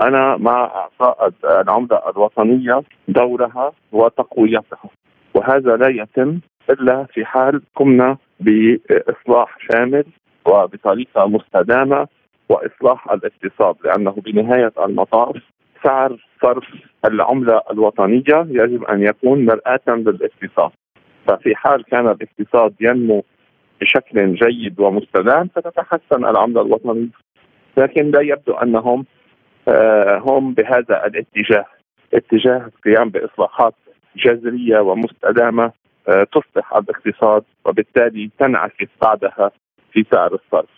أنا 0.00 0.36
مع 0.36 0.64
إعطاء 0.64 1.32
العملة 1.44 2.10
الوطنية 2.10 2.82
دورها 3.08 3.72
وتقويتها. 3.92 4.90
وهذا 5.34 5.76
لا 5.76 5.88
يتم 5.88 6.40
إلا 6.70 7.04
في 7.04 7.24
حال 7.24 7.62
قمنا 7.76 8.16
بإصلاح 8.40 9.56
شامل 9.70 10.04
وبطريقة 10.46 11.26
مستدامة 11.26 12.08
وإصلاح 12.48 13.12
الاقتصاد 13.12 13.76
لأنه 13.84 14.10
بنهاية 14.10 14.72
المطاف 14.84 15.36
سعر 15.84 16.26
صرف 16.42 16.64
العملة 17.04 17.60
الوطنية 17.70 18.46
يجب 18.48 18.84
أن 18.84 19.02
يكون 19.02 19.44
مرآة 19.44 19.80
للاقتصاد. 19.88 20.70
ففي 21.26 21.56
حال 21.56 21.84
كان 21.84 22.08
الاقتصاد 22.08 22.74
ينمو 22.80 23.24
بشكل 23.80 24.34
جيد 24.34 24.80
ومستدام 24.80 25.48
ستتحسن 25.48 26.24
العمله 26.24 26.62
الوطنيه 26.62 27.08
لكن 27.76 28.10
لا 28.10 28.20
يبدو 28.20 28.52
أنهم 28.52 29.04
آه، 29.68 30.18
هم 30.18 30.54
بهذا 30.54 31.06
الاتجاه 31.06 31.64
اتجاه 32.14 32.66
القيام 32.76 33.08
بإصلاحات 33.08 33.74
جذرية 34.16 34.78
ومستدامة 34.80 35.72
آه، 36.08 36.24
تصلح 36.24 36.76
الاقتصاد 36.76 37.44
وبالتالي 37.64 38.30
تنعكس 38.38 38.88
بعدها 39.02 39.50
في 39.92 40.04
سعر 40.12 40.34
الصرف. 40.34 40.68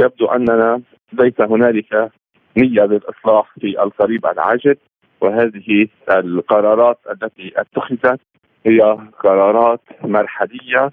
يبدو 0.00 0.26
أننا 0.26 0.82
ليس 1.12 1.40
هنالك 1.40 2.10
نية 2.56 2.82
للإصلاح 2.82 3.52
في 3.60 3.82
القريب 3.82 4.26
العاجل 4.26 4.76
وهذه 5.20 5.88
القرارات 6.10 6.98
التي 7.10 7.52
اتخذت 7.56 8.20
هي 8.66 8.80
قرارات 9.18 9.80
مرحلية 10.04 10.90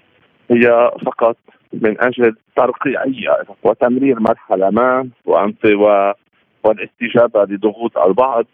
هي 0.50 0.90
فقط 1.06 1.36
من 1.72 2.00
أجل 2.00 2.36
ترقيعية 2.56 3.36
وتمرير 3.62 4.20
مرحلة 4.20 4.70
ما 4.70 5.08
والاستجابة 6.64 7.44
لضغوط 7.44 7.98
البعض 7.98 8.46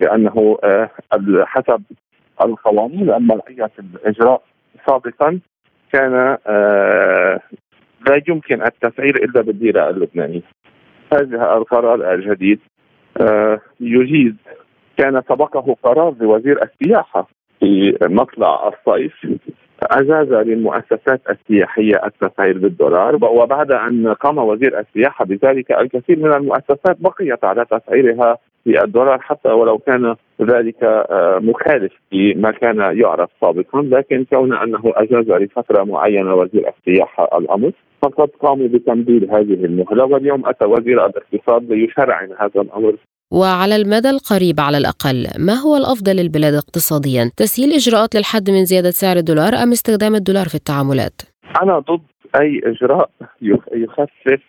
لأنه 0.00 0.58
آه، 0.64 0.90
حسب 1.44 1.82
القوانين 2.44 3.10
في 3.66 3.78
الإجراء 3.78 4.42
سابقا 4.86 5.40
كان 5.92 6.36
آه، 6.46 7.40
لا 8.06 8.22
يمكن 8.28 8.62
التسعير 8.62 9.16
إلا 9.16 9.40
بالليره 9.40 9.90
اللبنانيه. 9.90 10.42
هذا 11.12 11.56
القرار 11.56 12.14
الجديد 12.14 12.60
آه، 13.20 13.60
يجيز 13.80 14.34
كان 14.96 15.22
سبقه 15.28 15.76
قرار 15.82 16.14
لوزير 16.20 16.62
السياحة 16.62 17.28
في 17.60 17.98
مطلع 18.02 18.68
الصيف 18.68 19.26
أجاز 19.82 20.32
للمؤسسات 20.32 21.20
السياحية 21.30 22.00
التسعير 22.06 22.58
بالدولار 22.58 23.14
وبعد 23.24 23.72
أن 23.72 24.12
قام 24.12 24.38
وزير 24.38 24.78
السياحة 24.78 25.24
بذلك 25.24 25.72
الكثير 25.72 26.18
من 26.18 26.32
المؤسسات 26.32 26.96
بقيت 27.00 27.44
على 27.44 27.64
تسعيرها 27.64 28.38
بالدولار 28.66 29.18
حتى 29.18 29.48
ولو 29.48 29.78
كان 29.78 30.14
ذلك 30.42 30.84
آه، 30.84 31.38
مخالف 31.42 31.92
لما 32.12 32.50
كان 32.50 32.78
يعرف 32.78 33.30
سابقا 33.40 33.82
لكن 33.82 34.24
كون 34.24 34.52
أنه 34.52 34.82
أجاز 34.84 35.30
لفترة 35.30 35.84
معينة 35.84 36.34
وزير 36.34 36.72
السياحة 36.78 37.38
الأمر 37.38 37.72
فقد 38.02 38.28
قاموا 38.28 38.68
بتمديد 38.68 39.34
هذه 39.34 39.64
المهلة 39.64 40.04
واليوم 40.04 40.46
أتى 40.46 40.64
وزير 40.64 41.06
الاقتصاد 41.06 41.72
ليشرعن 41.72 42.28
هذا 42.38 42.60
الأمر. 42.60 42.94
وعلى 43.32 43.76
المدى 43.76 44.10
القريب 44.10 44.60
على 44.60 44.78
الأقل 44.78 45.26
ما 45.38 45.54
هو 45.54 45.76
الأفضل 45.76 46.16
للبلاد 46.16 46.54
اقتصاديا؟ 46.54 47.30
تسهيل 47.36 47.72
إجراءات 47.72 48.14
للحد 48.16 48.50
من 48.50 48.64
زيادة 48.64 48.90
سعر 48.90 49.16
الدولار 49.16 49.54
أم 49.54 49.70
استخدام 49.72 50.14
الدولار 50.14 50.48
في 50.48 50.54
التعاملات؟ 50.54 51.22
أنا 51.62 51.78
ضد 51.78 52.02
أي 52.40 52.60
إجراء 52.64 53.10
يخفف 53.72 54.42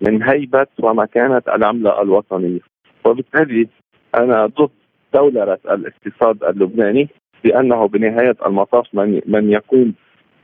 من 0.00 0.22
هيبة 0.22 0.66
ومكانة 0.82 1.42
العملة 1.48 2.02
الوطنية. 2.02 2.60
وبالتالي 3.04 3.68
أنا 4.14 4.46
ضد 4.46 4.70
دولرة 5.14 5.58
الاقتصاد 5.70 6.44
اللبناني 6.44 7.08
لأنه 7.44 7.88
بنهاية 7.88 8.36
المطاف 8.46 8.86
من, 8.92 9.20
من 9.26 9.50
يقوم 9.50 9.94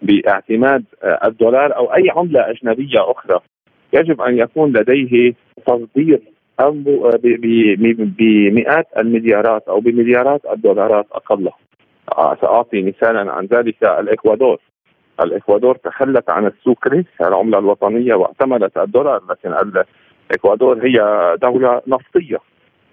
باعتماد 0.02 0.84
الدولار 1.24 1.76
أو 1.76 1.94
أي 1.94 2.10
عملة 2.16 2.50
أجنبية 2.50 3.10
أخرى. 3.10 3.40
يجب 3.92 4.20
أن 4.20 4.38
يكون 4.38 4.72
لديه 4.72 5.34
تصدير 5.66 6.20
أو 6.60 6.70
بمئات 8.18 8.86
المليارات 8.98 9.68
أو 9.68 9.80
بمليارات 9.80 10.40
الدولارات 10.52 11.06
أقل 11.12 11.48
آه، 12.18 12.36
سأعطي 12.40 12.82
مثالا 12.82 13.32
عن 13.32 13.46
ذلك 13.46 13.82
الإكوادور. 13.84 14.60
الإكوادور 15.24 15.74
تخلت 15.76 16.30
عن 16.30 16.46
السوكري 16.46 17.04
العملة 17.20 17.58
الوطنية 17.58 18.14
واعتمدت 18.14 18.78
الدولار 18.78 19.22
لكن 19.30 19.54
الإكوادور 20.30 20.86
هي 20.86 20.98
دولة 21.42 21.82
نفطية 21.86 22.38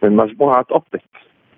من 0.03 0.16
مجموعة 0.16 0.66
أوبك 0.72 1.01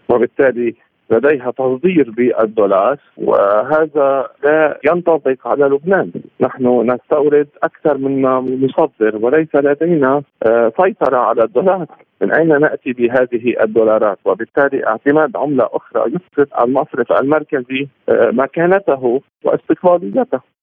وبالتالي 0.10 0.76
لديها 1.10 1.52
تصدير 1.52 2.12
بالدولار 2.12 2.98
وهذا 3.18 4.28
لا 4.44 4.80
ينطبق 4.86 5.48
على 5.48 5.66
لبنان. 5.66 6.12
نحن 6.42 6.92
نستورد 6.92 7.48
أكثر 7.64 7.98
مما 7.98 8.40
نصدر 8.40 9.18
وليس 9.26 9.56
لدينا 9.56 10.22
آه، 10.48 10.72
سيطرة 10.82 11.18
على 11.18 11.44
الدولار. 11.44 11.86
من 12.22 12.34
أين 12.34 12.62
نأتي 12.62 12.94
بهذه 12.94 13.64
الدولارات؟ 13.64 14.18
وبالتالي 14.26 14.88
اعتماد 14.88 15.38
عملة 15.38 15.70
أخرى 15.74 16.04
يفقد 16.16 16.48
المصرف 16.64 17.12
المركزي 17.12 17.88
آه، 18.10 18.32
مكانته 18.32 19.22
واستقلاليته. 19.44 20.57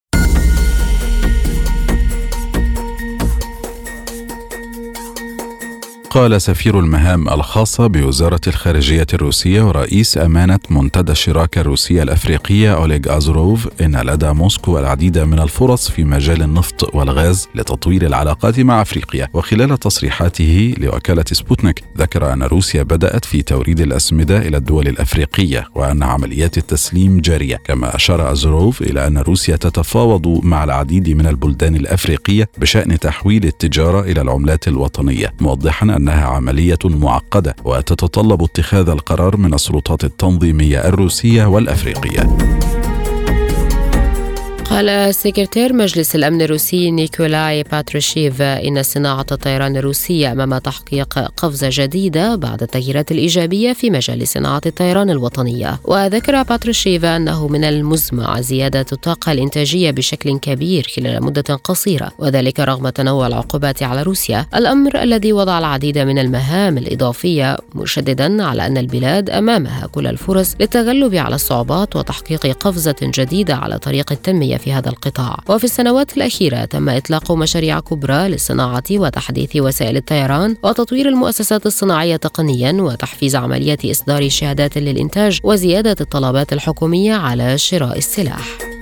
قال 6.15 6.43
سفير 6.43 6.81
المهام 6.81 7.29
الخاصة 7.29 7.87
بوزارة 7.87 8.41
الخارجية 8.47 9.07
الروسية 9.15 9.62
ورئيس 9.62 10.19
أمانة 10.19 10.59
منتدى 10.71 11.12
الشراكة 11.12 11.61
الروسية 11.61 12.03
الأفريقية 12.03 12.75
أوليغ 12.75 13.17
أوزروف 13.16 13.68
إن 13.81 13.97
لدى 13.97 14.33
موسكو 14.33 14.79
العديد 14.79 15.19
من 15.19 15.39
الفرص 15.39 15.91
في 15.91 16.05
مجال 16.05 16.43
النفط 16.43 16.95
والغاز 16.95 17.49
لتطوير 17.55 18.07
العلاقات 18.07 18.61
مع 18.61 18.83
أفريقيا. 18.83 19.29
وخلال 19.33 19.79
تصريحاته 19.79 20.75
لوكالة 20.79 21.25
سبوتنيك 21.33 21.85
ذكر 21.99 22.33
أن 22.33 22.43
روسيا 22.43 22.83
بدأت 22.83 23.25
في 23.25 23.43
توريد 23.43 23.81
الأسمدة 23.81 24.39
إلى 24.39 24.57
الدول 24.57 24.89
الأفريقية 24.89 25.69
وأن 25.75 26.03
عمليات 26.03 26.59
التسليم 26.59 27.21
جارية. 27.21 27.57
كما 27.57 27.97
أشار 27.97 28.33
أوزروف 28.32 28.82
إلى 28.83 29.07
أن 29.07 29.19
روسيا 29.19 29.57
تتفاوض 29.57 30.45
مع 30.45 30.65
العديد 30.65 31.09
من 31.09 31.27
البلدان 31.27 31.77
الأفريقية 31.77 32.49
بشأن 32.59 32.99
تحويل 32.99 33.45
التجارة 33.45 34.01
إلى 34.01 34.21
العملات 34.21 34.69
الوطنية 34.69 35.35
موضحا 35.41 35.87
أن 35.87 36.03
إنها 36.05 36.24
عملية 36.24 36.78
معقدة 36.84 37.57
وتتطلب 37.64 38.42
اتخاذ 38.42 38.88
القرار 38.88 39.36
من 39.36 39.55
السلطات 39.55 40.05
التنظيمية 40.05 40.88
الروسية 40.88 41.44
والأفريقية. 41.44 42.36
قال 44.75 45.14
سكرتير 45.14 45.72
مجلس 45.72 46.14
الأمن 46.14 46.43
الروسي 46.43 46.91
نيكولاي 46.91 47.62
باتروشيف 47.62 48.43
إن 48.43 48.83
صناعة 48.83 49.27
الطيران 49.33 49.77
الروسية 49.77 50.33
أمام 50.33 50.59
تحقيق 50.59 51.18
قفزة 51.18 51.68
جديدة 51.72 52.35
بعد 52.35 52.62
التغييرات 52.62 53.12
الإيجابية 53.12 53.72
في 53.72 53.91
مجال 53.91 54.29
صناعة 54.29 54.61
الطيران 54.66 55.11
الوطنية. 55.11 55.81
وذكر 55.85 56.43
باتروشيف 56.43 57.05
أنه 57.05 57.49
من 57.49 57.64
المزمع 57.64 58.41
زيادة 58.41 58.87
الطاقة 58.93 59.33
الإنتاجية 59.33 59.91
بشكل 59.91 60.39
كبير 60.39 60.87
خلال 60.97 61.25
مدة 61.25 61.55
قصيرة 61.55 62.12
وذلك 62.18 62.61
رغم 62.61 62.89
تنوع 62.89 63.27
العقوبات 63.27 63.83
على 63.83 64.03
روسيا. 64.03 64.47
الأمر 64.55 65.03
الذي 65.03 65.33
وضع 65.33 65.59
العديد 65.59 65.99
من 65.99 66.18
المهام 66.18 66.79
الإضافية 66.79 67.57
مشددا 67.75 68.45
على 68.45 68.66
أن 68.66 68.77
البلاد 68.79 69.31
أمامها 69.31 69.87
كل 69.87 70.07
الفرص 70.07 70.55
للتغلب 70.61 71.14
على 71.14 71.35
الصعوبات 71.35 71.97
وتحقيق 71.97 72.47
قفزة 72.47 72.97
جديدة 73.03 73.55
على 73.55 73.79
طريق 73.79 74.12
التنمية 74.12 74.64
في 74.65 74.73
هذا 74.73 74.89
القطاع. 74.89 75.39
وفي 75.49 75.65
السنوات 75.65 76.17
الأخيرة 76.17 76.65
تم 76.65 76.89
إطلاق 76.89 77.33
مشاريع 77.33 77.81
كبرى 77.81 78.29
للصناعة 78.29 78.83
وتحديث 78.91 79.57
وسائل 79.57 79.97
الطيران 79.97 80.57
وتطوير 80.62 81.09
المؤسسات 81.09 81.67
الصناعية 81.67 82.17
تقنيا 82.17 82.73
وتحفيز 82.73 83.37
عملية 83.37 83.79
إصدار 83.85 84.29
شهادات 84.29 84.79
للإنتاج 84.79 85.41
وزيادة 85.45 85.97
الطلبات 86.01 86.53
الحكومية 86.53 87.15
على 87.15 87.59
شراء 87.59 87.99
السلاح. 87.99 88.74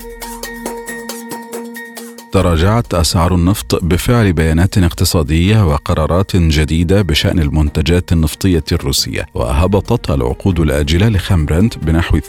تراجعت 2.32 2.94
أسعار 2.94 3.34
النفط 3.34 3.84
بفعل 3.84 4.32
بيانات 4.32 4.78
اقتصادية 4.78 5.66
وقرارات 5.66 6.36
جديدة 6.36 7.02
بشأن 7.02 7.38
المنتجات 7.38 8.12
النفطية 8.12 8.64
الروسية 8.72 9.26
وهبطت 9.34 10.10
العقود 10.10 10.60
الآجلة 10.60 11.08
لخمرنت 11.08 11.78
بنحو 11.78 12.18
2.7% 12.18 12.24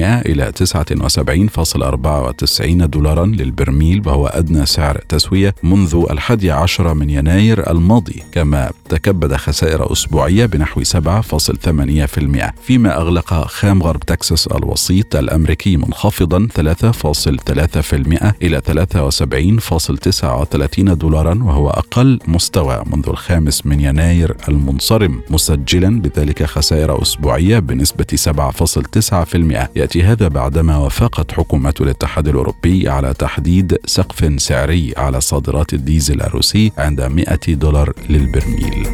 إلى 0.00 0.52
79.94 0.52 2.62
دولارا 2.66 3.26
للبرميل 3.26 4.02
وهو 4.06 4.26
أدنى 4.26 4.66
سعر 4.66 4.98
تسوية 5.08 5.54
منذ 5.62 6.04
الحادي 6.10 6.50
عشر 6.50 6.94
من 6.94 7.10
يناير 7.10 7.70
الماضي 7.70 8.22
كما 8.32 8.70
تكبد 8.88 9.36
خسائر 9.36 9.92
أسبوعية 9.92 10.46
بنحو 10.46 10.82
7.8% 10.82 12.50
فيما 12.62 12.96
أغلق 12.96 13.46
خام 13.46 13.82
غرب 13.82 14.00
تكساس 14.00 14.46
الوسيط 14.46 15.16
الأمريكي 15.16 15.76
منخفضا 15.76 16.48
3.3% 16.58 18.32
إلى 18.42 18.60
73.39 18.74 20.80
دولارا 20.80 21.38
وهو 21.42 21.70
أقل 21.70 22.18
مستوى 22.26 22.82
منذ 22.86 23.08
الخامس 23.08 23.66
من 23.66 23.80
يناير 23.80 24.36
المنصرم 24.48 25.22
مسجلا 25.30 26.00
بذلك 26.00 26.44
خسائر 26.44 27.02
أسبوعية 27.02 27.58
بنسبة 27.58 28.06
7.9% 28.16 29.36
يأتي 29.76 30.02
هذا 30.02 30.28
بعدما 30.28 30.76
وافقت 30.76 31.32
حكومات 31.32 31.74
الاتحاد 31.80 32.28
الأوروبي 32.28 32.88
على 32.88 33.14
تحديد 33.14 33.78
سقف 33.86 34.42
سعري 34.42 34.94
على 34.96 35.20
صادرات 35.20 35.74
الديزل 35.74 36.22
الروسي 36.22 36.72
عند 36.78 37.00
100 37.00 37.38
دولار 37.48 37.92
للبرميل. 38.08 38.88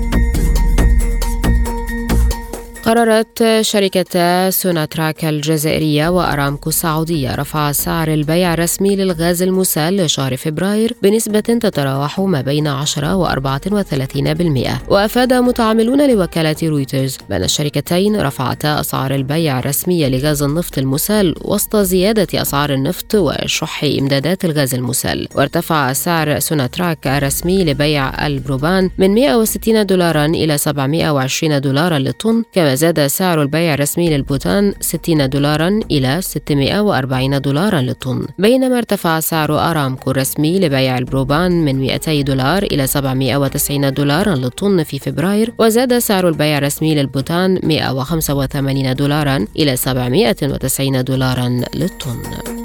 قررت 2.82 3.60
شركتا 3.60 4.50
سوناطراك 4.50 5.24
الجزائرية 5.24 6.08
وأرامكو 6.08 6.68
السعودية 6.68 7.34
رفع 7.34 7.72
سعر 7.72 8.08
البيع 8.14 8.54
الرسمي 8.54 8.96
للغاز 8.96 9.42
المسال 9.42 9.96
لشهر 9.96 10.36
فبراير 10.36 10.96
بنسبة 11.02 11.40
تتراوح 11.40 12.20
ما 12.20 12.40
بين 12.40 12.66
10 12.66 13.16
و 13.16 13.26
34% 13.26 14.70
وأفاد 14.88 15.32
متعاملون 15.32 16.10
لوكالة 16.10 16.56
رويترز 16.62 17.18
بأن 17.30 17.44
الشركتين 17.44 18.20
رفعتا 18.20 18.80
أسعار 18.80 19.14
البيع 19.14 19.58
الرسمية 19.58 20.08
لغاز 20.08 20.42
النفط 20.42 20.78
المسال 20.78 21.34
وسط 21.44 21.76
زيادة 21.76 22.42
أسعار 22.42 22.72
النفط 22.72 23.14
وشح 23.14 23.84
إمدادات 23.84 24.44
الغاز 24.44 24.74
المسال. 24.74 25.28
وارتفع 25.34 25.92
سعر 25.92 26.38
سوناطراك 26.38 27.06
الرسمي 27.06 27.64
لبيع 27.64 28.26
البروبان 28.26 28.90
من 28.98 29.14
160 29.14 29.86
دولارا 29.86 30.26
إلى 30.26 30.58
720 30.58 31.60
دولارا 31.60 31.98
للطن 31.98 32.42
كما 32.52 32.74
زاد 32.80 33.06
سعر 33.06 33.42
البيع 33.42 33.74
الرسمي 33.74 34.10
للبوتان 34.10 34.74
60 34.80 35.28
دولارا 35.28 35.80
إلى 35.90 36.20
640 36.22 37.40
دولارا 37.40 37.80
للطن. 37.80 38.26
بينما 38.38 38.78
ارتفع 38.78 39.20
سعر 39.20 39.70
أرامكو 39.70 40.10
الرسمي 40.10 40.58
لبيع 40.58 40.98
البروبان 40.98 41.64
من 41.64 41.80
200 41.80 42.22
دولار 42.22 42.62
إلى 42.62 42.86
790 42.86 43.92
دولارا 43.92 44.34
للطن 44.34 44.82
في 44.82 44.98
فبراير 44.98 45.52
وزاد 45.58 45.98
سعر 45.98 46.28
البيع 46.28 46.58
الرسمي 46.58 46.94
للبوتان 46.94 47.60
185 47.62 48.94
دولارا 48.94 49.46
إلى 49.56 49.76
790 49.76 51.04
دولارا 51.04 51.48
للطن. 51.74 52.59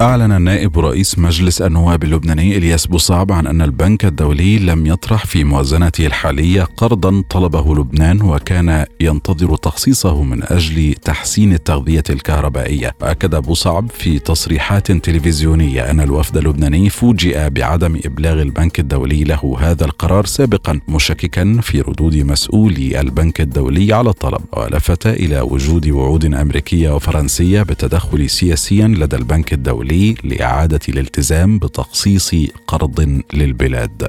أعلن 0.00 0.42
نائب 0.42 0.78
رئيس 0.78 1.18
مجلس 1.18 1.62
النواب 1.62 2.04
اللبناني 2.04 2.56
إلياس 2.56 2.86
بوصعب 2.86 3.32
عن 3.32 3.46
أن 3.46 3.62
البنك 3.62 4.04
الدولي 4.04 4.58
لم 4.58 4.86
يطرح 4.86 5.26
في 5.26 5.44
موازنته 5.44 6.06
الحالية 6.06 6.62
قرضا 6.62 7.22
طلبه 7.30 7.74
لبنان 7.74 8.22
وكان 8.22 8.84
ينتظر 9.00 9.56
تخصيصه 9.56 10.22
من 10.22 10.42
أجل 10.42 10.94
تحسين 10.94 11.52
التغذية 11.52 12.02
الكهربائية. 12.10 12.94
وأكد 13.00 13.34
بوصعب 13.34 13.90
في 13.90 14.18
تصريحات 14.18 14.92
تلفزيونية 14.92 15.90
أن 15.90 16.00
الوفد 16.00 16.36
اللبناني 16.36 16.90
فوجئ 16.90 17.50
بعدم 17.50 18.00
إبلاغ 18.04 18.42
البنك 18.42 18.80
الدولي 18.80 19.24
له 19.24 19.56
هذا 19.60 19.84
القرار 19.84 20.26
سابقا 20.26 20.80
مشككا 20.88 21.60
في 21.62 21.80
ردود 21.80 22.16
مسؤولي 22.16 23.00
البنك 23.00 23.40
الدولي 23.40 23.92
على 23.92 24.10
الطلب. 24.10 24.40
ولفت 24.52 25.06
إلى 25.06 25.40
وجود 25.40 25.88
وعود 25.88 26.34
أمريكية 26.34 26.94
وفرنسية 26.94 27.62
بالتدخل 27.62 28.30
سياسيا 28.30 28.88
لدى 28.88 29.16
البنك 29.16 29.52
الدولي. 29.52 29.89
الدولي 29.90 30.14
لإعادة 30.24 30.80
الالتزام 30.88 31.58
بتخصيص 31.58 32.34
قرض 32.66 33.22
للبلاد. 33.34 34.08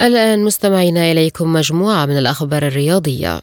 الآن 0.00 0.44
مستمعينا 0.44 1.12
إليكم 1.12 1.52
مجموعة 1.52 2.06
من 2.06 2.18
الأخبار 2.18 2.66
الرياضية. 2.66 3.42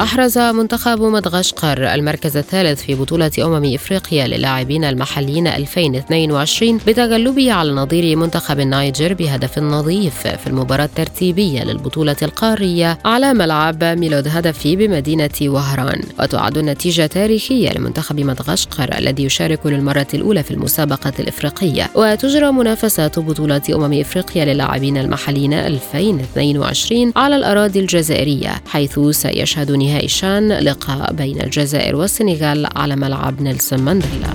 أحرز 0.00 0.38
منتخب 0.38 1.02
مدغشقر 1.02 1.94
المركز 1.94 2.36
الثالث 2.36 2.82
في 2.82 2.94
بطولة 2.94 3.30
أمم 3.38 3.74
إفريقيا 3.74 4.26
للاعبين 4.26 4.84
المحليين 4.84 5.46
2022 5.46 6.80
بتغلبه 6.86 7.52
على 7.52 7.72
نظير 7.72 8.16
منتخب 8.16 8.60
النيجر 8.60 9.14
بهدف 9.14 9.58
نظيف 9.58 10.18
في 10.26 10.46
المباراة 10.46 10.84
الترتيبية 10.84 11.64
للبطولة 11.64 12.16
القارية 12.22 12.98
على 13.04 13.34
ملعب 13.34 13.84
ميلود 13.84 14.28
هدفي 14.28 14.76
بمدينة 14.76 15.30
وهران. 15.42 16.00
وتعد 16.20 16.58
النتيجة 16.58 17.06
تاريخية 17.06 17.72
لمنتخب 17.72 18.20
مدغشقر 18.20 18.98
الذي 18.98 19.24
يشارك 19.24 19.66
للمرة 19.66 20.08
الأولى 20.14 20.42
في 20.42 20.50
المسابقة 20.50 21.12
الإفريقية. 21.18 21.90
وتجرى 21.94 22.52
منافسات 22.52 23.18
بطولة 23.18 23.62
أمم 23.70 24.00
إفريقيا 24.00 24.44
للاعبين 24.44 24.96
المحليين 24.96 25.54
2022 25.54 27.12
على 27.16 27.36
الأراضي 27.36 27.80
الجزائرية 27.80 28.62
حيث 28.66 28.98
سيشهد 29.10 29.70
نهائي 29.90 30.08
شان 30.08 30.52
لقاء 30.52 31.12
بين 31.12 31.40
الجزائر 31.40 31.96
والسنغال 31.96 32.66
على 32.76 32.96
ملعب 32.96 33.42
نيلسون 33.42 33.80
مانديلا. 33.80 34.30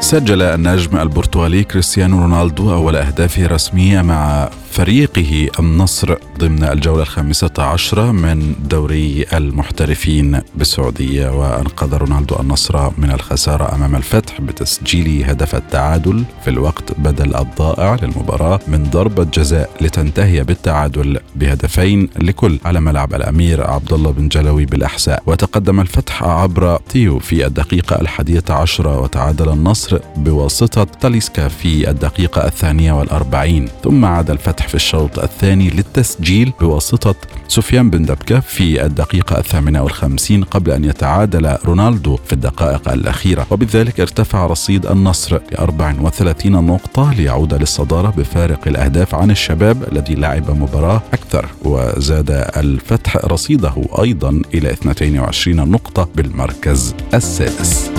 سجل 0.00 0.42
النجم 0.42 0.96
البرتغالي 0.96 1.64
كريستيانو 1.64 2.18
رونالدو 2.18 2.74
أول 2.74 2.96
أهدافه 2.96 3.46
الرسمية 3.46 4.02
مع 4.02 4.50
فريقه 4.74 5.48
النصر 5.58 6.14
ضمن 6.38 6.64
الجولة 6.64 7.02
الخامسة 7.02 7.50
عشرة 7.58 8.12
من 8.12 8.54
دوري 8.64 9.26
المحترفين 9.32 10.40
بالسعودية 10.56 11.28
وأنقذ 11.28 11.94
رونالدو 11.94 12.36
النصر 12.40 12.90
من 12.98 13.10
الخسارة 13.10 13.74
أمام 13.74 13.96
الفتح 13.96 14.40
بتسجيل 14.40 15.24
هدف 15.24 15.54
التعادل 15.54 16.24
في 16.44 16.50
الوقت 16.50 16.92
بدل 16.98 17.36
الضائع 17.36 17.96
للمباراة 18.02 18.60
من 18.68 18.84
ضربة 18.84 19.24
جزاء 19.24 19.70
لتنتهي 19.80 20.44
بالتعادل 20.44 21.20
بهدفين 21.36 22.08
لكل 22.22 22.58
على 22.64 22.80
ملعب 22.80 23.14
الأمير 23.14 23.70
عبد 23.70 23.92
الله 23.92 24.10
بن 24.10 24.28
جلوي 24.28 24.64
بالأحساء. 24.64 25.22
وتقدم 25.26 25.80
الفتح 25.80 26.22
عبر 26.22 26.76
تيو 26.88 27.18
في 27.18 27.46
الدقيقة 27.46 28.00
الحادية 28.00 28.44
عشرة 28.50 29.00
وتعادل 29.00 29.48
النصر 29.48 29.98
بواسطة 30.16 30.84
تاليسكا 30.84 31.48
في 31.48 31.90
الدقيقة 31.90 32.46
الثانية 32.46 32.92
والأربعين. 32.92 33.68
ثم 33.84 34.04
عاد 34.04 34.30
الفتح 34.30 34.63
الفتح 34.64 34.68
في 34.68 34.74
الشوط 34.74 35.18
الثاني 35.18 35.70
للتسجيل 35.70 36.52
بواسطة 36.60 37.14
سفيان 37.48 37.90
بن 37.90 38.02
دبكة 38.02 38.40
في 38.40 38.84
الدقيقة 38.84 39.38
الثامنة 39.38 39.82
والخمسين 39.82 40.44
قبل 40.44 40.70
أن 40.70 40.84
يتعادل 40.84 41.56
رونالدو 41.64 42.16
في 42.16 42.32
الدقائق 42.32 42.88
الأخيرة 42.88 43.46
وبذلك 43.50 44.00
ارتفع 44.00 44.46
رصيد 44.46 44.86
النصر 44.86 45.36
ل 45.36 45.40
34 45.58 46.52
نقطة 46.52 47.12
ليعود 47.12 47.54
للصدارة 47.54 48.10
بفارق 48.10 48.68
الأهداف 48.68 49.14
عن 49.14 49.30
الشباب 49.30 49.92
الذي 49.92 50.14
لعب 50.14 50.50
مباراة 50.50 51.02
أكثر 51.12 51.46
وزاد 51.64 52.30
الفتح 52.56 53.16
رصيده 53.16 53.74
أيضا 54.02 54.42
إلى 54.54 54.70
22 54.70 55.70
نقطة 55.70 56.08
بالمركز 56.14 56.94
السادس. 57.14 57.90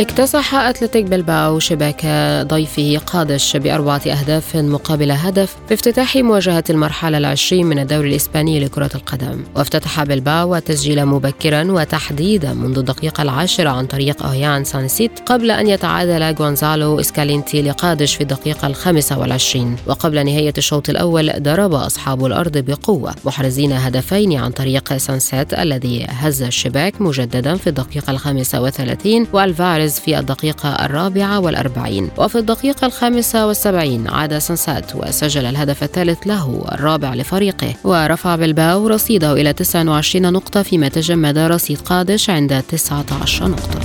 اكتسح 0.00 0.54
أتلتيك 0.54 1.04
بلباو 1.04 1.58
شباك 1.58 2.06
ضيفه 2.46 2.98
قادش 3.06 3.56
بأربعة 3.56 4.02
أهداف 4.06 4.56
مقابل 4.56 5.10
هدف 5.10 5.56
في 5.68 5.74
افتتاح 5.74 6.16
مواجهة 6.16 6.64
المرحلة 6.70 7.18
العشرين 7.18 7.66
من 7.66 7.78
الدوري 7.78 8.08
الإسباني 8.08 8.60
لكرة 8.60 8.90
القدم. 8.94 9.44
وافتتح 9.56 10.04
بلباو 10.04 10.56
التسجيل 10.56 11.06
مبكرا 11.06 11.64
وتحديدا 11.72 12.52
منذ 12.52 12.78
الدقيقة 12.78 13.22
العاشرة 13.22 13.70
عن 13.70 13.86
طريق 13.86 14.22
أويهان 14.26 14.64
سانسيت 14.64 15.10
قبل 15.26 15.50
أن 15.50 15.66
يتعادل 15.66 16.36
غونزالو 16.42 17.00
إسكالينتي 17.00 17.62
لقادش 17.62 18.14
في 18.14 18.20
الدقيقة 18.20 18.66
الخامسة 18.66 19.18
والعشرين. 19.18 19.76
وقبل 19.86 20.24
نهاية 20.26 20.54
الشوط 20.58 20.90
الأول 20.90 21.32
ضرب 21.38 21.74
أصحاب 21.74 22.26
الأرض 22.26 22.58
بقوة 22.58 23.14
محرزين 23.24 23.72
هدفين 23.72 24.32
عن 24.32 24.50
طريق 24.50 24.96
سانسيت 24.96 25.54
الذي 25.54 26.06
هز 26.08 26.42
الشباك 26.42 27.00
مجددا 27.00 27.56
في 27.56 27.66
الدقيقة 27.66 28.10
الخامسة 28.10 28.62
وثلاثين 28.62 29.26
والفارز 29.32 29.85
بيريز 29.86 30.00
في 30.00 30.18
الدقيقة 30.18 30.68
الرابعة 30.68 31.40
والأربعين. 31.40 32.10
وفي 32.18 32.38
الدقيقة 32.38 32.86
الخامسة 32.86 33.46
والسبعين 33.46 34.08
عاد 34.08 34.38
سانسيت 34.38 34.96
وسجل 34.96 35.44
الهدف 35.44 35.82
الثالث 35.82 36.26
له 36.26 36.64
الرابع 36.72 37.14
لفريقه. 37.14 37.74
ورفع 37.84 38.36
بلباو 38.36 38.88
رصيده 38.88 39.32
إلى 39.32 39.52
29 39.52 40.32
نقطة 40.32 40.62
فيما 40.62 40.88
تجمد 40.88 41.38
رصيد 41.38 41.80
قادش 41.80 42.30
عند 42.30 42.62
19 42.68 43.48
نقطة. 43.48 43.80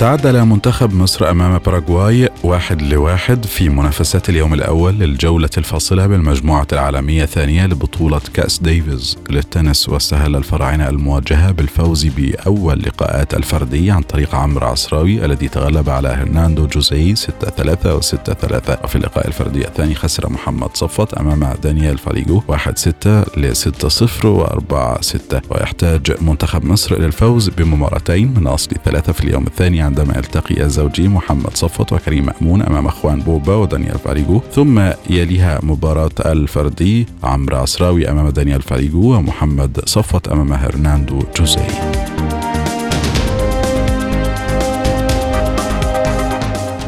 تعادل 0.00 0.44
منتخب 0.44 0.94
مصر 0.94 1.30
أمام 1.30 1.58
باراغواي 1.58 2.28
واحد 2.44 2.82
لواحد 2.82 3.46
في 3.46 3.68
منافسات 3.68 4.28
اليوم 4.28 4.54
الأول 4.54 4.94
للجولة 4.94 5.50
الفاصلة 5.58 6.06
بالمجموعة 6.06 6.66
العالمية 6.72 7.22
الثانية 7.22 7.66
لبطولة 7.66 8.20
كأس 8.34 8.58
ديفيز 8.58 9.18
للتنس 9.30 9.88
واستهل 9.88 10.36
الفراعنة 10.36 10.88
المواجهة 10.88 11.50
بالفوز 11.50 12.06
بأول 12.06 12.82
لقاءات 12.82 13.34
الفردية 13.34 13.92
عن 13.92 14.02
طريق 14.02 14.34
عمرو 14.34 14.66
عصراوي 14.66 15.24
الذي 15.24 15.48
تغلب 15.48 15.90
على 15.90 16.08
هرناندو 16.08 16.66
جوزي 16.66 17.14
6-3 17.14 17.18
و6-3 17.20 18.84
وفي 18.84 18.96
اللقاء 18.96 19.28
الفردي 19.28 19.68
الثاني 19.68 19.94
خسر 19.94 20.30
محمد 20.30 20.76
صفوت 20.76 21.14
أمام 21.14 21.54
دانيال 21.62 21.98
فاليجو 21.98 22.40
1-6 22.40 23.06
ل 23.36 23.52
6-0 23.54 23.62
و4-6 24.24 25.16
ويحتاج 25.50 26.12
منتخب 26.20 26.64
مصر 26.64 26.96
إلى 26.96 27.06
الفوز 27.06 27.48
بمباراتين 27.48 28.34
من 28.34 28.46
أصل 28.46 28.70
ثلاثة 28.84 29.12
في 29.12 29.24
اليوم 29.24 29.46
الثاني 29.46 29.89
عندما 29.90 30.16
يلتقي 30.16 30.62
الزوجي 30.62 31.08
محمد 31.08 31.56
صفوت 31.56 31.92
وكريم 31.92 32.26
مأمون 32.26 32.62
أمام 32.62 32.86
أخوان 32.86 33.20
بوبا 33.20 33.54
ودانيال 33.54 33.98
فاليجو 33.98 34.40
ثم 34.54 34.90
يليها 35.10 35.60
مباراة 35.62 36.10
الفردي 36.26 37.06
عمرو 37.22 37.56
عصراوي 37.56 38.10
أمام 38.10 38.28
دانيال 38.28 38.62
فاليجو 38.62 39.14
ومحمد 39.14 39.80
صفوت 39.86 40.28
أمام 40.28 40.52
هرناندو 40.52 41.18
جوزي 41.36 41.60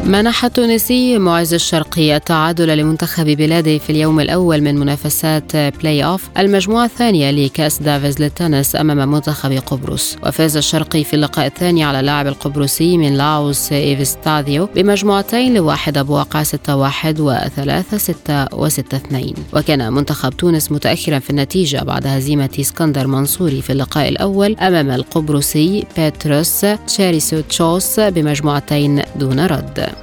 منح 0.07 0.45
التونسي 0.45 1.19
معز 1.19 1.55
الشرقي 1.55 2.17
التعادل 2.17 2.79
لمنتخب 2.79 3.27
بلاده 3.27 3.79
في 3.79 3.91
اليوم 3.91 4.21
الأول 4.21 4.61
من 4.61 4.79
منافسات 4.79 5.57
بلاي 5.57 6.05
أوف 6.05 6.29
المجموعة 6.39 6.85
الثانية 6.85 7.31
لكأس 7.31 7.83
دافيز 7.83 8.21
للتنس 8.21 8.77
أمام 8.77 9.13
منتخب 9.13 9.53
قبرص. 9.53 10.17
وفاز 10.27 10.57
الشرقي 10.57 11.05
في 11.05 11.15
اللقاء 11.15 11.47
الثاني 11.47 11.85
على 11.85 12.01
اللاعب 12.01 12.27
القبرصي 12.27 12.99
منيلاوس 12.99 13.73
إيفستاثيو 13.73 14.69
بمجموعتين 14.75 15.55
لواحد 15.55 15.99
بواقع 15.99 16.43
6 16.43 16.77
1 16.77 17.21
و 17.21 17.35
3 17.57 17.99
6 17.99 18.47
و 18.53 18.69
6 18.69 18.97
2 18.97 19.35
وكان 19.53 19.93
منتخب 19.93 20.31
تونس 20.31 20.73
متأخرا 20.73 21.19
في 21.19 21.31
النتيجة 21.31 21.83
بعد 21.85 22.07
هزيمة 22.07 22.51
إسكندر 22.61 23.07
منصوري 23.07 23.63
في 23.63 23.71
اللقاء 23.73 24.09
الأول 24.09 24.57
أمام 24.57 24.91
القبرصي 24.91 25.85
بيتروس 25.97 26.67
تشاريسوتشوس 26.87 28.01
بمجموعتين 28.01 29.03
دون 29.17 29.41
رد. 29.41 30.02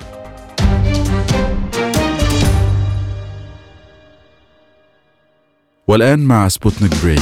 والآن 5.89 6.19
مع 6.19 6.47
سبوتنيك 6.47 6.91
break. 7.03 7.21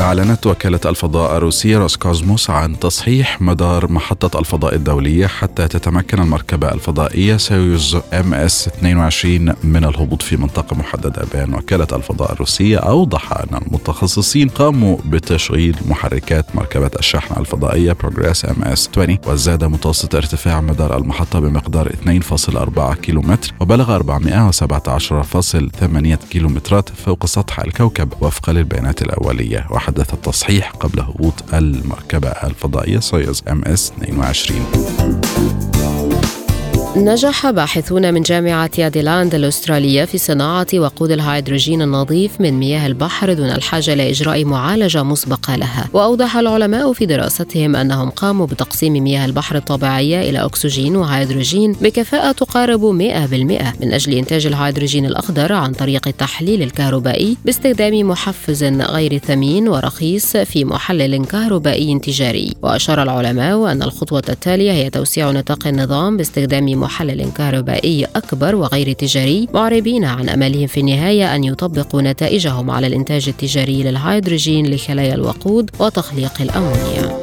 أعلنت 0.00 0.46
وكالة 0.46 0.80
الفضاء 0.86 1.36
الروسية 1.36 1.78
روسكوزموس 1.78 2.50
عن 2.50 2.78
تصحيح 2.78 3.42
مدار 3.42 3.92
محطة 3.92 4.38
الفضاء 4.38 4.74
الدولية 4.74 5.26
حتى 5.26 5.68
تتمكن 5.68 6.22
المركبة 6.22 6.72
الفضائية 6.72 7.36
سويوز 7.36 7.96
MS 8.12 8.68
22 8.68 9.54
من 9.64 9.84
الهبوط 9.84 10.22
في 10.22 10.36
منطقة 10.36 10.76
محددة 10.76 11.24
بيان 11.34 11.54
وكالة 11.54 11.86
الفضاء 11.92 12.32
الروسية. 12.32 12.78
أوضح 12.78 13.32
أن 13.32 13.56
المتخصصين 13.66 14.48
قاموا 14.48 14.96
بتشغيل 15.04 15.76
محركات 15.88 16.56
مركبة 16.56 16.90
الشحن 16.98 17.40
الفضائية 17.40 17.92
بروجريس 17.92 18.44
MS 18.44 18.88
20 18.92 19.18
وزاد 19.26 19.64
متوسط 19.64 20.14
ارتفاع 20.14 20.60
مدار 20.60 20.96
المحطة 20.96 21.40
بمقدار 21.40 21.88
2.4 21.88 22.94
كيلومتر 22.94 23.52
وبلغ 23.60 23.98
417.8 23.98 24.02
كيلومترات 26.30 26.88
فوق 26.88 27.26
سطح 27.26 27.60
الكوكب 27.60 28.12
وفقا 28.20 28.52
للبيانات 28.52 29.02
الأولية. 29.02 29.66
حدث 29.90 30.14
التصحيح 30.14 30.70
قبل 30.70 31.00
هبوط 31.00 31.54
المركبة 31.54 32.28
الفضائية 32.28 32.98
سويوز 32.98 33.42
MS 33.48 33.92
22 34.02 35.79
نجح 36.96 37.50
باحثون 37.50 38.14
من 38.14 38.22
جامعة 38.22 38.70
أديلايد 38.78 39.34
الأسترالية 39.34 40.04
في 40.04 40.18
صناعة 40.18 40.66
وقود 40.74 41.10
الهيدروجين 41.10 41.82
النظيف 41.82 42.40
من 42.40 42.52
مياه 42.52 42.86
البحر 42.86 43.32
دون 43.32 43.50
الحاجة 43.50 43.94
لإجراء 43.94 44.44
معالجة 44.44 45.02
مسبقة 45.02 45.56
لها. 45.56 45.88
وأوضح 45.92 46.36
العلماء 46.36 46.92
في 46.92 47.06
دراستهم 47.06 47.76
أنهم 47.76 48.10
قاموا 48.10 48.46
بتقسيم 48.46 48.92
مياه 48.92 49.24
البحر 49.24 49.56
الطبيعية 49.56 50.30
إلى 50.30 50.44
أكسجين 50.44 50.96
وهيدروجين 50.96 51.72
بكفاءة 51.72 52.32
تقارب 52.32 52.80
100% 52.80 53.74
من 53.80 53.92
أجل 53.92 54.12
إنتاج 54.14 54.46
الهيدروجين 54.46 55.06
الأخضر 55.06 55.52
عن 55.52 55.72
طريق 55.72 56.08
التحليل 56.08 56.62
الكهربائي 56.62 57.36
باستخدام 57.44 58.08
محفز 58.08 58.64
غير 58.64 59.18
ثمين 59.18 59.68
ورخيص 59.68 60.36
في 60.36 60.64
محلل 60.64 61.24
كهربائي 61.24 61.98
تجاري. 61.98 62.54
وأشار 62.62 63.02
العلماء 63.02 63.72
أن 63.72 63.82
الخطوة 63.82 64.22
التالية 64.28 64.72
هي 64.72 64.90
توسيع 64.90 65.30
نطاق 65.30 65.66
النظام 65.66 66.16
باستخدام 66.16 66.79
محلل 66.80 67.30
كهربائي 67.36 68.04
أكبر 68.04 68.54
وغير 68.54 68.92
تجاري 68.92 69.48
معربين 69.54 70.04
عن 70.04 70.28
أملهم 70.28 70.66
في 70.66 70.80
النهاية 70.80 71.34
أن 71.34 71.44
يطبقوا 71.44 72.02
نتائجهم 72.02 72.70
على 72.70 72.86
الإنتاج 72.86 73.28
التجاري 73.28 73.82
للهيدروجين 73.82 74.74
لخلايا 74.74 75.14
الوقود 75.14 75.70
وتخليق 75.78 76.32
الأمونيا. 76.40 77.20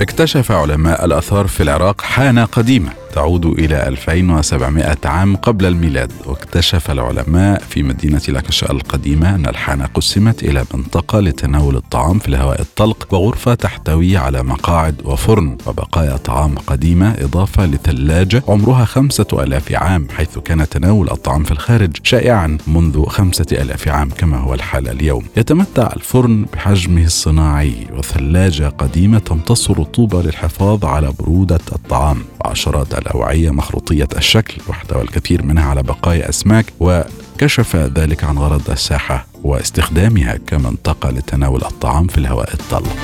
اكتشف 0.00 0.52
علماء 0.52 1.04
الآثار 1.04 1.46
في 1.46 1.62
العراق 1.62 2.00
حانة 2.00 2.44
قديمة. 2.44 3.05
تعود 3.16 3.46
إلى 3.46 3.88
2700 3.88 4.96
عام 5.04 5.36
قبل 5.36 5.66
الميلاد 5.66 6.12
واكتشف 6.26 6.90
العلماء 6.90 7.62
في 7.68 7.82
مدينة 7.82 8.20
لاكشا 8.28 8.70
القديمة 8.70 9.34
أن 9.34 9.46
الحانة 9.46 9.86
قسمت 9.86 10.42
إلى 10.42 10.64
منطقة 10.74 11.20
لتناول 11.20 11.76
الطعام 11.76 12.18
في 12.18 12.28
الهواء 12.28 12.60
الطلق 12.60 13.14
وغرفة 13.14 13.54
تحتوي 13.54 14.16
على 14.16 14.42
مقاعد 14.42 14.94
وفرن 15.04 15.56
وبقايا 15.66 16.16
طعام 16.16 16.54
قديمة 16.54 17.14
إضافة 17.18 17.66
لثلاجة 17.66 18.42
عمرها 18.48 18.84
خمسة 18.84 19.26
ألاف 19.32 19.72
عام 19.72 20.08
حيث 20.16 20.38
كان 20.38 20.68
تناول 20.68 21.10
الطعام 21.10 21.44
في 21.44 21.50
الخارج 21.50 21.96
شائعا 22.02 22.58
منذ 22.66 23.04
خمسة 23.04 23.46
ألاف 23.52 23.88
عام 23.88 24.10
كما 24.10 24.38
هو 24.38 24.54
الحال 24.54 24.88
اليوم. 24.88 25.24
يتمتع 25.36 25.92
الفرن 25.96 26.46
بحجمه 26.52 27.04
الصناعي 27.04 27.86
وثلاجة 27.92 28.68
قديمة 28.68 29.18
تمتص 29.18 29.70
رطوبة 29.70 30.22
للحفاظ 30.22 30.84
على 30.84 31.12
برودة 31.18 31.60
الطعام. 31.72 32.18
وعشرات 32.44 32.94
الأوعية 33.06 33.50
مخروطية 33.50 34.08
الشكل 34.16 34.62
واحتوى 34.66 35.02
الكثير 35.02 35.42
منها 35.42 35.64
على 35.64 35.82
بقايا 35.82 36.28
أسماك 36.28 36.66
وكشف 36.80 37.76
ذلك 37.76 38.24
عن 38.24 38.38
غرض 38.38 38.70
الساحة 38.70 39.26
واستخدامها 39.42 40.38
كمنطقة 40.46 41.10
لتناول 41.10 41.64
الطعام 41.64 42.06
في 42.06 42.18
الهواء 42.18 42.54
الطلق. 42.54 42.96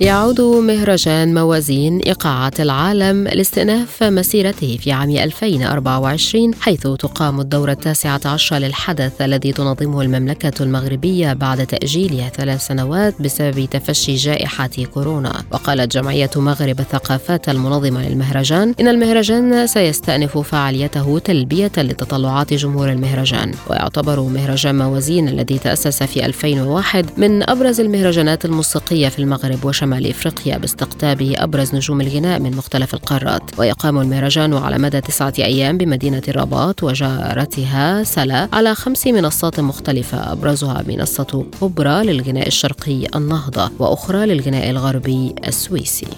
يعود 0.00 0.40
مهرجان 0.40 1.34
موازين 1.34 1.98
إيقاعات 1.98 2.60
العالم 2.60 3.28
لاستئناف 3.28 4.02
مسيرته 4.02 4.78
في 4.80 4.92
عام 4.92 5.10
2024 5.10 6.54
حيث 6.54 6.80
تقام 6.80 7.40
الدورة 7.40 7.72
التاسعة 7.72 8.20
عشر 8.24 8.56
للحدث 8.56 9.22
الذي 9.22 9.52
تنظمه 9.52 10.02
المملكة 10.02 10.62
المغربية 10.62 11.32
بعد 11.32 11.66
تأجيلها 11.66 12.28
ثلاث 12.28 12.66
سنوات 12.66 13.22
بسبب 13.22 13.68
تفشي 13.70 14.14
جائحة 14.14 14.70
كورونا. 14.94 15.42
وقالت 15.50 15.92
جمعية 15.92 16.30
مغرب 16.36 16.80
الثقافات 16.80 17.48
المنظمة 17.48 18.08
للمهرجان 18.08 18.74
إن 18.80 18.88
المهرجان 18.88 19.66
سيستأنف 19.66 20.38
فعاليته 20.38 21.18
تلبية 21.18 21.72
لتطلعات 21.78 22.54
جمهور 22.54 22.92
المهرجان. 22.92 23.52
ويعتبر 23.70 24.20
مهرجان 24.20 24.78
موازين 24.78 25.28
الذي 25.28 25.58
تأسس 25.58 26.02
في 26.02 26.26
2001 26.26 27.06
من 27.16 27.50
أبرز 27.50 27.80
المهرجانات 27.80 28.44
الموسيقية 28.44 29.08
في 29.08 29.18
المغرب 29.18 29.64
وشمال 29.64 29.89
شمال 29.90 30.06
افريقيا 30.06 30.58
باستقطابه 30.58 31.34
أبرز 31.38 31.74
نجوم 31.74 32.00
الغناء 32.00 32.40
من 32.40 32.56
مختلف 32.56 32.94
القارات. 32.94 33.42
ويقام 33.58 33.98
المهرجان 33.98 34.54
على 34.54 34.78
مدى 34.78 35.00
تسعة 35.00 35.32
أيام 35.38 35.78
بمدينة 35.78 36.22
الرباط 36.28 36.82
وجارتها 36.82 38.04
سلا 38.04 38.48
على 38.52 38.74
خمس 38.74 39.06
منصات 39.06 39.60
مختلفة 39.60 40.32
أبرزها 40.32 40.84
منصة 40.88 41.46
كبرى 41.60 42.04
للغناء 42.04 42.46
الشرقي 42.46 43.06
النهضة 43.14 43.70
وأخرى 43.78 44.26
للغناء 44.26 44.70
الغربي 44.70 45.34
السويسي. 45.46 46.08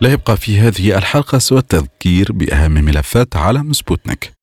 لا 0.00 0.12
يبقى 0.12 0.36
في 0.36 0.60
هذه 0.60 0.98
الحلقة 0.98 1.38
سوى 1.38 1.58
التذكير 1.58 2.32
بأهم 2.32 2.72
ملفات 2.72 3.36
عالم 3.36 3.72
سبوتنيك. 3.72 4.35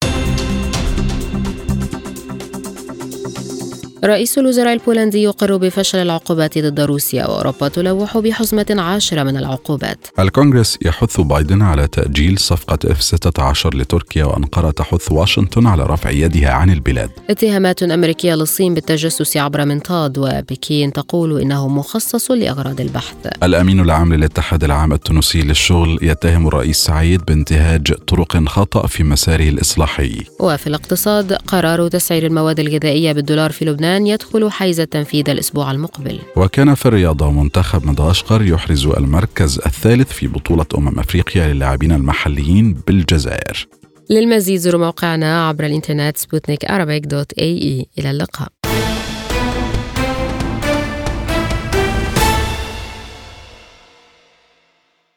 رئيس 4.04 4.38
الوزراء 4.38 4.72
البولندي 4.72 5.22
يقر 5.22 5.56
بفشل 5.56 5.98
العقوبات 5.98 6.58
ضد 6.58 6.80
روسيا 6.80 7.26
وأوروبا 7.26 7.68
تلوح 7.68 8.18
بحزمة 8.18 8.76
عاشرة 8.78 9.22
من 9.22 9.36
العقوبات. 9.36 9.98
الكونغرس 10.18 10.78
يحث 10.82 11.20
بايدن 11.20 11.62
على 11.62 11.86
تأجيل 11.86 12.38
صفقة 12.38 12.78
إف 12.90 13.02
16 13.02 13.76
لتركيا 13.76 14.24
وأنقرة 14.24 14.70
تحث 14.70 15.12
واشنطن 15.12 15.66
على 15.66 15.82
رفع 15.82 16.10
يدها 16.10 16.50
عن 16.50 16.70
البلاد. 16.70 17.10
اتهامات 17.30 17.82
أمريكية 17.82 18.34
للصين 18.34 18.74
بالتجسس 18.74 19.36
عبر 19.36 19.64
منطاد 19.64 20.18
وبكين 20.18 20.92
تقول 20.92 21.40
إنه 21.40 21.68
مخصص 21.68 22.30
لأغراض 22.30 22.80
البحث. 22.80 23.16
الأمين 23.42 23.80
العام 23.80 24.14
للاتحاد 24.14 24.64
العام 24.64 24.92
التونسي 24.92 25.42
للشغل 25.42 25.98
يتهم 26.02 26.48
الرئيس 26.48 26.76
سعيد 26.76 27.24
بانتهاج 27.24 27.92
طرق 27.92 28.48
خطأ 28.48 28.86
في 28.86 29.04
مساره 29.04 29.48
الإصلاحي. 29.48 30.24
وفي 30.40 30.66
الاقتصاد 30.66 31.32
قرار 31.32 31.88
تسعير 31.88 32.26
المواد 32.26 32.60
الغذائية 32.60 33.12
بالدولار 33.12 33.52
في 33.52 33.64
لبنان 33.64 33.93
لبنان 33.94 34.06
يدخل 34.06 34.50
حيز 34.50 34.80
التنفيذ 34.80 35.30
الأسبوع 35.30 35.70
المقبل. 35.70 36.18
وكان 36.36 36.74
في 36.74 36.86
الرياضة 36.86 37.30
منتخب 37.30 37.86
مدغشقر 37.86 38.42
يحرز 38.42 38.86
المركز 38.86 39.60
الثالث 39.66 40.12
في 40.12 40.26
بطولة 40.26 40.66
أمم 40.78 40.98
أفريقيا 40.98 41.52
للاعبين 41.52 41.92
المحليين 41.92 42.74
بالجزائر. 42.86 43.68
للمزيد 44.10 44.60
زوروا 44.60 44.80
موقعنا 44.80 45.48
عبر 45.48 45.66
الإنترنت 45.66 46.16
سبوتنيك 46.16 46.64
dot 47.06 47.32
ae. 47.32 47.86
إلى 47.98 48.10
اللقاء. 48.10 48.48